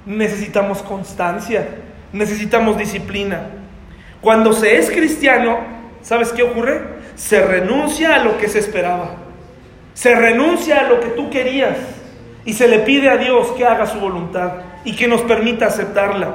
Necesitamos 0.04 0.82
constancia, 0.82 1.68
necesitamos 2.12 2.76
disciplina. 2.76 3.42
Cuando 4.20 4.52
se 4.52 4.76
es 4.76 4.90
cristiano, 4.90 5.60
¿sabes 6.02 6.32
qué 6.32 6.42
ocurre? 6.42 6.82
Se 7.14 7.40
renuncia 7.40 8.16
a 8.16 8.24
lo 8.24 8.36
que 8.38 8.48
se 8.48 8.58
esperaba. 8.58 9.14
Se 9.94 10.12
renuncia 10.16 10.80
a 10.80 10.88
lo 10.88 10.98
que 10.98 11.10
tú 11.10 11.30
querías 11.30 11.76
y 12.44 12.54
se 12.54 12.66
le 12.66 12.80
pide 12.80 13.10
a 13.10 13.16
Dios 13.16 13.52
que 13.52 13.64
haga 13.64 13.86
su 13.86 14.00
voluntad 14.00 14.54
y 14.84 14.96
que 14.96 15.06
nos 15.06 15.22
permita 15.22 15.66
aceptarla 15.66 16.34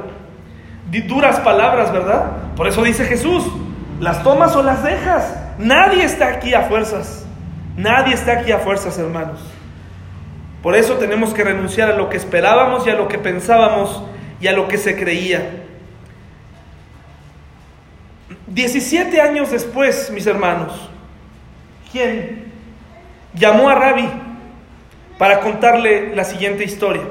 duras 0.91 1.39
palabras, 1.39 1.91
¿verdad? 1.91 2.53
Por 2.55 2.67
eso 2.67 2.83
dice 2.83 3.05
Jesús, 3.05 3.43
las 3.99 4.23
tomas 4.23 4.55
o 4.55 4.63
las 4.63 4.83
dejas. 4.83 5.35
Nadie 5.57 6.03
está 6.03 6.27
aquí 6.27 6.53
a 6.53 6.63
fuerzas. 6.63 7.25
Nadie 7.75 8.13
está 8.13 8.39
aquí 8.39 8.51
a 8.51 8.59
fuerzas, 8.59 8.97
hermanos. 8.97 9.39
Por 10.63 10.75
eso 10.75 10.95
tenemos 10.95 11.33
que 11.33 11.43
renunciar 11.43 11.91
a 11.91 11.95
lo 11.95 12.09
que 12.09 12.17
esperábamos 12.17 12.85
y 12.87 12.89
a 12.89 12.95
lo 12.95 13.07
que 13.07 13.19
pensábamos 13.19 14.03
y 14.39 14.47
a 14.47 14.53
lo 14.53 14.67
que 14.67 14.77
se 14.77 14.97
creía. 14.97 15.63
17 18.47 19.21
años 19.21 19.51
después, 19.51 20.09
mis 20.09 20.25
hermanos, 20.25 20.89
¿quién 21.91 22.51
llamó 23.33 23.69
a 23.69 23.75
Rabbi 23.75 24.09
para 25.17 25.41
contarle 25.41 26.15
la 26.15 26.23
siguiente 26.23 26.63
historia? 26.63 27.03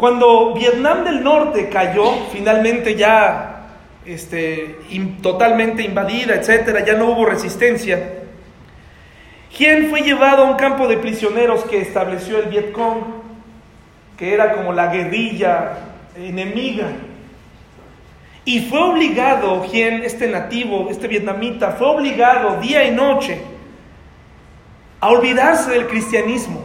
Cuando 0.00 0.54
Vietnam 0.54 1.04
del 1.04 1.22
Norte 1.22 1.68
cayó, 1.68 2.10
finalmente 2.32 2.94
ya 2.96 3.66
este, 4.06 4.78
totalmente 5.20 5.82
invadida, 5.82 6.36
etcétera, 6.36 6.82
ya 6.86 6.94
no 6.94 7.10
hubo 7.10 7.26
resistencia. 7.26 8.14
¿Quién 9.54 9.90
fue 9.90 10.00
llevado 10.00 10.46
a 10.46 10.50
un 10.50 10.56
campo 10.56 10.88
de 10.88 10.96
prisioneros 10.96 11.64
que 11.64 11.82
estableció 11.82 12.38
el 12.38 12.48
Vietcong, 12.48 13.02
que 14.16 14.32
era 14.32 14.54
como 14.54 14.72
la 14.72 14.86
guerrilla 14.86 15.72
enemiga. 16.16 16.92
Y 18.46 18.60
fue 18.60 18.80
obligado, 18.80 19.66
quien, 19.70 20.02
este 20.02 20.28
nativo, 20.28 20.88
este 20.90 21.08
vietnamita, 21.08 21.72
fue 21.72 21.88
obligado 21.88 22.58
día 22.58 22.84
y 22.84 22.90
noche 22.90 23.38
a 24.98 25.10
olvidarse 25.10 25.72
del 25.72 25.88
cristianismo. 25.88 26.62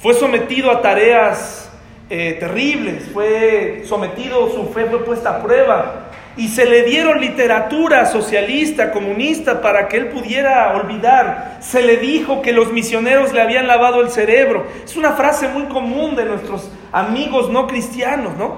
Fue 0.00 0.14
sometido 0.14 0.70
a 0.70 0.80
tareas 0.80 1.71
eh, 2.14 2.36
terribles, 2.38 3.08
fue 3.10 3.84
sometido, 3.86 4.50
su 4.50 4.66
fe 4.66 4.84
fue 4.84 5.02
puesta 5.02 5.30
a 5.30 5.42
prueba 5.42 6.10
y 6.36 6.48
se 6.48 6.66
le 6.66 6.82
dieron 6.82 7.22
literatura 7.22 8.04
socialista, 8.04 8.92
comunista, 8.92 9.62
para 9.62 9.88
que 9.88 9.96
él 9.96 10.08
pudiera 10.08 10.76
olvidar. 10.76 11.56
Se 11.60 11.80
le 11.80 11.96
dijo 11.96 12.42
que 12.42 12.52
los 12.52 12.70
misioneros 12.70 13.32
le 13.32 13.40
habían 13.40 13.66
lavado 13.66 14.02
el 14.02 14.10
cerebro. 14.10 14.66
Es 14.84 14.94
una 14.94 15.12
frase 15.12 15.48
muy 15.48 15.62
común 15.64 16.14
de 16.14 16.26
nuestros 16.26 16.70
amigos 16.92 17.48
no 17.48 17.66
cristianos, 17.66 18.36
¿no? 18.36 18.56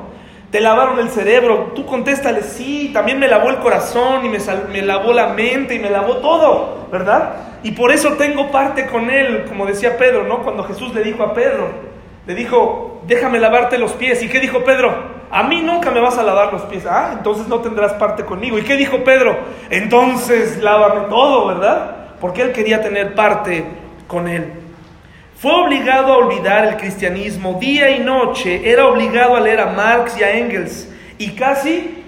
Te 0.50 0.60
lavaron 0.60 0.98
el 0.98 1.10
cerebro, 1.10 1.74
tú 1.76 1.86
contéstale, 1.86 2.42
sí, 2.42 2.90
también 2.92 3.20
me 3.20 3.28
lavó 3.28 3.50
el 3.50 3.58
corazón 3.58 4.26
y 4.26 4.30
me, 4.30 4.38
me 4.72 4.82
lavó 4.82 5.12
la 5.12 5.28
mente 5.28 5.76
y 5.76 5.78
me 5.78 5.90
lavó 5.90 6.16
todo, 6.16 6.88
¿verdad? 6.90 7.36
Y 7.62 7.70
por 7.70 7.92
eso 7.92 8.14
tengo 8.14 8.50
parte 8.50 8.86
con 8.86 9.10
él, 9.10 9.44
como 9.46 9.64
decía 9.64 9.96
Pedro, 9.96 10.24
¿no? 10.24 10.42
Cuando 10.42 10.64
Jesús 10.64 10.92
le 10.92 11.04
dijo 11.04 11.22
a 11.22 11.34
Pedro, 11.34 11.93
le 12.26 12.34
dijo, 12.34 13.02
déjame 13.06 13.38
lavarte 13.38 13.78
los 13.78 13.92
pies. 13.92 14.22
¿Y 14.22 14.28
qué 14.28 14.40
dijo 14.40 14.64
Pedro? 14.64 15.14
A 15.30 15.42
mí 15.42 15.60
nunca 15.60 15.90
me 15.90 16.00
vas 16.00 16.16
a 16.16 16.22
lavar 16.22 16.52
los 16.52 16.62
pies. 16.62 16.86
Ah, 16.86 17.10
entonces 17.12 17.48
no 17.48 17.60
tendrás 17.60 17.94
parte 17.94 18.24
conmigo. 18.24 18.58
¿Y 18.58 18.62
qué 18.62 18.76
dijo 18.76 19.04
Pedro? 19.04 19.36
Entonces 19.68 20.62
lávame 20.62 21.08
todo, 21.08 21.46
¿verdad? 21.48 22.16
Porque 22.20 22.42
él 22.42 22.52
quería 22.52 22.80
tener 22.80 23.14
parte 23.14 23.64
con 24.06 24.28
él. 24.28 24.52
Fue 25.36 25.52
obligado 25.52 26.12
a 26.12 26.16
olvidar 26.18 26.64
el 26.64 26.76
cristianismo 26.76 27.58
día 27.60 27.90
y 27.90 28.00
noche. 28.00 28.70
Era 28.70 28.86
obligado 28.86 29.36
a 29.36 29.40
leer 29.40 29.60
a 29.60 29.66
Marx 29.66 30.18
y 30.18 30.22
a 30.22 30.32
Engels. 30.32 30.88
Y 31.18 31.30
casi 31.32 32.02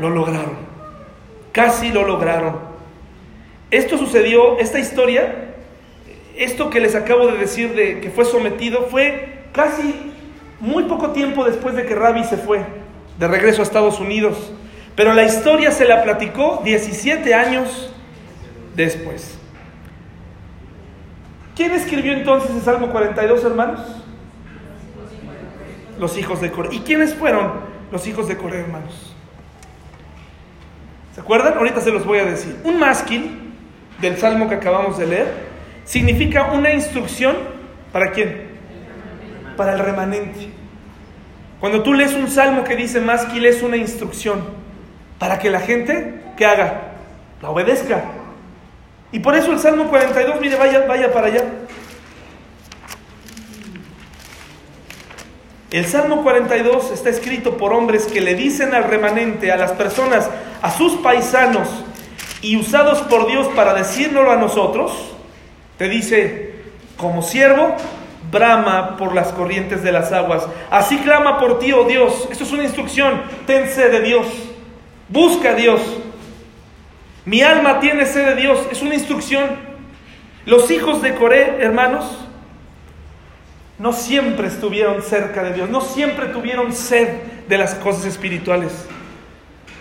lo 0.00 0.10
lograron. 0.10 0.56
Casi 1.52 1.92
lo 1.92 2.04
lograron. 2.04 2.58
Esto 3.70 3.98
sucedió, 3.98 4.58
esta 4.58 4.78
historia, 4.78 5.52
esto 6.36 6.70
que 6.70 6.80
les 6.80 6.94
acabo 6.94 7.28
de 7.28 7.38
decir 7.38 7.74
de 7.74 8.00
que 8.00 8.10
fue 8.10 8.24
sometido, 8.24 8.88
fue 8.90 9.33
casi 9.54 10.12
muy 10.60 10.84
poco 10.84 11.10
tiempo 11.10 11.44
después 11.44 11.74
de 11.74 11.86
que 11.86 11.94
Rabbi 11.94 12.24
se 12.24 12.36
fue 12.36 12.60
de 13.18 13.28
regreso 13.28 13.62
a 13.62 13.64
Estados 13.64 14.00
Unidos. 14.00 14.52
Pero 14.96 15.14
la 15.14 15.24
historia 15.24 15.70
se 15.70 15.86
la 15.86 16.02
platicó 16.02 16.60
17 16.64 17.32
años 17.34 17.92
después. 18.74 19.38
¿Quién 21.56 21.72
escribió 21.72 22.12
entonces 22.12 22.50
el 22.50 22.62
Salmo 22.62 22.90
42, 22.90 23.44
hermanos? 23.44 23.80
Los 25.98 26.18
hijos 26.18 26.40
de 26.40 26.50
Coré. 26.50 26.74
¿Y 26.74 26.80
quiénes 26.80 27.14
fueron 27.14 27.52
los 27.92 28.06
hijos 28.06 28.26
de 28.26 28.36
Coré, 28.36 28.60
hermanos? 28.60 29.14
¿Se 31.14 31.20
acuerdan? 31.20 31.56
Ahorita 31.56 31.80
se 31.80 31.92
los 31.92 32.04
voy 32.04 32.18
a 32.18 32.24
decir. 32.24 32.56
Un 32.64 32.80
másquil 32.80 33.52
del 34.00 34.16
salmo 34.18 34.48
que 34.48 34.56
acabamos 34.56 34.98
de 34.98 35.06
leer 35.06 35.32
significa 35.84 36.52
una 36.52 36.72
instrucción 36.72 37.36
para 37.92 38.10
quién? 38.10 38.43
Para 39.56 39.72
el 39.72 39.78
remanente. 39.78 40.48
Cuando 41.60 41.82
tú 41.82 41.94
lees 41.94 42.12
un 42.12 42.28
salmo 42.28 42.64
que 42.64 42.76
dice 42.76 43.00
másquil 43.00 43.46
es 43.46 43.62
una 43.62 43.76
instrucción 43.76 44.42
para 45.18 45.38
que 45.38 45.50
la 45.50 45.60
gente 45.60 46.20
que 46.36 46.44
haga 46.44 46.92
la 47.40 47.50
obedezca. 47.50 48.04
Y 49.12 49.20
por 49.20 49.36
eso 49.36 49.52
el 49.52 49.60
Salmo 49.60 49.88
42, 49.88 50.40
mire, 50.40 50.56
vaya, 50.56 50.86
vaya 50.86 51.12
para 51.12 51.28
allá. 51.28 51.44
El 55.70 55.86
Salmo 55.86 56.22
42 56.22 56.90
está 56.92 57.10
escrito 57.10 57.56
por 57.56 57.72
hombres 57.72 58.06
que 58.06 58.20
le 58.20 58.34
dicen 58.34 58.74
al 58.74 58.84
remanente, 58.84 59.50
a 59.50 59.56
las 59.56 59.72
personas, 59.72 60.28
a 60.62 60.70
sus 60.70 60.94
paisanos, 60.94 61.68
y 62.42 62.56
usados 62.56 63.00
por 63.02 63.26
Dios 63.26 63.48
para 63.56 63.74
decírnoslo 63.74 64.30
a 64.30 64.36
nosotros, 64.36 64.92
te 65.78 65.88
dice, 65.88 66.54
como 66.96 67.22
siervo, 67.22 67.74
brama 68.34 68.98
por 68.98 69.14
las 69.14 69.28
corrientes 69.28 69.82
de 69.82 69.92
las 69.92 70.12
aguas. 70.12 70.46
Así 70.70 70.98
clama 70.98 71.38
por 71.38 71.58
ti, 71.58 71.72
oh 71.72 71.84
Dios. 71.84 72.28
Esto 72.30 72.44
es 72.44 72.52
una 72.52 72.64
instrucción. 72.64 73.22
Ten 73.46 73.68
sed 73.70 73.90
de 73.90 74.00
Dios. 74.00 74.26
Busca 75.08 75.52
a 75.52 75.54
Dios. 75.54 75.80
Mi 77.24 77.40
alma 77.40 77.80
tiene 77.80 78.04
sed 78.04 78.26
de 78.26 78.34
Dios. 78.34 78.58
Es 78.70 78.82
una 78.82 78.94
instrucción. 78.94 79.46
Los 80.44 80.70
hijos 80.70 81.00
de 81.00 81.14
Coré, 81.14 81.56
hermanos, 81.60 82.04
no 83.78 83.92
siempre 83.92 84.48
estuvieron 84.48 85.02
cerca 85.02 85.42
de 85.42 85.54
Dios, 85.54 85.70
no 85.70 85.80
siempre 85.80 86.26
tuvieron 86.26 86.72
sed 86.72 87.08
de 87.48 87.58
las 87.58 87.74
cosas 87.76 88.04
espirituales. 88.04 88.72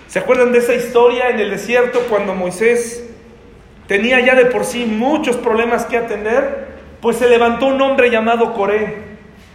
¿Se 0.08 0.20
acuerdan 0.20 0.52
de 0.52 0.60
esa 0.60 0.74
historia 0.74 1.30
en 1.30 1.40
el 1.40 1.50
desierto 1.50 2.00
cuando 2.10 2.34
Moisés 2.34 3.04
tenía 3.88 4.20
ya 4.22 4.36
de 4.36 4.46
por 4.46 4.64
sí 4.64 4.86
muchos 4.86 5.36
problemas 5.38 5.86
que 5.86 5.98
atender? 5.98 6.73
Pues 7.04 7.18
se 7.18 7.28
levantó 7.28 7.66
un 7.66 7.82
hombre 7.82 8.10
llamado 8.10 8.54
Coré, 8.54 8.96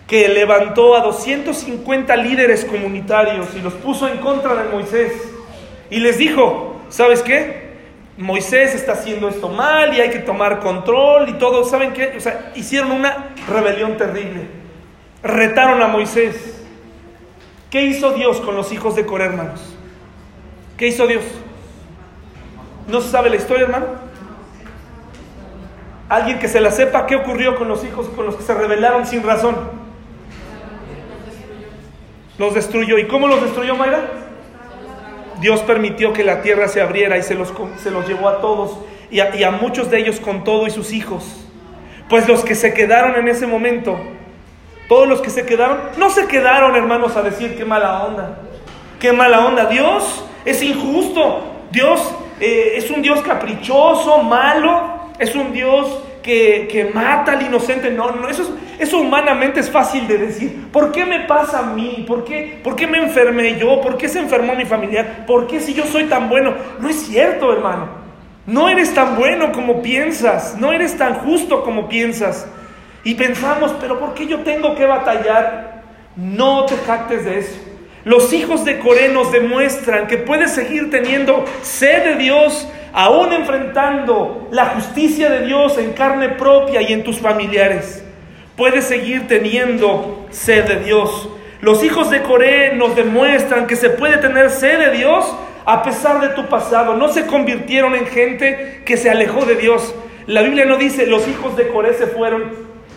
que 0.07 0.29
levantó 0.29 0.95
a 0.95 1.01
250 1.01 2.15
líderes 2.17 2.67
comunitarios 2.67 3.49
y 3.57 3.63
los 3.63 3.73
puso 3.73 4.07
en 4.07 4.19
contra 4.19 4.55
de 4.55 4.69
Moisés. 4.69 5.15
Y 5.89 6.01
les 6.01 6.19
dijo, 6.19 6.77
¿sabes 6.91 7.23
qué? 7.23 7.69
Moisés 8.19 8.75
está 8.75 8.93
haciendo 8.93 9.31
esto 9.31 9.49
mal 9.49 9.97
y 9.97 10.01
hay 10.03 10.11
que 10.11 10.19
tomar 10.19 10.61
control 10.61 11.31
y 11.31 11.33
todo. 11.39 11.65
¿Saben 11.65 11.95
qué? 11.95 12.13
O 12.19 12.21
sea, 12.21 12.53
hicieron 12.55 12.93
una 12.93 13.31
rebelión 13.49 13.97
terrible. 13.97 14.43
Retaron 15.23 15.81
a 15.81 15.89
Moisés. 15.89 16.63
¿Qué 17.71 17.81
hizo 17.81 18.11
Dios 18.11 18.43
con 18.43 18.57
los 18.57 18.73
hijos 18.73 18.95
de 18.95 19.07
Coré, 19.07 19.25
hermanos? 19.25 19.75
¿Qué 20.77 20.89
hizo 20.89 21.07
Dios? 21.07 21.25
¿No 22.89 23.01
se 23.01 23.09
sabe 23.11 23.31
la 23.31 23.37
historia, 23.37 23.65
hermano? 23.65 24.08
Alguien 26.09 26.39
que 26.39 26.49
se 26.49 26.61
la 26.61 26.71
sepa, 26.71 27.07
¿qué 27.07 27.17
ocurrió 27.17 27.57
con 27.57 27.69
los 27.69 27.85
hijos 27.85 28.09
con 28.09 28.25
los 28.25 28.37
que 28.37 28.43
se 28.43 28.55
rebelaron 28.55 29.07
sin 29.07 29.23
razón? 29.23 29.57
Los 32.39 32.55
destruyó. 32.55 32.99
¿Y 32.99 33.07
cómo 33.07 33.29
los 33.29 33.43
destruyó, 33.43 33.77
Mayra? 33.77 34.01
Dios 35.41 35.61
permitió 35.61 36.13
que 36.13 36.25
la 36.25 36.43
tierra 36.43 36.69
se 36.69 36.81
abriera 36.81 37.19
y 37.19 37.23
se 37.23 37.35
los, 37.35 37.53
se 37.77 37.91
los 37.91 38.09
llevó 38.09 38.29
a 38.29 38.41
todos 38.41 38.79
y 39.11 39.21
a, 39.21 39.51
muchos 39.51 39.91
de 39.91 39.99
ellos 39.99 40.21
con 40.21 40.45
todo 40.45 40.67
y 40.67 40.71
sus 40.71 40.93
hijos. 40.93 41.25
Pues 42.09 42.27
los 42.27 42.45
que 42.45 42.55
se 42.55 42.73
quedaron 42.73 43.17
en 43.17 43.29
ese 43.29 43.47
momento, 43.47 43.99
todos 44.89 45.07
los 45.07 45.21
que 45.21 45.31
se 45.31 45.45
quedaron, 45.45 45.79
no 45.97 46.11
se 46.11 46.27
quedaron 46.27 46.75
hermanos 46.75 47.17
a 47.17 47.23
decir 47.23 47.57
qué 47.57 47.65
mala 47.65 48.05
onda, 48.05 48.39
qué 48.99 49.13
mala 49.13 49.47
onda. 49.47 49.67
Dios 49.67 50.25
es 50.45 50.63
injusto, 50.63 51.43
Dios 51.71 52.15
eh, 52.41 52.75
es 52.77 52.91
un 52.91 53.03
Dios 53.03 53.21
caprichoso, 53.21 54.23
malo, 54.23 54.98
es 55.19 55.35
un 55.35 55.53
Dios 55.53 56.03
que, 56.23 56.91
mata 56.95 57.33
al 57.33 57.43
inocente. 57.43 57.91
No, 57.91 58.11
no, 58.11 58.29
eso, 58.29 58.57
eso 58.79 58.99
humanamente 58.99 59.61
es 59.61 59.71
fácil 59.71 60.07
de 60.07 60.19
decir. 60.19 60.69
¿Por 60.73 60.93
qué 60.93 61.05
me 61.05 61.21
pasa 61.21 61.61
a 61.61 61.63
mí? 61.75 62.05
¿Por 62.07 62.25
qué, 62.25 62.61
¿Por 62.63 62.77
qué 62.77 62.87
me 62.87 62.99
enfermé 62.99 63.59
yo? 63.59 63.81
¿Por 63.81 63.97
qué 63.97 64.09
se 64.09 64.21
enfermó 64.21 64.55
mi 64.55 64.65
familiar? 64.65 65.25
¿Por 65.27 65.47
qué 65.47 65.61
si 65.61 65.75
yo 65.75 65.85
soy 65.85 66.05
tan 66.05 66.29
bueno? 66.29 66.55
No 66.81 66.89
es 66.89 66.97
cierto, 66.97 67.53
hermano. 67.53 67.89
No 68.47 68.69
eres 68.69 68.95
tan 68.95 69.17
bueno 69.17 69.53
como 69.53 69.83
piensas. 69.83 70.57
No 70.59 70.73
eres 70.73 70.97
tan 70.97 71.15
justo 71.15 71.63
como 71.63 71.89
piensas. 71.89 72.47
Y 73.05 73.15
pensamos, 73.15 73.75
pero 73.81 73.99
¿por 73.99 74.15
qué 74.15 74.27
yo 74.27 74.41
tengo 74.41 74.75
que 74.75 74.87
batallar? 74.87 75.83
No 76.17 76.67
te 76.67 76.77
jactes 76.77 77.25
de 77.25 77.39
eso. 77.39 77.68
Los 78.09 78.33
hijos 78.33 78.65
de 78.65 78.79
Coré 78.79 79.11
nos 79.11 79.33
demuestran 79.33 80.07
que 80.07 80.17
puedes 80.17 80.53
seguir 80.53 80.91
teniendo 80.91 81.45
sed 81.61 82.05
de 82.05 82.15
Dios 82.17 82.67
aún 82.95 83.35
enfrentando 83.35 84.49
la 84.51 84.65
justicia 84.71 85.29
de 85.29 85.45
Dios 85.45 85.77
en 85.77 85.93
carne 85.93 86.31
propia 86.31 86.81
y 86.81 86.95
en 86.95 87.05
tus 87.05 87.19
familiares, 87.19 88.03
puedes 88.57 88.87
seguir 88.87 89.29
teniendo 89.29 90.27
sed 90.31 90.65
de 90.65 90.85
Dios. 90.85 91.29
Los 91.61 91.85
hijos 91.85 92.09
de 92.09 92.23
Coré 92.23 92.75
nos 92.77 92.97
demuestran 92.97 93.67
que 93.67 93.77
se 93.77 93.91
puede 93.91 94.17
tener 94.17 94.49
sed 94.49 94.79
de 94.79 94.97
Dios 94.97 95.27
a 95.67 95.83
pesar 95.83 96.23
de 96.23 96.31
tu 96.31 96.49
pasado. 96.49 96.95
No 96.95 97.09
se 97.09 97.27
convirtieron 97.27 97.95
en 97.95 98.07
gente 98.07 98.85
que 98.87 98.97
se 98.97 99.11
alejó 99.11 99.45
de 99.45 99.57
Dios. 99.57 99.95
La 100.27 100.41
Biblia 100.41 100.65
no 100.65 100.79
dice 100.79 101.07
los 101.07 101.29
hijos 101.29 101.59
de 101.59 101.69
Coré 101.69 101.93
se 101.93 102.07
fueron, 102.07 102.53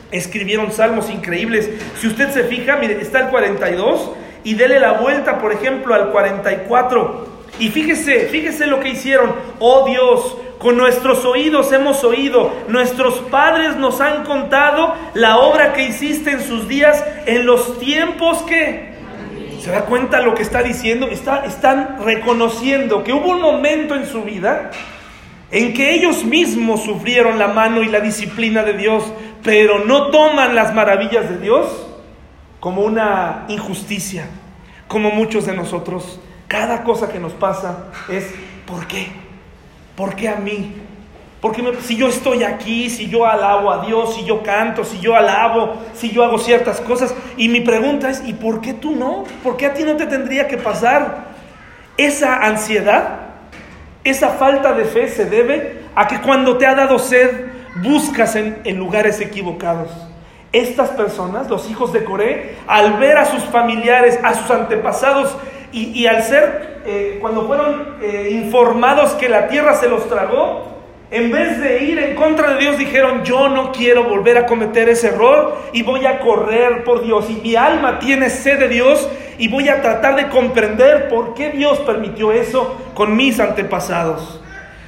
escribieron 0.09 0.71
salmos 0.71 1.09
increíbles. 1.09 1.69
Si 1.99 2.07
usted 2.07 2.29
se 2.29 2.45
fija, 2.45 2.77
mire, 2.77 3.01
está 3.01 3.19
el 3.19 3.27
42 3.27 4.11
y 4.43 4.55
dele 4.55 4.79
la 4.79 4.93
vuelta, 4.93 5.39
por 5.39 5.51
ejemplo, 5.51 5.93
al 5.93 6.09
44. 6.11 7.27
Y 7.59 7.69
fíjese, 7.69 8.27
fíjese 8.27 8.65
lo 8.65 8.79
que 8.79 8.89
hicieron. 8.89 9.33
Oh 9.59 9.85
Dios, 9.85 10.37
con 10.57 10.77
nuestros 10.77 11.25
oídos 11.25 11.71
hemos 11.71 12.03
oído, 12.03 12.51
nuestros 12.67 13.15
padres 13.29 13.75
nos 13.75 14.01
han 14.01 14.23
contado 14.23 14.95
la 15.13 15.37
obra 15.37 15.73
que 15.73 15.83
hiciste 15.83 16.31
en 16.31 16.41
sus 16.41 16.67
días, 16.67 17.03
en 17.25 17.45
los 17.45 17.79
tiempos 17.79 18.39
que... 18.43 18.91
¿Se 19.59 19.69
da 19.69 19.85
cuenta 19.85 20.21
lo 20.21 20.33
que 20.33 20.41
está 20.41 20.63
diciendo? 20.63 21.07
Está, 21.07 21.45
están 21.45 21.97
reconociendo 22.03 23.03
que 23.03 23.13
hubo 23.13 23.29
un 23.29 23.41
momento 23.41 23.93
en 23.93 24.07
su 24.07 24.23
vida 24.23 24.71
en 25.51 25.73
que 25.73 25.93
ellos 25.93 26.23
mismos 26.23 26.83
sufrieron 26.83 27.37
la 27.37 27.49
mano 27.49 27.83
y 27.83 27.87
la 27.87 27.99
disciplina 27.99 28.63
de 28.63 28.73
Dios, 28.73 29.03
pero 29.43 29.85
no 29.85 30.07
toman 30.07 30.55
las 30.55 30.73
maravillas 30.73 31.29
de 31.29 31.37
Dios 31.37 31.90
como 32.61 32.83
una 32.83 33.45
injusticia, 33.49 34.27
como 34.87 35.09
muchos 35.09 35.47
de 35.47 35.53
nosotros. 35.53 36.21
Cada 36.47 36.83
cosa 36.83 37.09
que 37.09 37.19
nos 37.19 37.33
pasa 37.33 37.87
es, 38.07 38.33
¿por 38.67 38.87
qué? 38.87 39.07
¿Por 39.95 40.15
qué 40.15 40.29
a 40.29 40.35
mí? 40.35 40.75
Porque 41.41 41.63
si 41.81 41.97
yo 41.97 42.07
estoy 42.07 42.43
aquí, 42.43 42.91
si 42.91 43.09
yo 43.09 43.25
alabo 43.25 43.71
a 43.71 43.83
Dios, 43.83 44.13
si 44.13 44.25
yo 44.25 44.43
canto, 44.43 44.85
si 44.85 44.99
yo 44.99 45.15
alabo, 45.15 45.73
si 45.95 46.11
yo 46.11 46.23
hago 46.23 46.37
ciertas 46.37 46.79
cosas, 46.81 47.15
y 47.35 47.49
mi 47.49 47.61
pregunta 47.61 48.11
es, 48.11 48.21
¿y 48.27 48.33
por 48.33 48.61
qué 48.61 48.73
tú 48.73 48.95
no? 48.95 49.23
¿Por 49.43 49.57
qué 49.57 49.65
a 49.65 49.73
ti 49.73 49.83
no 49.83 49.97
te 49.97 50.05
tendría 50.05 50.47
que 50.47 50.57
pasar? 50.57 51.31
Esa 51.97 52.45
ansiedad, 52.45 53.21
esa 54.03 54.29
falta 54.29 54.73
de 54.73 54.85
fe 54.85 55.07
se 55.07 55.25
debe 55.25 55.85
a 55.95 56.07
que 56.07 56.21
cuando 56.21 56.59
te 56.59 56.67
ha 56.67 56.75
dado 56.75 56.99
sed, 56.99 57.47
buscas 57.81 58.35
en 58.35 58.77
lugares 58.77 59.19
equivocados. 59.19 60.10
Estas 60.51 60.89
personas, 60.89 61.49
los 61.49 61.69
hijos 61.69 61.93
de 61.93 62.03
Coré, 62.03 62.55
al 62.67 62.93
ver 62.93 63.17
a 63.17 63.25
sus 63.25 63.43
familiares, 63.43 64.19
a 64.23 64.33
sus 64.33 64.51
antepasados 64.51 65.35
y, 65.71 66.05
al 66.05 66.23
ser, 66.23 66.81
eh, 66.85 67.17
cuando 67.21 67.47
fueron 67.47 67.95
eh, 68.01 68.29
informados 68.31 69.13
que 69.13 69.29
la 69.29 69.47
tierra 69.47 69.75
se 69.75 69.87
los 69.87 70.09
tragó, 70.09 70.71
en 71.11 71.29
vez 71.29 71.59
de 71.59 71.83
ir 71.83 71.99
en 71.99 72.15
contra 72.15 72.53
de 72.53 72.59
Dios, 72.59 72.77
dijeron, 72.77 73.23
yo 73.25 73.49
no 73.49 73.73
quiero 73.73 74.05
volver 74.05 74.37
a 74.37 74.45
cometer 74.45 74.87
ese 74.87 75.09
error 75.09 75.57
y 75.73 75.83
voy 75.83 76.05
a 76.05 76.19
correr 76.19 76.85
por 76.85 77.03
Dios. 77.03 77.29
Y 77.29 77.33
mi 77.35 77.57
alma 77.57 77.99
tiene 77.99 78.29
sed 78.29 78.59
de 78.59 78.69
Dios 78.69 79.09
y 79.37 79.49
voy 79.49 79.67
a 79.67 79.81
tratar 79.81 80.15
de 80.15 80.29
comprender 80.29 81.09
por 81.09 81.33
qué 81.33 81.49
Dios 81.49 81.79
permitió 81.79 82.31
eso 82.31 82.77
con 82.93 83.17
mis 83.17 83.41
antepasados. 83.41 84.41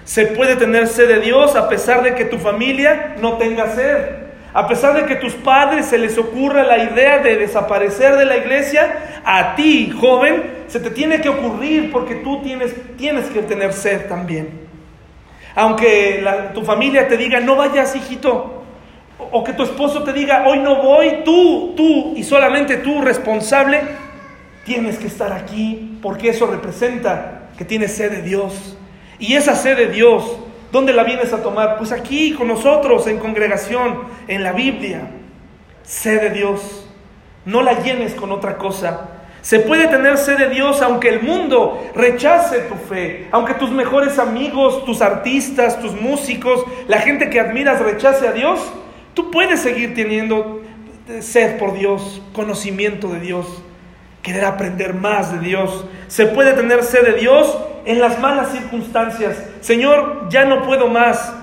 Se 0.05 0.27
puede 0.27 0.55
tener 0.55 0.87
sed 0.87 1.09
de 1.09 1.19
Dios 1.19 1.57
a 1.57 1.67
pesar 1.67 2.03
de 2.03 2.15
que 2.15 2.23
tu 2.23 2.37
familia 2.37 3.15
no 3.19 3.33
tenga 3.33 3.75
sed. 3.75 4.22
A 4.53 4.67
pesar 4.67 4.93
de 4.93 5.05
que 5.05 5.15
tus 5.15 5.33
padres 5.33 5.87
se 5.87 5.97
les 5.97 6.17
ocurra 6.17 6.63
la 6.63 6.77
idea 6.77 7.17
de 7.19 7.37
desaparecer 7.37 8.17
de 8.17 8.25
la 8.25 8.37
iglesia, 8.37 9.21
a 9.25 9.55
ti, 9.55 9.91
joven, 9.99 10.65
se 10.67 10.79
te 10.79 10.91
tiene 10.91 11.21
que 11.21 11.29
ocurrir 11.29 11.91
porque 11.91 12.15
tú 12.15 12.41
tienes, 12.43 12.73
tienes 12.95 13.25
que 13.25 13.41
tener 13.41 13.73
sed 13.73 14.07
también. 14.07 14.61
Aunque 15.55 16.23
tu 16.53 16.63
familia 16.63 17.07
te 17.07 17.17
diga, 17.17 17.39
no 17.39 17.55
vayas, 17.55 17.95
hijito, 17.95 18.63
o 19.17 19.43
que 19.43 19.53
tu 19.53 19.63
esposo 19.63 20.03
te 20.03 20.13
diga, 20.13 20.45
hoy 20.47 20.59
no 20.59 20.75
voy, 20.83 21.21
tú, 21.25 21.73
tú 21.75 22.13
y 22.15 22.23
solamente 22.23 22.77
tú 22.77 23.01
responsable, 23.01 23.81
tienes 24.65 24.97
que 24.97 25.07
estar 25.07 25.33
aquí 25.33 25.97
porque 26.01 26.29
eso 26.29 26.45
representa 26.45 27.49
que 27.57 27.65
tienes 27.65 27.95
sed 27.95 28.11
de 28.11 28.21
Dios. 28.21 28.77
Y 29.17 29.33
esa 29.33 29.55
sed 29.55 29.77
de 29.77 29.87
Dios 29.87 30.37
¿Dónde 30.73 30.91
la 30.91 31.03
vienes 31.03 31.31
a 31.33 31.43
tomar? 31.43 31.77
Pues 31.77 31.91
aquí 31.91 32.33
con 32.33 32.47
nosotros, 32.47 33.05
en 33.05 33.19
congregación, 33.19 34.05
en 34.27 34.41
la 34.41 34.53
Biblia. 34.53 35.11
Sé 35.83 36.17
de 36.17 36.31
Dios. 36.31 36.89
No 37.45 37.61
la 37.61 37.83
llenes 37.83 38.15
con 38.15 38.31
otra 38.31 38.57
cosa. 38.57 39.09
Se 39.43 39.59
puede 39.59 39.87
tener 39.87 40.17
sed 40.17 40.35
de 40.35 40.49
Dios 40.49 40.81
aunque 40.81 41.09
el 41.09 41.21
mundo 41.21 41.79
rechace 41.93 42.61
tu 42.61 42.73
fe, 42.73 43.27
aunque 43.29 43.53
tus 43.53 43.69
mejores 43.69 44.17
amigos, 44.17 44.83
tus 44.83 45.03
artistas, 45.03 45.79
tus 45.79 45.93
músicos, 45.93 46.65
la 46.87 46.97
gente 47.01 47.29
que 47.29 47.39
admiras 47.39 47.79
rechace 47.79 48.27
a 48.27 48.31
Dios. 48.31 48.59
Tú 49.13 49.29
puedes 49.29 49.59
seguir 49.59 49.93
teniendo 49.93 50.63
sed 51.19 51.59
por 51.59 51.77
Dios, 51.77 52.19
conocimiento 52.33 53.09
de 53.09 53.19
Dios, 53.19 53.45
querer 54.23 54.45
aprender 54.45 54.95
más 54.95 55.31
de 55.33 55.47
Dios. 55.47 55.85
Se 56.07 56.25
puede 56.25 56.53
tener 56.53 56.83
sed 56.83 57.05
de 57.05 57.19
Dios 57.19 57.59
en 57.85 57.99
las 57.99 58.19
malas 58.19 58.51
circunstancias. 58.51 59.43
Señor, 59.61 60.27
ya 60.29 60.45
no 60.45 60.63
puedo 60.63 60.87
más, 60.87 61.33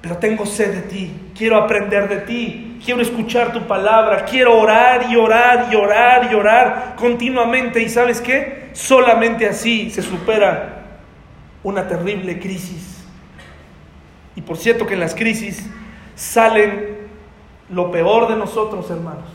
pero 0.00 0.18
tengo 0.18 0.46
sed 0.46 0.74
de 0.74 0.82
ti, 0.82 1.30
quiero 1.36 1.56
aprender 1.56 2.08
de 2.08 2.18
ti, 2.18 2.78
quiero 2.84 3.02
escuchar 3.02 3.52
tu 3.52 3.66
palabra, 3.66 4.24
quiero 4.24 4.58
orar 4.58 5.06
y 5.10 5.16
orar 5.16 5.68
y 5.70 5.76
orar 5.76 6.28
y 6.30 6.34
orar 6.34 6.94
continuamente. 6.96 7.82
¿Y 7.82 7.88
sabes 7.88 8.20
qué? 8.20 8.70
Solamente 8.72 9.46
así 9.46 9.90
se 9.90 10.02
supera 10.02 10.84
una 11.62 11.88
terrible 11.88 12.38
crisis. 12.38 13.04
Y 14.36 14.40
por 14.42 14.56
cierto 14.56 14.86
que 14.86 14.94
en 14.94 15.00
las 15.00 15.14
crisis 15.14 15.68
salen 16.14 16.98
lo 17.70 17.90
peor 17.90 18.28
de 18.28 18.36
nosotros, 18.36 18.88
hermanos. 18.90 19.28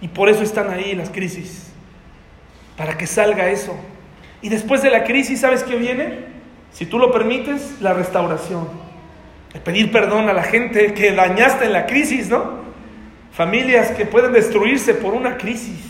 Y 0.00 0.08
por 0.08 0.28
eso 0.28 0.42
están 0.42 0.70
ahí 0.70 0.94
las 0.94 1.08
crisis, 1.08 1.72
para 2.76 2.98
que 2.98 3.06
salga 3.06 3.48
eso. 3.48 3.74
Y 4.44 4.48
después 4.48 4.80
de 4.80 4.90
la 4.90 5.02
crisis, 5.02 5.40
¿sabes 5.40 5.64
qué 5.64 5.74
viene? 5.74 6.20
Si 6.70 6.86
tú 6.86 7.00
lo 7.00 7.10
permites, 7.10 7.80
la 7.80 7.94
restauración 7.94 8.84
pedir 9.60 9.92
perdón 9.92 10.28
a 10.28 10.32
la 10.32 10.42
gente 10.42 10.94
que 10.94 11.12
dañaste 11.12 11.66
en 11.66 11.72
la 11.72 11.86
crisis, 11.86 12.28
¿no? 12.28 12.64
Familias 13.32 13.90
que 13.92 14.06
pueden 14.06 14.32
destruirse 14.32 14.94
por 14.94 15.14
una 15.14 15.36
crisis. 15.36 15.80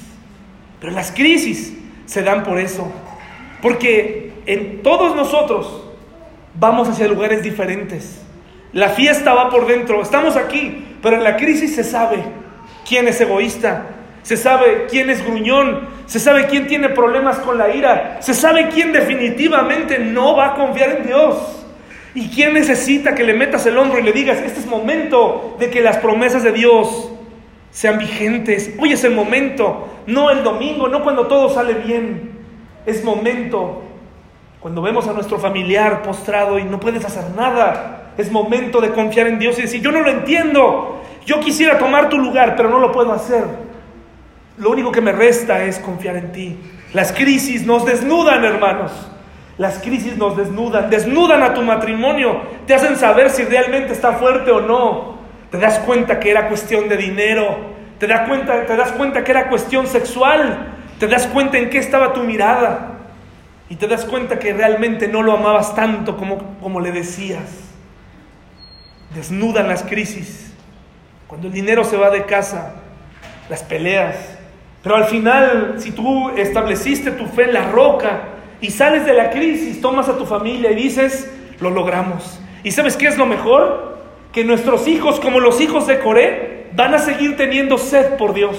Pero 0.80 0.92
las 0.92 1.12
crisis 1.12 1.74
se 2.04 2.22
dan 2.22 2.42
por 2.42 2.58
eso. 2.58 2.90
Porque 3.62 4.32
en 4.46 4.82
todos 4.82 5.16
nosotros 5.16 5.84
vamos 6.54 6.88
hacia 6.88 7.08
lugares 7.08 7.42
diferentes. 7.42 8.20
La 8.72 8.90
fiesta 8.90 9.32
va 9.34 9.50
por 9.50 9.66
dentro. 9.66 10.02
Estamos 10.02 10.36
aquí, 10.36 10.84
pero 11.02 11.16
en 11.16 11.24
la 11.24 11.36
crisis 11.36 11.74
se 11.74 11.84
sabe 11.84 12.22
quién 12.86 13.08
es 13.08 13.20
egoísta. 13.20 13.86
Se 14.24 14.38
sabe 14.38 14.86
quién 14.90 15.10
es 15.10 15.24
gruñón. 15.24 15.86
Se 16.06 16.18
sabe 16.18 16.46
quién 16.46 16.66
tiene 16.66 16.88
problemas 16.88 17.38
con 17.38 17.58
la 17.58 17.74
ira. 17.74 18.16
Se 18.20 18.34
sabe 18.34 18.70
quién 18.70 18.92
definitivamente 18.92 19.98
no 19.98 20.34
va 20.34 20.48
a 20.48 20.54
confiar 20.54 20.96
en 20.96 21.06
Dios. 21.06 21.64
¿Y 22.14 22.28
quién 22.28 22.54
necesita 22.54 23.14
que 23.14 23.22
le 23.22 23.34
metas 23.34 23.66
el 23.66 23.76
hombro 23.76 23.98
y 23.98 24.02
le 24.02 24.12
digas, 24.12 24.38
este 24.38 24.60
es 24.60 24.66
momento 24.66 25.56
de 25.58 25.68
que 25.68 25.80
las 25.80 25.98
promesas 25.98 26.42
de 26.42 26.52
Dios 26.52 27.10
sean 27.70 27.98
vigentes? 27.98 28.74
Hoy 28.78 28.92
es 28.92 29.04
el 29.04 29.14
momento, 29.14 29.88
no 30.06 30.30
el 30.30 30.42
domingo, 30.42 30.88
no 30.88 31.02
cuando 31.02 31.26
todo 31.26 31.50
sale 31.50 31.74
bien. 31.74 32.38
Es 32.86 33.04
momento 33.04 33.82
cuando 34.60 34.80
vemos 34.80 35.06
a 35.06 35.12
nuestro 35.12 35.38
familiar 35.38 36.02
postrado 36.02 36.58
y 36.58 36.64
no 36.64 36.80
puedes 36.80 37.04
hacer 37.04 37.24
nada. 37.36 38.12
Es 38.16 38.30
momento 38.30 38.80
de 38.80 38.90
confiar 38.90 39.26
en 39.26 39.38
Dios 39.38 39.58
y 39.58 39.62
decir, 39.62 39.82
yo 39.82 39.92
no 39.92 40.00
lo 40.00 40.08
entiendo. 40.08 41.02
Yo 41.26 41.40
quisiera 41.40 41.78
tomar 41.78 42.08
tu 42.08 42.16
lugar, 42.16 42.54
pero 42.56 42.70
no 42.70 42.78
lo 42.78 42.90
puedo 42.90 43.12
hacer. 43.12 43.63
Lo 44.56 44.70
único 44.70 44.92
que 44.92 45.00
me 45.00 45.12
resta 45.12 45.64
es 45.64 45.78
confiar 45.78 46.16
en 46.16 46.32
ti. 46.32 46.58
Las 46.92 47.12
crisis 47.12 47.66
nos 47.66 47.84
desnudan, 47.84 48.44
hermanos. 48.44 48.92
Las 49.56 49.78
crisis 49.78 50.16
nos 50.16 50.36
desnudan, 50.36 50.90
desnudan 50.90 51.42
a 51.44 51.54
tu 51.54 51.62
matrimonio, 51.62 52.42
te 52.66 52.74
hacen 52.74 52.96
saber 52.96 53.30
si 53.30 53.44
realmente 53.44 53.92
está 53.92 54.14
fuerte 54.14 54.50
o 54.50 54.60
no. 54.60 55.18
Te 55.50 55.58
das 55.58 55.78
cuenta 55.80 56.18
que 56.18 56.30
era 56.32 56.48
cuestión 56.48 56.88
de 56.88 56.96
dinero, 56.96 57.56
te 58.00 58.08
das 58.08 58.28
cuenta, 58.28 58.66
te 58.66 58.76
das 58.76 58.90
cuenta 58.92 59.22
que 59.22 59.30
era 59.30 59.48
cuestión 59.48 59.86
sexual, 59.86 60.74
te 60.98 61.06
das 61.06 61.28
cuenta 61.28 61.58
en 61.58 61.70
qué 61.70 61.78
estaba 61.78 62.12
tu 62.12 62.24
mirada 62.24 62.98
y 63.68 63.76
te 63.76 63.86
das 63.86 64.04
cuenta 64.04 64.40
que 64.40 64.52
realmente 64.52 65.06
no 65.06 65.22
lo 65.22 65.32
amabas 65.32 65.76
tanto 65.76 66.16
como, 66.16 66.58
como 66.60 66.80
le 66.80 66.90
decías. 66.90 67.48
Desnudan 69.14 69.68
las 69.68 69.84
crisis. 69.84 70.52
Cuando 71.28 71.46
el 71.46 71.52
dinero 71.52 71.84
se 71.84 71.96
va 71.96 72.10
de 72.10 72.24
casa, 72.24 72.74
las 73.48 73.62
peleas. 73.62 74.33
Pero 74.84 74.96
al 74.96 75.06
final, 75.06 75.76
si 75.78 75.90
tú 75.90 76.28
estableciste 76.36 77.10
tu 77.10 77.26
fe 77.26 77.44
en 77.44 77.54
la 77.54 77.70
roca, 77.70 78.34
y 78.60 78.70
sales 78.70 79.04
de 79.04 79.12
la 79.12 79.30
crisis, 79.30 79.80
tomas 79.80 80.08
a 80.08 80.16
tu 80.16 80.24
familia 80.24 80.70
y 80.70 80.74
dices, 80.74 81.30
lo 81.60 81.70
logramos. 81.70 82.40
¿Y 82.62 82.70
sabes 82.70 82.96
qué 82.96 83.08
es 83.08 83.18
lo 83.18 83.26
mejor? 83.26 83.98
Que 84.32 84.42
nuestros 84.44 84.88
hijos, 84.88 85.20
como 85.20 85.38
los 85.38 85.60
hijos 85.60 85.86
de 85.86 85.98
Coré, 85.98 86.68
van 86.74 86.94
a 86.94 86.98
seguir 86.98 87.36
teniendo 87.36 87.76
sed 87.76 88.16
por 88.16 88.32
Dios. 88.32 88.58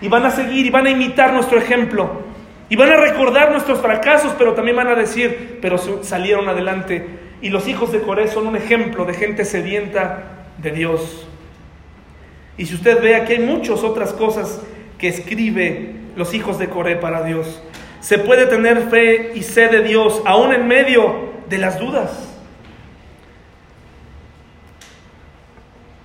Y 0.00 0.08
van 0.08 0.26
a 0.26 0.30
seguir 0.30 0.66
y 0.66 0.70
van 0.70 0.86
a 0.86 0.90
imitar 0.90 1.32
nuestro 1.32 1.58
ejemplo. 1.58 2.22
Y 2.68 2.74
van 2.74 2.90
a 2.90 2.96
recordar 2.96 3.52
nuestros 3.52 3.80
fracasos, 3.80 4.34
pero 4.36 4.54
también 4.54 4.76
van 4.76 4.88
a 4.88 4.96
decir, 4.96 5.58
pero 5.62 5.78
salieron 6.02 6.48
adelante. 6.48 7.06
Y 7.40 7.50
los 7.50 7.68
hijos 7.68 7.92
de 7.92 8.00
Coré 8.00 8.26
son 8.26 8.48
un 8.48 8.56
ejemplo 8.56 9.04
de 9.04 9.14
gente 9.14 9.44
sedienta 9.44 10.48
de 10.58 10.72
Dios. 10.72 11.28
Y 12.58 12.66
si 12.66 12.74
usted 12.74 13.00
ve, 13.00 13.14
aquí 13.14 13.34
hay 13.34 13.40
muchas 13.40 13.84
otras 13.84 14.12
cosas 14.12 14.60
que 14.98 15.08
escribe 15.08 15.94
los 16.16 16.34
hijos 16.34 16.58
de 16.58 16.68
Coré 16.68 16.96
para 16.96 17.22
Dios. 17.22 17.62
Se 18.00 18.18
puede 18.18 18.46
tener 18.46 18.88
fe 18.88 19.32
y 19.34 19.42
sed 19.42 19.70
de 19.70 19.82
Dios 19.82 20.22
aún 20.24 20.52
en 20.52 20.66
medio 20.66 21.30
de 21.48 21.58
las 21.58 21.78
dudas. 21.78 22.36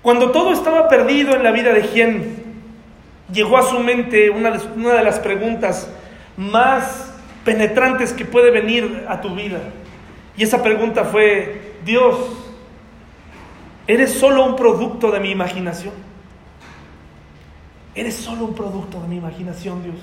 Cuando 0.02 0.32
todo 0.32 0.52
estaba 0.52 0.89
perdido 0.89 1.36
en 1.36 1.44
la 1.44 1.52
vida 1.52 1.74
de 1.74 1.84
Gien, 1.84 2.44
llegó 3.32 3.58
a 3.58 3.64
su 3.64 3.80
mente 3.80 4.30
una 4.30 4.52
de, 4.52 4.60
una 4.76 4.94
de 4.94 5.04
las 5.04 5.20
preguntas 5.20 5.89
más 6.38 7.14
penetrantes 7.46 8.14
que 8.14 8.26
puede 8.26 8.52
venir 8.52 9.06
a 9.08 9.22
tu 9.22 9.36
vida. 9.36 9.60
Y 10.36 10.44
esa 10.44 10.64
pregunta 10.64 11.06
fue, 11.06 11.76
Dios, 11.86 12.18
¿eres 13.86 14.12
solo 14.14 14.46
un 14.46 14.56
producto 14.56 15.12
de 15.12 15.20
mi 15.20 15.30
imaginación? 15.30 15.94
¿Eres 17.94 18.16
solo 18.16 18.46
un 18.46 18.56
producto 18.56 19.02
de 19.02 19.08
mi 19.08 19.18
imaginación, 19.18 19.84
Dios? 19.84 19.98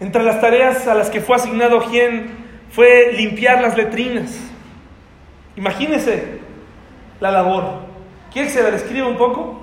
Entre 0.00 0.22
las 0.22 0.40
tareas 0.40 0.86
a 0.86 0.94
las 0.94 1.10
que 1.10 1.20
fue 1.20 1.36
asignado 1.36 1.80
Gien 1.80 2.30
fue 2.70 3.12
limpiar 3.16 3.62
las 3.62 3.76
letrinas. 3.76 4.36
Imagínese 5.56 6.40
la 7.20 7.30
labor. 7.30 7.80
¿Quiere 8.32 8.48
que 8.48 8.54
se 8.54 8.62
la 8.62 8.70
describa 8.70 9.06
un 9.06 9.16
poco? 9.16 9.62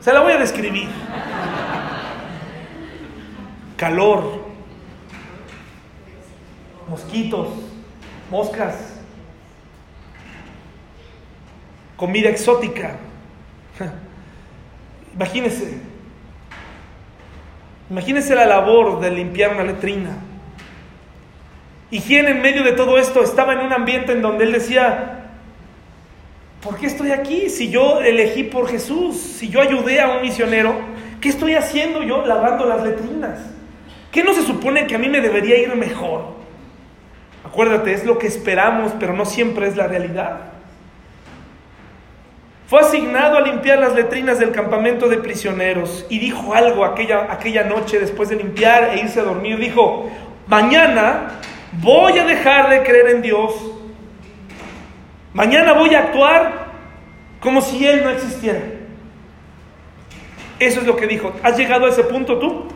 Se 0.00 0.12
la 0.12 0.20
voy 0.20 0.32
a 0.32 0.38
describir. 0.38 0.88
Calor, 3.76 4.44
mosquitos, 6.88 7.48
moscas, 8.30 9.00
comida 11.96 12.28
exótica. 12.28 12.96
Imagínese 15.14 15.92
Imagínense 17.92 18.34
la 18.34 18.46
labor 18.46 19.00
de 19.00 19.10
limpiar 19.10 19.52
una 19.52 19.64
letrina. 19.64 20.16
Y 21.90 22.00
quien 22.00 22.26
en 22.26 22.40
medio 22.40 22.64
de 22.64 22.72
todo 22.72 22.98
esto 22.98 23.22
estaba 23.22 23.52
en 23.52 23.58
un 23.58 23.70
ambiente 23.70 24.12
en 24.12 24.22
donde 24.22 24.44
él 24.44 24.52
decía, 24.52 25.26
¿por 26.62 26.78
qué 26.78 26.86
estoy 26.86 27.10
aquí? 27.10 27.50
Si 27.50 27.68
yo 27.68 28.00
elegí 28.00 28.44
por 28.44 28.66
Jesús, 28.66 29.18
si 29.18 29.50
yo 29.50 29.60
ayudé 29.60 30.00
a 30.00 30.08
un 30.08 30.22
misionero, 30.22 30.74
¿qué 31.20 31.28
estoy 31.28 31.54
haciendo 31.54 32.02
yo 32.02 32.24
lavando 32.24 32.64
las 32.64 32.82
letrinas? 32.82 33.38
¿Qué 34.10 34.24
no 34.24 34.32
se 34.32 34.42
supone 34.42 34.86
que 34.86 34.94
a 34.94 34.98
mí 34.98 35.10
me 35.10 35.20
debería 35.20 35.58
ir 35.58 35.76
mejor? 35.76 36.36
Acuérdate, 37.44 37.92
es 37.92 38.06
lo 38.06 38.16
que 38.16 38.26
esperamos, 38.26 38.92
pero 38.98 39.12
no 39.12 39.26
siempre 39.26 39.66
es 39.66 39.76
la 39.76 39.86
realidad. 39.86 40.52
Fue 42.72 42.80
asignado 42.80 43.36
a 43.36 43.42
limpiar 43.42 43.80
las 43.80 43.92
letrinas 43.92 44.38
del 44.38 44.50
campamento 44.50 45.06
de 45.06 45.18
prisioneros 45.18 46.06
y 46.08 46.18
dijo 46.18 46.54
algo 46.54 46.86
aquella, 46.86 47.30
aquella 47.30 47.64
noche 47.64 48.00
después 48.00 48.30
de 48.30 48.36
limpiar 48.36 48.94
e 48.94 49.00
irse 49.00 49.20
a 49.20 49.24
dormir. 49.24 49.58
Dijo, 49.58 50.08
mañana 50.46 51.32
voy 51.82 52.18
a 52.18 52.24
dejar 52.24 52.70
de 52.70 52.82
creer 52.82 53.08
en 53.08 53.20
Dios. 53.20 53.52
Mañana 55.34 55.74
voy 55.74 55.94
a 55.94 55.98
actuar 55.98 56.72
como 57.40 57.60
si 57.60 57.86
Él 57.86 58.04
no 58.04 58.08
existiera. 58.08 58.62
Eso 60.58 60.80
es 60.80 60.86
lo 60.86 60.96
que 60.96 61.06
dijo. 61.06 61.30
¿Has 61.42 61.58
llegado 61.58 61.84
a 61.84 61.90
ese 61.90 62.04
punto 62.04 62.38
tú? 62.38 62.68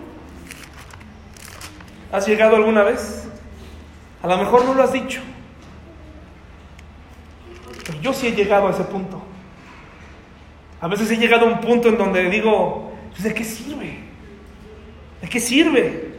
¿Has 2.12 2.28
llegado 2.28 2.56
alguna 2.56 2.82
vez? 2.82 3.26
A 4.22 4.26
lo 4.26 4.36
mejor 4.36 4.62
no 4.66 4.74
lo 4.74 4.82
has 4.82 4.92
dicho. 4.92 5.22
Pero 7.86 7.98
yo 8.02 8.12
sí 8.12 8.26
he 8.26 8.32
llegado 8.32 8.68
a 8.68 8.72
ese 8.72 8.84
punto. 8.84 9.25
A 10.80 10.88
veces 10.88 11.10
he 11.10 11.16
llegado 11.16 11.46
a 11.46 11.48
un 11.48 11.60
punto 11.60 11.88
en 11.88 11.96
donde 11.96 12.28
digo, 12.28 12.92
pues, 13.10 13.24
¿de 13.24 13.34
qué 13.34 13.44
sirve? 13.44 13.98
¿De 15.22 15.28
qué 15.28 15.40
sirve? 15.40 16.14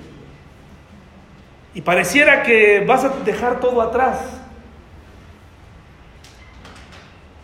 Y 1.73 1.81
pareciera 1.81 2.41
que 2.41 2.83
vas 2.85 3.03
a 3.03 3.09
dejar 3.23 3.59
todo 3.59 3.81
atrás. 3.81 4.19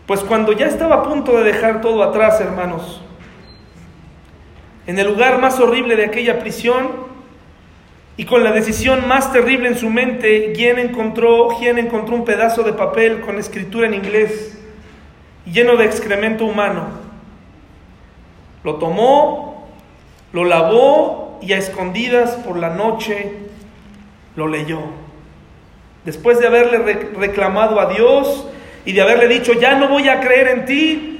Pues 0.07 0.22
cuando 0.22 0.51
ya 0.51 0.66
estaba 0.66 0.95
a 0.95 1.03
punto 1.03 1.38
de 1.38 1.43
dejar 1.43 1.82
todo 1.82 2.03
atrás, 2.03 2.41
hermanos, 2.41 3.01
en 4.88 4.99
el 4.99 5.07
lugar 5.07 5.39
más 5.39 5.59
horrible 5.59 5.95
de 5.95 6.05
aquella 6.05 6.39
prisión, 6.39 7.14
Y 8.16 8.26
con 8.26 8.43
la 8.43 8.51
decisión 8.51 9.07
más 9.07 9.34
terrible 9.34 9.68
en 9.68 9.76
su 9.76 9.89
mente, 9.89 10.53
Gien 10.55 10.78
encontró, 10.78 11.49
encontró 11.59 12.16
un 12.16 12.26
pedazo 12.26 12.61
de 12.61 12.74
papel 12.74 13.22
con 13.22 13.39
escritura 13.39 13.88
en 13.88 13.95
inglés 13.95 14.59
lleno 15.45 15.76
de 15.78 15.86
excremento 15.86 16.45
humano. 16.45 17.03
Lo 18.64 18.76
tomó, 18.76 19.68
lo 20.32 20.45
lavó 20.45 21.39
y 21.41 21.53
a 21.53 21.57
escondidas 21.57 22.32
por 22.38 22.57
la 22.57 22.70
noche 22.70 23.34
lo 24.36 24.47
leyó. 24.47 24.80
Después 26.05 26.39
de 26.39 26.47
haberle 26.47 27.11
reclamado 27.16 27.80
a 27.80 27.88
Dios 27.88 28.47
y 28.86 28.93
de 28.93 29.01
haberle 29.01 29.28
dicho, 29.28 29.53
ya 29.53 29.76
no 29.76 29.88
voy 29.88 30.09
a 30.09 30.20
creer 30.20 30.47
en 30.49 30.66
ti, 30.66 31.14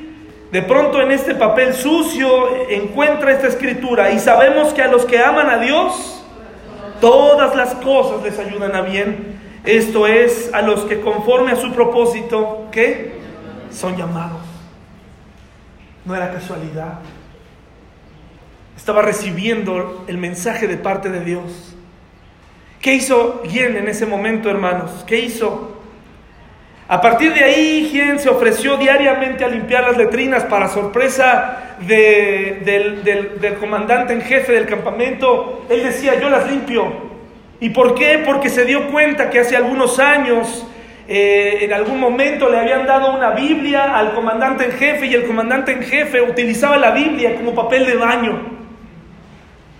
de 0.52 0.62
pronto 0.62 1.02
en 1.02 1.12
este 1.12 1.36
papel 1.36 1.74
sucio 1.74 2.70
encuentra 2.70 3.32
esta 3.32 3.48
escritura 3.48 4.12
y 4.12 4.20
sabemos 4.20 4.74
que 4.74 4.82
a 4.82 4.88
los 4.88 5.06
que 5.06 5.20
aman 5.20 5.50
a 5.50 5.58
Dios, 5.58 6.24
todas 7.02 7.56
las 7.56 7.76
cosas 7.76 8.22
les 8.24 8.38
ayudan 8.40 8.76
a 8.76 8.82
bien. 8.82 9.34
Esto 9.66 10.08
es 10.08 10.54
a 10.54 10.62
los 10.62 10.82
que 10.82 11.00
conforme 11.00 11.54
a 11.54 11.56
su 11.56 11.72
propósito, 11.72 12.68
¿qué? 12.72 13.14
Son 13.72 13.96
llamados. 13.98 14.42
No 16.06 16.16
era 16.16 16.32
casualidad. 16.34 17.00
Estaba 18.76 19.02
recibiendo 19.02 20.06
el 20.08 20.18
mensaje 20.18 20.68
de 20.68 20.78
parte 20.78 21.10
de 21.10 21.24
Dios. 21.24 21.76
¿Qué 22.82 22.96
hizo 22.96 23.44
Gien 23.48 23.78
en 23.78 23.88
ese 23.88 24.06
momento, 24.06 24.50
hermanos? 24.50 25.06
¿Qué 25.08 25.20
hizo? 25.20 25.74
A 26.90 27.00
partir 27.00 27.34
de 27.34 27.44
ahí, 27.44 27.88
Gien 27.90 28.20
se 28.20 28.30
ofreció 28.30 28.76
diariamente 28.76 29.46
a 29.46 29.48
limpiar 29.48 29.84
las 29.84 29.98
letrinas 29.98 30.44
para 30.44 30.68
sorpresa 30.68 31.78
del, 31.80 33.58
comandante 33.60 34.12
en 34.12 34.22
jefe 34.22 34.52
del 34.52 34.66
campamento. 34.66 35.66
Él 35.70 35.84
decía, 35.84 36.20
yo 36.20 36.30
las 36.30 36.50
limpio. 36.52 37.14
¿Y 37.62 37.70
por 37.70 37.96
qué? 37.96 38.22
Porque 38.26 38.50
se 38.50 38.66
dio 38.66 38.90
cuenta 38.92 39.30
que 39.30 39.40
hace 39.40 39.56
algunos 39.56 39.98
años, 40.00 40.68
eh, 41.08 41.60
en 41.62 41.72
algún 41.72 42.00
momento 42.00 42.50
le 42.50 42.60
habían 42.60 42.86
dado 42.86 43.16
una 43.16 43.32
Biblia 43.32 43.98
al 43.98 44.14
comandante 44.14 44.66
en 44.66 44.72
jefe 44.74 45.06
y 45.06 45.14
el 45.14 45.26
comandante 45.26 45.72
en 45.72 45.84
jefe 45.84 46.22
utilizaba 46.22 46.78
la 46.78 46.92
Biblia 46.92 47.36
como 47.36 47.56
papel 47.56 47.86
de 47.86 47.96
baño. 47.96 48.63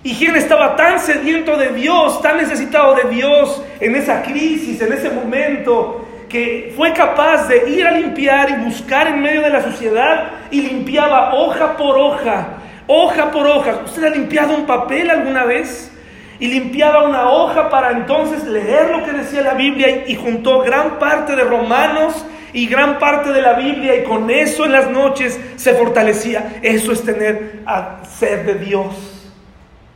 Y 0.04 0.16
Gien 0.16 0.36
estaba 0.36 0.76
tan 0.76 1.00
sediento 1.00 1.56
de 1.56 1.70
Dios, 1.70 2.22
tan 2.22 2.36
necesitado 2.36 2.94
de 2.96 3.10
Dios 3.10 3.64
en 3.80 3.96
esa 3.96 4.22
crisis, 4.22 4.82
en 4.82 4.92
ese 4.92 5.10
momento, 5.10 6.06
que 6.28 6.74
fue 6.76 6.92
capaz 6.92 7.48
de 7.48 7.70
ir 7.70 7.88
a 7.88 7.92
limpiar 7.92 8.50
y 8.50 8.66
buscar 8.66 9.08
en 9.08 9.22
medio 9.22 9.42
de 9.42 9.50
la 9.50 9.62
sociedad 9.62 10.32
y 10.52 10.62
limpiaba 10.62 11.34
hoja 11.36 11.78
por 11.78 11.98
hoja, 11.98 12.48
hoja 12.86 13.32
por 13.32 13.48
hoja. 13.48 13.80
¿Usted 13.86 14.04
ha 14.04 14.10
limpiado 14.10 14.54
un 14.54 14.66
papel 14.66 15.10
alguna 15.10 15.46
vez? 15.46 15.90
Y 16.38 16.48
limpiaba 16.48 17.08
una 17.08 17.30
hoja 17.30 17.70
para 17.70 17.92
entonces 17.92 18.44
leer 18.44 18.90
lo 18.90 19.06
que 19.06 19.14
decía 19.14 19.42
la 19.42 19.54
Biblia 19.54 20.04
y, 20.06 20.16
juntó 20.16 20.60
gran 20.64 21.00
parte 21.00 21.34
de 21.38 21.46
Romanos 21.46 22.26
y 22.52 22.68
gran 22.68 23.00
parte 23.00 23.32
de 23.32 23.42
la 23.42 23.54
Biblia 23.54 23.96
y 23.96 24.04
con 24.04 24.30
eso 24.30 24.66
en 24.66 24.74
las 24.74 24.90
noches 24.90 25.40
se 25.56 25.74
fortalecía. 25.76 26.60
Eso 26.62 26.92
es 26.92 27.06
tener 27.06 27.62
a 27.66 28.00
sed 28.04 28.46
de 28.46 28.56
Dios. 28.56 29.13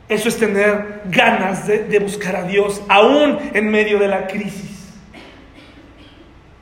Eso 0.08 0.28
es 0.28 0.38
tener 0.38 1.02
ganas 1.10 1.66
de, 1.66 1.98
buscar 1.98 2.34
a 2.36 2.42
Dios, 2.44 2.82
aún 2.88 3.38
en 3.52 3.70
medio 3.70 3.98
de 3.98 4.08
la 4.08 4.26
crisis. 4.26 4.94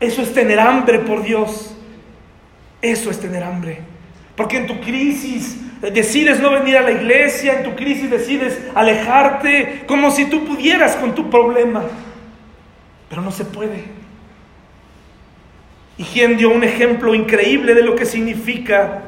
Eso 0.01 0.21
es 0.23 0.35
tener 0.35 0.59
hambre 0.59 0.99
por 0.99 1.23
Dios. 1.23 1.75
Eso 2.83 3.11
es 3.11 3.21
tener 3.21 3.45
hambre. 3.45 3.81
Porque 4.35 4.59
en 4.59 4.67
tu 4.67 4.81
crisis 4.81 5.59
decides 5.81 6.41
no 6.41 6.51
venir 6.51 6.77
a 6.77 6.83
la 6.83 6.91
iglesia, 6.91 7.59
en 7.59 7.65
tu 7.65 7.77
crisis 7.77 8.11
decides 8.11 8.61
alejarte 8.75 9.85
como 9.87 10.11
si 10.11 10.27
tú 10.27 10.45
pudieras 10.45 10.97
con 10.97 11.15
tu 11.15 11.31
problema. 11.31 11.85
Pero 13.09 13.23
no 13.23 13.31
se 13.31 13.45
puede. 13.45 13.85
Y 15.99 16.05
quien 16.05 16.37
dio 16.37 16.51
un 16.51 16.65
ejemplo 16.65 17.15
increíble 17.15 17.75
de 17.75 17.83
lo 17.83 17.95
que 17.95 18.05
significa 18.05 19.03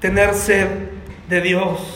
tener 0.00 0.34
sed 0.34 0.66
de 1.28 1.40
Dios. 1.40 1.95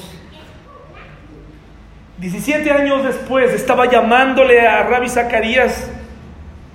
17 2.21 2.71
años 2.71 3.03
después 3.03 3.51
estaba 3.55 3.87
llamándole 3.87 4.61
a 4.61 4.83
Rabbi 4.83 5.09
Zacarías 5.09 5.91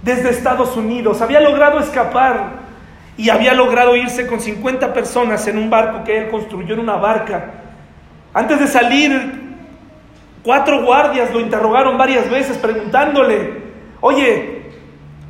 desde 0.02 0.32
Estados 0.32 0.76
Unidos. 0.76 1.22
Había 1.22 1.40
logrado 1.40 1.80
escapar 1.80 2.66
y 3.16 3.30
había 3.30 3.54
logrado 3.54 3.96
irse 3.96 4.26
con 4.26 4.40
50 4.40 4.92
personas 4.92 5.46
en 5.46 5.60
un 5.60 5.70
barco 5.70 6.04
que 6.04 6.18
él 6.18 6.30
construyó 6.30 6.74
en 6.74 6.80
una 6.80 6.96
barca. 6.96 7.52
Antes 8.34 8.60
de 8.60 8.66
salir, 8.66 9.56
cuatro 10.42 10.84
guardias 10.84 11.32
lo 11.32 11.40
interrogaron 11.40 11.96
varias 11.96 12.28
veces 12.28 12.58
preguntándole, 12.58 13.62
oye, 14.02 14.64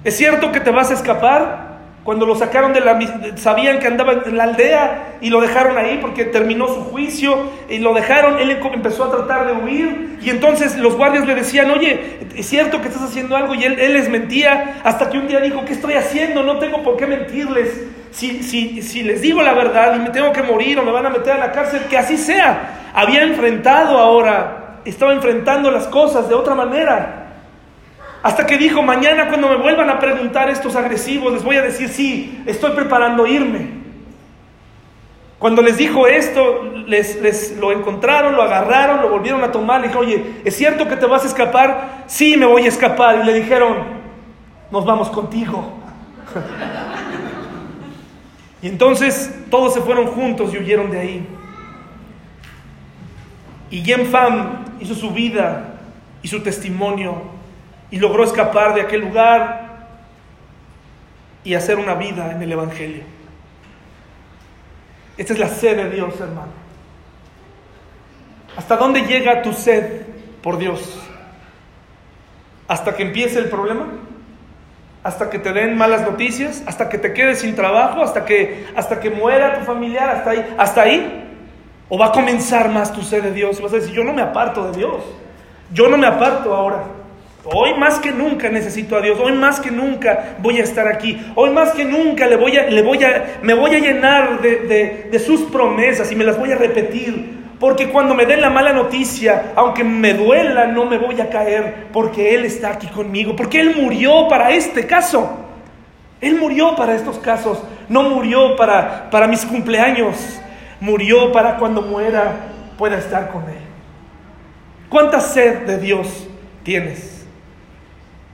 ¿es 0.06 0.16
cierto 0.16 0.50
que 0.50 0.62
te 0.62 0.72
vas 0.72 0.92
a 0.92 0.94
escapar? 0.94 1.65
Cuando 2.06 2.28
lo 2.28 2.36
sacaron 2.36 2.72
de 2.72 2.82
la... 2.82 3.00
sabían 3.36 3.80
que 3.80 3.88
andaba 3.88 4.14
en 4.28 4.38
la 4.38 4.44
aldea 4.44 5.18
y 5.22 5.32
lo 5.32 5.42
dejaron 5.42 5.76
ahí 5.76 5.98
porque 6.00 6.24
terminó 6.26 6.68
su 6.68 6.84
juicio 6.84 7.50
y 7.68 7.80
lo 7.80 7.96
dejaron, 7.96 8.38
él 8.38 8.52
empezó 8.52 9.06
a 9.06 9.12
tratar 9.12 9.48
de 9.48 9.54
huir 9.54 10.20
y 10.22 10.30
entonces 10.30 10.78
los 10.78 10.96
guardias 10.96 11.26
le 11.26 11.34
decían, 11.34 11.72
oye, 11.72 12.20
es 12.38 12.46
cierto 12.46 12.80
que 12.80 12.90
estás 12.90 13.02
haciendo 13.02 13.36
algo 13.36 13.56
y 13.56 13.64
él, 13.64 13.80
él 13.80 13.94
les 13.94 14.08
mentía 14.08 14.82
hasta 14.84 15.10
que 15.10 15.18
un 15.18 15.28
día 15.28 15.40
dijo, 15.40 15.66
¿qué 15.66 15.74
estoy 15.74 15.96
haciendo? 15.96 16.44
No 16.44 16.60
tengo 16.60 16.84
por 16.84 16.96
qué 16.96 17.08
mentirles. 17.08 17.88
Si, 18.12 18.44
si, 18.44 18.84
si 18.84 19.02
les 19.02 19.22
digo 19.22 19.42
la 19.42 19.56
verdad 19.56 19.96
y 19.96 20.00
me 20.02 20.12
tengo 20.12 20.32
que 20.32 20.44
morir 20.44 20.78
o 20.78 20.84
me 20.84 20.92
van 20.92 21.08
a 21.08 21.10
meter 21.10 21.34
a 21.34 21.38
la 21.40 21.52
cárcel, 21.52 21.86
que 21.90 21.98
así 21.98 22.18
sea. 22.18 22.92
Había 22.94 23.24
enfrentado 23.24 23.98
ahora, 23.98 24.78
estaba 24.86 25.12
enfrentando 25.12 25.72
las 25.72 25.88
cosas 25.88 26.30
de 26.30 26.36
otra 26.36 26.54
manera. 26.54 27.25
Hasta 28.26 28.48
que 28.48 28.58
dijo, 28.58 28.82
mañana 28.82 29.28
cuando 29.28 29.50
me 29.50 29.58
vuelvan 29.58 29.88
a 29.88 30.00
preguntar 30.00 30.50
estos 30.50 30.76
agresivos, 30.76 31.32
les 31.32 31.44
voy 31.44 31.58
a 31.58 31.62
decir, 31.62 31.90
sí, 31.90 32.42
estoy 32.48 32.72
preparando 32.72 33.28
irme. 33.28 33.68
Cuando 35.38 35.62
les 35.62 35.78
dijo 35.78 36.08
esto, 36.08 36.64
les, 36.88 37.22
les, 37.22 37.56
lo 37.60 37.72
encontraron, 37.72 38.36
lo 38.36 38.42
agarraron, 38.42 39.04
lo 39.04 39.10
volvieron 39.10 39.44
a 39.44 39.52
tomar. 39.52 39.80
Le 39.80 39.90
dijo, 39.90 40.00
oye, 40.00 40.42
¿es 40.44 40.56
cierto 40.56 40.88
que 40.88 40.96
te 40.96 41.06
vas 41.06 41.24
a 41.24 41.28
escapar? 41.28 42.06
Sí, 42.08 42.36
me 42.36 42.48
voy 42.48 42.64
a 42.64 42.70
escapar. 42.70 43.20
Y 43.22 43.28
le 43.28 43.34
dijeron, 43.36 43.78
nos 44.72 44.84
vamos 44.86 45.10
contigo. 45.10 45.74
y 48.64 48.70
entonces 48.70 49.36
todos 49.52 49.76
se 49.76 49.82
fueron 49.82 50.08
juntos 50.08 50.52
y 50.52 50.58
huyeron 50.58 50.90
de 50.90 51.00
ahí. 51.00 51.28
Y 53.70 53.84
Yen 53.84 54.08
Pham 54.08 54.66
hizo 54.80 54.96
su 54.96 55.12
vida 55.12 55.76
y 56.24 56.28
su 56.28 56.42
testimonio 56.42 57.36
y 57.96 57.98
logró 57.98 58.26
escapar 58.26 58.74
de 58.74 58.82
aquel 58.82 59.00
lugar 59.00 59.88
y 61.46 61.54
hacer 61.54 61.80
una 61.80 61.94
vida 61.94 62.30
en 62.30 62.42
el 62.42 62.52
Evangelio. 62.52 63.04
Esta 65.18 65.32
es 65.32 65.40
la 65.40 65.48
sed 65.48 65.78
de 65.78 65.90
Dios, 65.92 66.14
hermano. 66.20 66.52
¿Hasta 68.58 68.76
dónde 68.76 69.04
llega 69.04 69.42
tu 69.42 69.54
sed 69.54 70.02
por 70.44 70.58
Dios? 70.58 71.00
¿Hasta 72.68 72.94
que 72.98 73.04
empiece 73.04 73.40
el 73.40 73.48
problema? 73.48 73.86
¿Hasta 75.02 75.30
que 75.30 75.40
te 75.40 75.54
den 75.54 75.78
malas 75.78 76.02
noticias? 76.02 76.64
¿Hasta 76.66 76.90
que 76.90 76.98
te 76.98 77.14
quedes 77.14 77.40
sin 77.40 77.56
trabajo? 77.56 78.04
¿Hasta 78.04 78.26
que, 78.26 78.68
hasta 78.76 79.00
que 79.00 79.10
muera 79.10 79.60
tu 79.60 79.64
familiar? 79.64 80.10
¿Hasta 80.10 80.32
ahí? 80.32 80.56
¿Hasta 80.58 80.82
ahí? 80.82 81.38
¿O 81.88 81.98
va 81.98 82.08
a 82.08 82.12
comenzar 82.12 82.68
más 82.68 82.92
tu 82.92 83.04
sed 83.04 83.24
de 83.24 83.32
Dios? 83.32 83.58
Y 83.58 83.64
vas 83.64 83.72
a 83.72 83.78
decir, 83.78 83.94
yo 83.94 84.04
no 84.04 84.12
me 84.12 84.22
aparto 84.22 84.70
de 84.70 84.80
Dios. 84.80 85.02
Yo 85.72 85.88
no 85.88 85.98
me 85.98 86.08
aparto 86.08 86.54
ahora. 86.54 86.95
Hoy 87.46 87.76
más 87.76 88.00
que 88.00 88.12
nunca 88.12 88.50
necesito 88.50 88.98
a 88.98 89.02
Dios. 89.02 89.20
Hoy 89.20 89.34
más 89.34 89.60
que 89.60 89.70
nunca 89.70 90.36
voy 90.40 90.60
a 90.60 90.64
estar 90.64 90.88
aquí. 90.88 91.22
Hoy 91.36 91.52
más 91.52 91.72
que 91.72 91.86
nunca 91.86 92.26
le 92.26 92.38
voy 92.38 92.58
a, 92.58 92.64
le 92.68 92.82
voy 92.82 93.04
a, 93.04 93.40
me 93.44 93.54
voy 93.54 93.76
a 93.76 93.80
llenar 93.80 94.42
de, 94.42 95.08
de 95.12 95.20
sus 95.20 95.42
promesas 95.42 96.12
y 96.12 96.16
me 96.16 96.24
las 96.24 96.40
voy 96.40 96.52
a 96.52 96.56
repetir. 96.56 97.46
Porque 97.60 97.90
cuando 97.90 98.16
me 98.16 98.26
den 98.26 98.42
la 98.42 98.50
mala 98.50 98.74
noticia, 98.74 99.54
aunque 99.56 99.84
me 99.84 100.14
duela, 100.14 100.68
no 100.68 100.86
me 100.86 100.98
voy 100.98 101.22
a 101.22 101.30
caer. 101.30 101.88
Porque 101.94 102.34
Él 102.36 102.46
está 102.46 102.72
aquí 102.72 102.88
conmigo. 102.88 103.36
Porque 103.36 103.60
Él 103.60 103.76
murió 103.76 104.28
para 104.28 104.52
este 104.52 104.88
caso. 104.88 105.38
Él 106.22 106.38
murió 106.40 106.76
para 106.76 106.96
estos 106.96 107.20
casos. 107.20 107.62
No 107.88 108.04
murió 108.04 108.56
para, 108.56 109.10
para 109.10 109.28
mis 109.28 109.46
cumpleaños. 109.46 110.42
Murió 110.80 111.32
para 111.32 111.58
cuando 111.58 111.82
muera 111.84 112.34
pueda 112.78 112.98
estar 112.98 113.32
con 113.32 113.44
Él. 113.44 113.66
¿Cuánta 114.90 115.20
sed 115.20 115.66
de 115.66 115.78
Dios 115.78 116.28
tienes? 116.64 117.15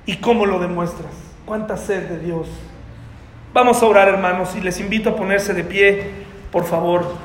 ¿Y 0.05 0.17
cómo 0.17 0.45
lo 0.45 0.59
demuestras? 0.59 1.11
¿Cuánta 1.45 1.77
sed 1.77 2.09
de 2.09 2.19
Dios? 2.19 2.47
Vamos 3.53 3.83
a 3.83 3.85
orar, 3.85 4.07
hermanos, 4.07 4.55
y 4.55 4.61
les 4.61 4.79
invito 4.79 5.09
a 5.09 5.15
ponerse 5.15 5.53
de 5.53 5.63
pie, 5.63 6.11
por 6.51 6.65
favor. 6.65 7.15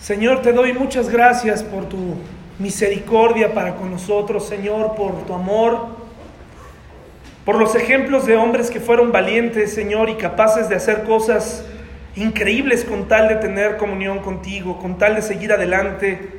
Señor, 0.00 0.42
te 0.42 0.52
doy 0.52 0.72
muchas 0.72 1.08
gracias 1.08 1.62
por 1.62 1.84
tu 1.88 2.16
misericordia 2.58 3.54
para 3.54 3.76
con 3.76 3.90
nosotros, 3.90 4.46
Señor, 4.46 4.94
por 4.96 5.24
tu 5.26 5.34
amor. 5.34 6.02
por 7.44 7.56
los 7.58 7.74
ejemplos 7.74 8.24
de 8.24 8.36
hombres 8.36 8.70
que 8.70 8.78
fueron 8.78 9.10
valientes, 9.10 9.74
Señor, 9.74 10.08
y 10.08 10.14
capaces 10.14 10.68
de 10.68 10.76
hacer 10.76 11.02
cosas 11.02 11.64
increíbles 12.16 12.84
con 12.84 13.08
tal 13.08 13.28
de 13.28 13.36
tener 13.36 13.76
comunión 13.76 14.18
contigo, 14.20 14.78
con 14.78 14.98
tal 14.98 15.14
de 15.16 15.22
seguir 15.22 15.52
adelante. 15.52 16.30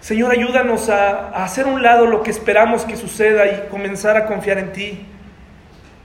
Señor, 0.00 0.32
ayúdanos 0.32 0.88
a, 0.88 1.28
a 1.28 1.44
hacer 1.44 1.66
un 1.66 1.82
lado 1.82 2.06
lo 2.06 2.22
que 2.22 2.30
esperamos 2.30 2.84
que 2.84 2.96
suceda 2.96 3.46
y 3.46 3.68
comenzar 3.70 4.16
a 4.16 4.26
confiar 4.26 4.58
en 4.58 4.72
ti 4.72 5.06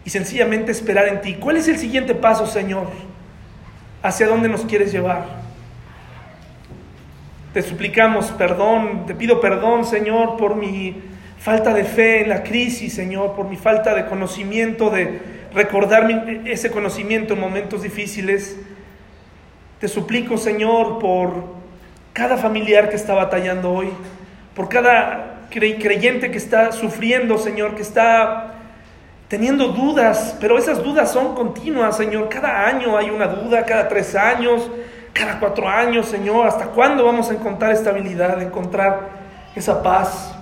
y 0.03 0.09
sencillamente 0.09 0.71
esperar 0.71 1.07
en 1.07 1.21
ti. 1.21 1.35
¿Cuál 1.35 1.57
es 1.57 1.67
el 1.67 1.77
siguiente 1.77 2.13
paso, 2.13 2.45
Señor? 2.45 2.87
¿Hacia 4.03 4.27
dónde 4.27 4.47
nos 4.49 4.65
quieres 4.65 4.91
llevar? 4.91 5.25
Te 7.53 7.61
suplicamos 7.61 8.31
perdón, 8.31 9.05
te 9.07 9.15
pido 9.15 9.39
perdón, 9.39 9.85
Señor, 9.85 10.37
por 10.37 10.55
mi 10.55 11.01
falta 11.39 11.73
de 11.73 11.85
fe 11.85 12.21
en 12.23 12.29
la 12.29 12.43
crisis, 12.43 12.93
Señor, 12.93 13.33
por 13.33 13.47
mi 13.47 13.55
falta 13.55 13.95
de 13.95 14.05
conocimiento, 14.05 14.89
de 14.89 15.34
recordar 15.55 16.11
ese 16.45 16.69
conocimiento 16.69 17.33
en 17.33 17.39
momentos 17.39 17.81
difíciles. 17.81 18.59
Te 19.79 19.87
suplico, 19.87 20.37
Señor, 20.37 20.99
por 20.99 21.55
cada 22.13 22.37
familiar 22.37 22.89
que 22.89 22.95
está 22.95 23.13
batallando 23.13 23.71
hoy, 23.71 23.89
por 24.53 24.69
cada 24.69 25.47
creyente 25.49 26.29
que 26.29 26.37
está 26.37 26.71
sufriendo, 26.71 27.37
Señor, 27.37 27.75
que 27.75 27.81
está 27.81 28.53
teniendo 29.29 29.69
dudas, 29.69 30.37
pero 30.39 30.57
esas 30.57 30.83
dudas 30.83 31.11
son 31.11 31.33
continuas, 31.35 31.97
Señor. 31.97 32.29
Cada 32.29 32.67
año 32.67 32.97
hay 32.97 33.09
una 33.09 33.27
duda, 33.27 33.65
cada 33.65 33.87
tres 33.87 34.15
años, 34.15 34.69
cada 35.13 35.39
cuatro 35.39 35.67
años, 35.67 36.07
Señor. 36.07 36.47
¿Hasta 36.47 36.65
cuándo 36.67 37.05
vamos 37.05 37.29
a 37.29 37.33
encontrar 37.33 37.71
estabilidad, 37.71 38.41
encontrar 38.41 39.09
esa 39.55 39.81
paz? 39.81 40.35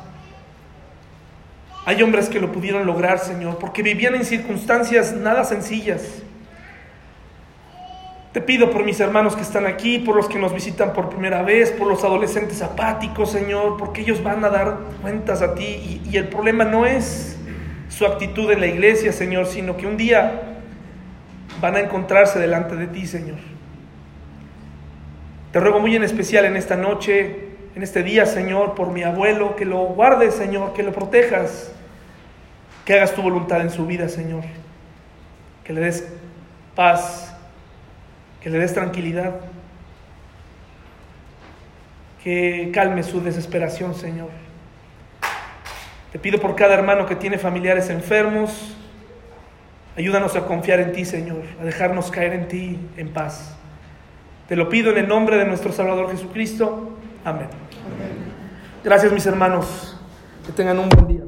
Hay 1.85 2.01
hombres 2.01 2.29
que 2.29 2.39
lo 2.39 2.51
pudieron 2.51 2.85
lograr, 2.85 3.19
Señor, 3.19 3.57
porque 3.59 3.83
vivían 3.83 4.15
en 4.15 4.23
circunstancias 4.23 5.13
nada 5.13 5.43
sencillas. 5.43 6.23
Te 8.31 8.41
pido 8.41 8.71
por 8.71 8.83
mis 8.83 8.99
hermanos 8.99 9.35
que 9.35 9.43
están 9.43 9.67
aquí, 9.67 9.99
por 9.99 10.15
los 10.15 10.27
que 10.27 10.39
nos 10.39 10.53
visitan 10.53 10.93
por 10.93 11.09
primera 11.09 11.43
vez, 11.43 11.71
por 11.71 11.87
los 11.87 12.03
adolescentes 12.03 12.63
apáticos, 12.63 13.31
Señor, 13.31 13.77
porque 13.77 14.01
ellos 14.01 14.23
van 14.23 14.43
a 14.43 14.49
dar 14.49 14.77
cuentas 15.01 15.41
a 15.41 15.53
ti 15.53 16.01
y, 16.09 16.17
el 16.17 16.29
problema 16.29 16.63
no 16.63 16.85
es 16.85 17.37
su 17.89 18.05
actitud 18.05 18.49
en 18.49 18.59
la 18.61 18.67
iglesia, 18.67 19.11
Señor, 19.11 19.45
sino 19.45 19.77
que 19.77 19.85
un 19.85 19.97
día 19.97 20.59
van 21.61 21.75
a 21.75 21.81
encontrarse 21.81 22.39
delante 22.39 22.75
de 22.75 22.87
ti, 22.87 23.05
Señor. 23.05 23.37
Te 25.51 25.59
ruego 25.59 25.79
muy 25.79 25.95
en 25.95 26.03
especial 26.03 26.45
en 26.45 26.55
esta 26.55 26.75
noche 26.75 27.52
en 27.75 27.81
este 27.81 28.03
día, 28.03 28.25
Señor, 28.25 28.75
por 28.75 28.89
mi 28.89 29.03
abuelo, 29.03 29.55
que 29.55 29.65
lo 29.65 29.79
guardes, 29.79 30.35
Señor, 30.35 30.73
que 30.73 30.83
lo 30.83 30.93
protejas, 30.93 31.71
que 32.85 32.93
hagas 32.93 33.13
tu 33.13 33.21
voluntad 33.21 33.61
en 33.61 33.71
su 33.71 33.85
vida, 33.85 34.09
Señor, 34.09 34.43
que 35.63 35.73
le 35.73 35.81
des 35.81 36.07
paz, 36.75 37.35
que 38.41 38.49
le 38.49 38.59
des 38.59 38.73
tranquilidad, 38.73 39.33
que 42.23 42.71
calme 42.73 43.03
su 43.03 43.21
desesperación, 43.21 43.95
Señor. 43.95 44.29
Te 46.11 46.19
pido 46.19 46.39
por 46.39 46.55
cada 46.55 46.75
hermano 46.75 47.07
que 47.07 47.15
tiene 47.15 47.39
familiares 47.39 47.89
enfermos, 47.89 48.77
ayúdanos 49.97 50.35
a 50.35 50.45
confiar 50.45 50.79
en 50.79 50.91
ti, 50.91 51.05
Señor, 51.05 51.41
a 51.59 51.63
dejarnos 51.65 52.11
caer 52.11 52.33
en 52.33 52.47
ti 52.47 52.79
en 52.97 53.09
paz. 53.09 53.55
Te 54.47 54.55
lo 54.55 54.69
pido 54.69 54.91
en 54.91 54.99
el 54.99 55.07
nombre 55.07 55.37
de 55.37 55.45
nuestro 55.45 55.71
Salvador 55.71 56.11
Jesucristo. 56.11 56.97
Amén. 57.25 57.62
Gracias 58.83 59.13
mis 59.13 59.25
hermanos. 59.25 59.95
Que 60.45 60.51
tengan 60.51 60.77
un 60.77 60.89
buen 60.89 61.07
día. 61.07 61.22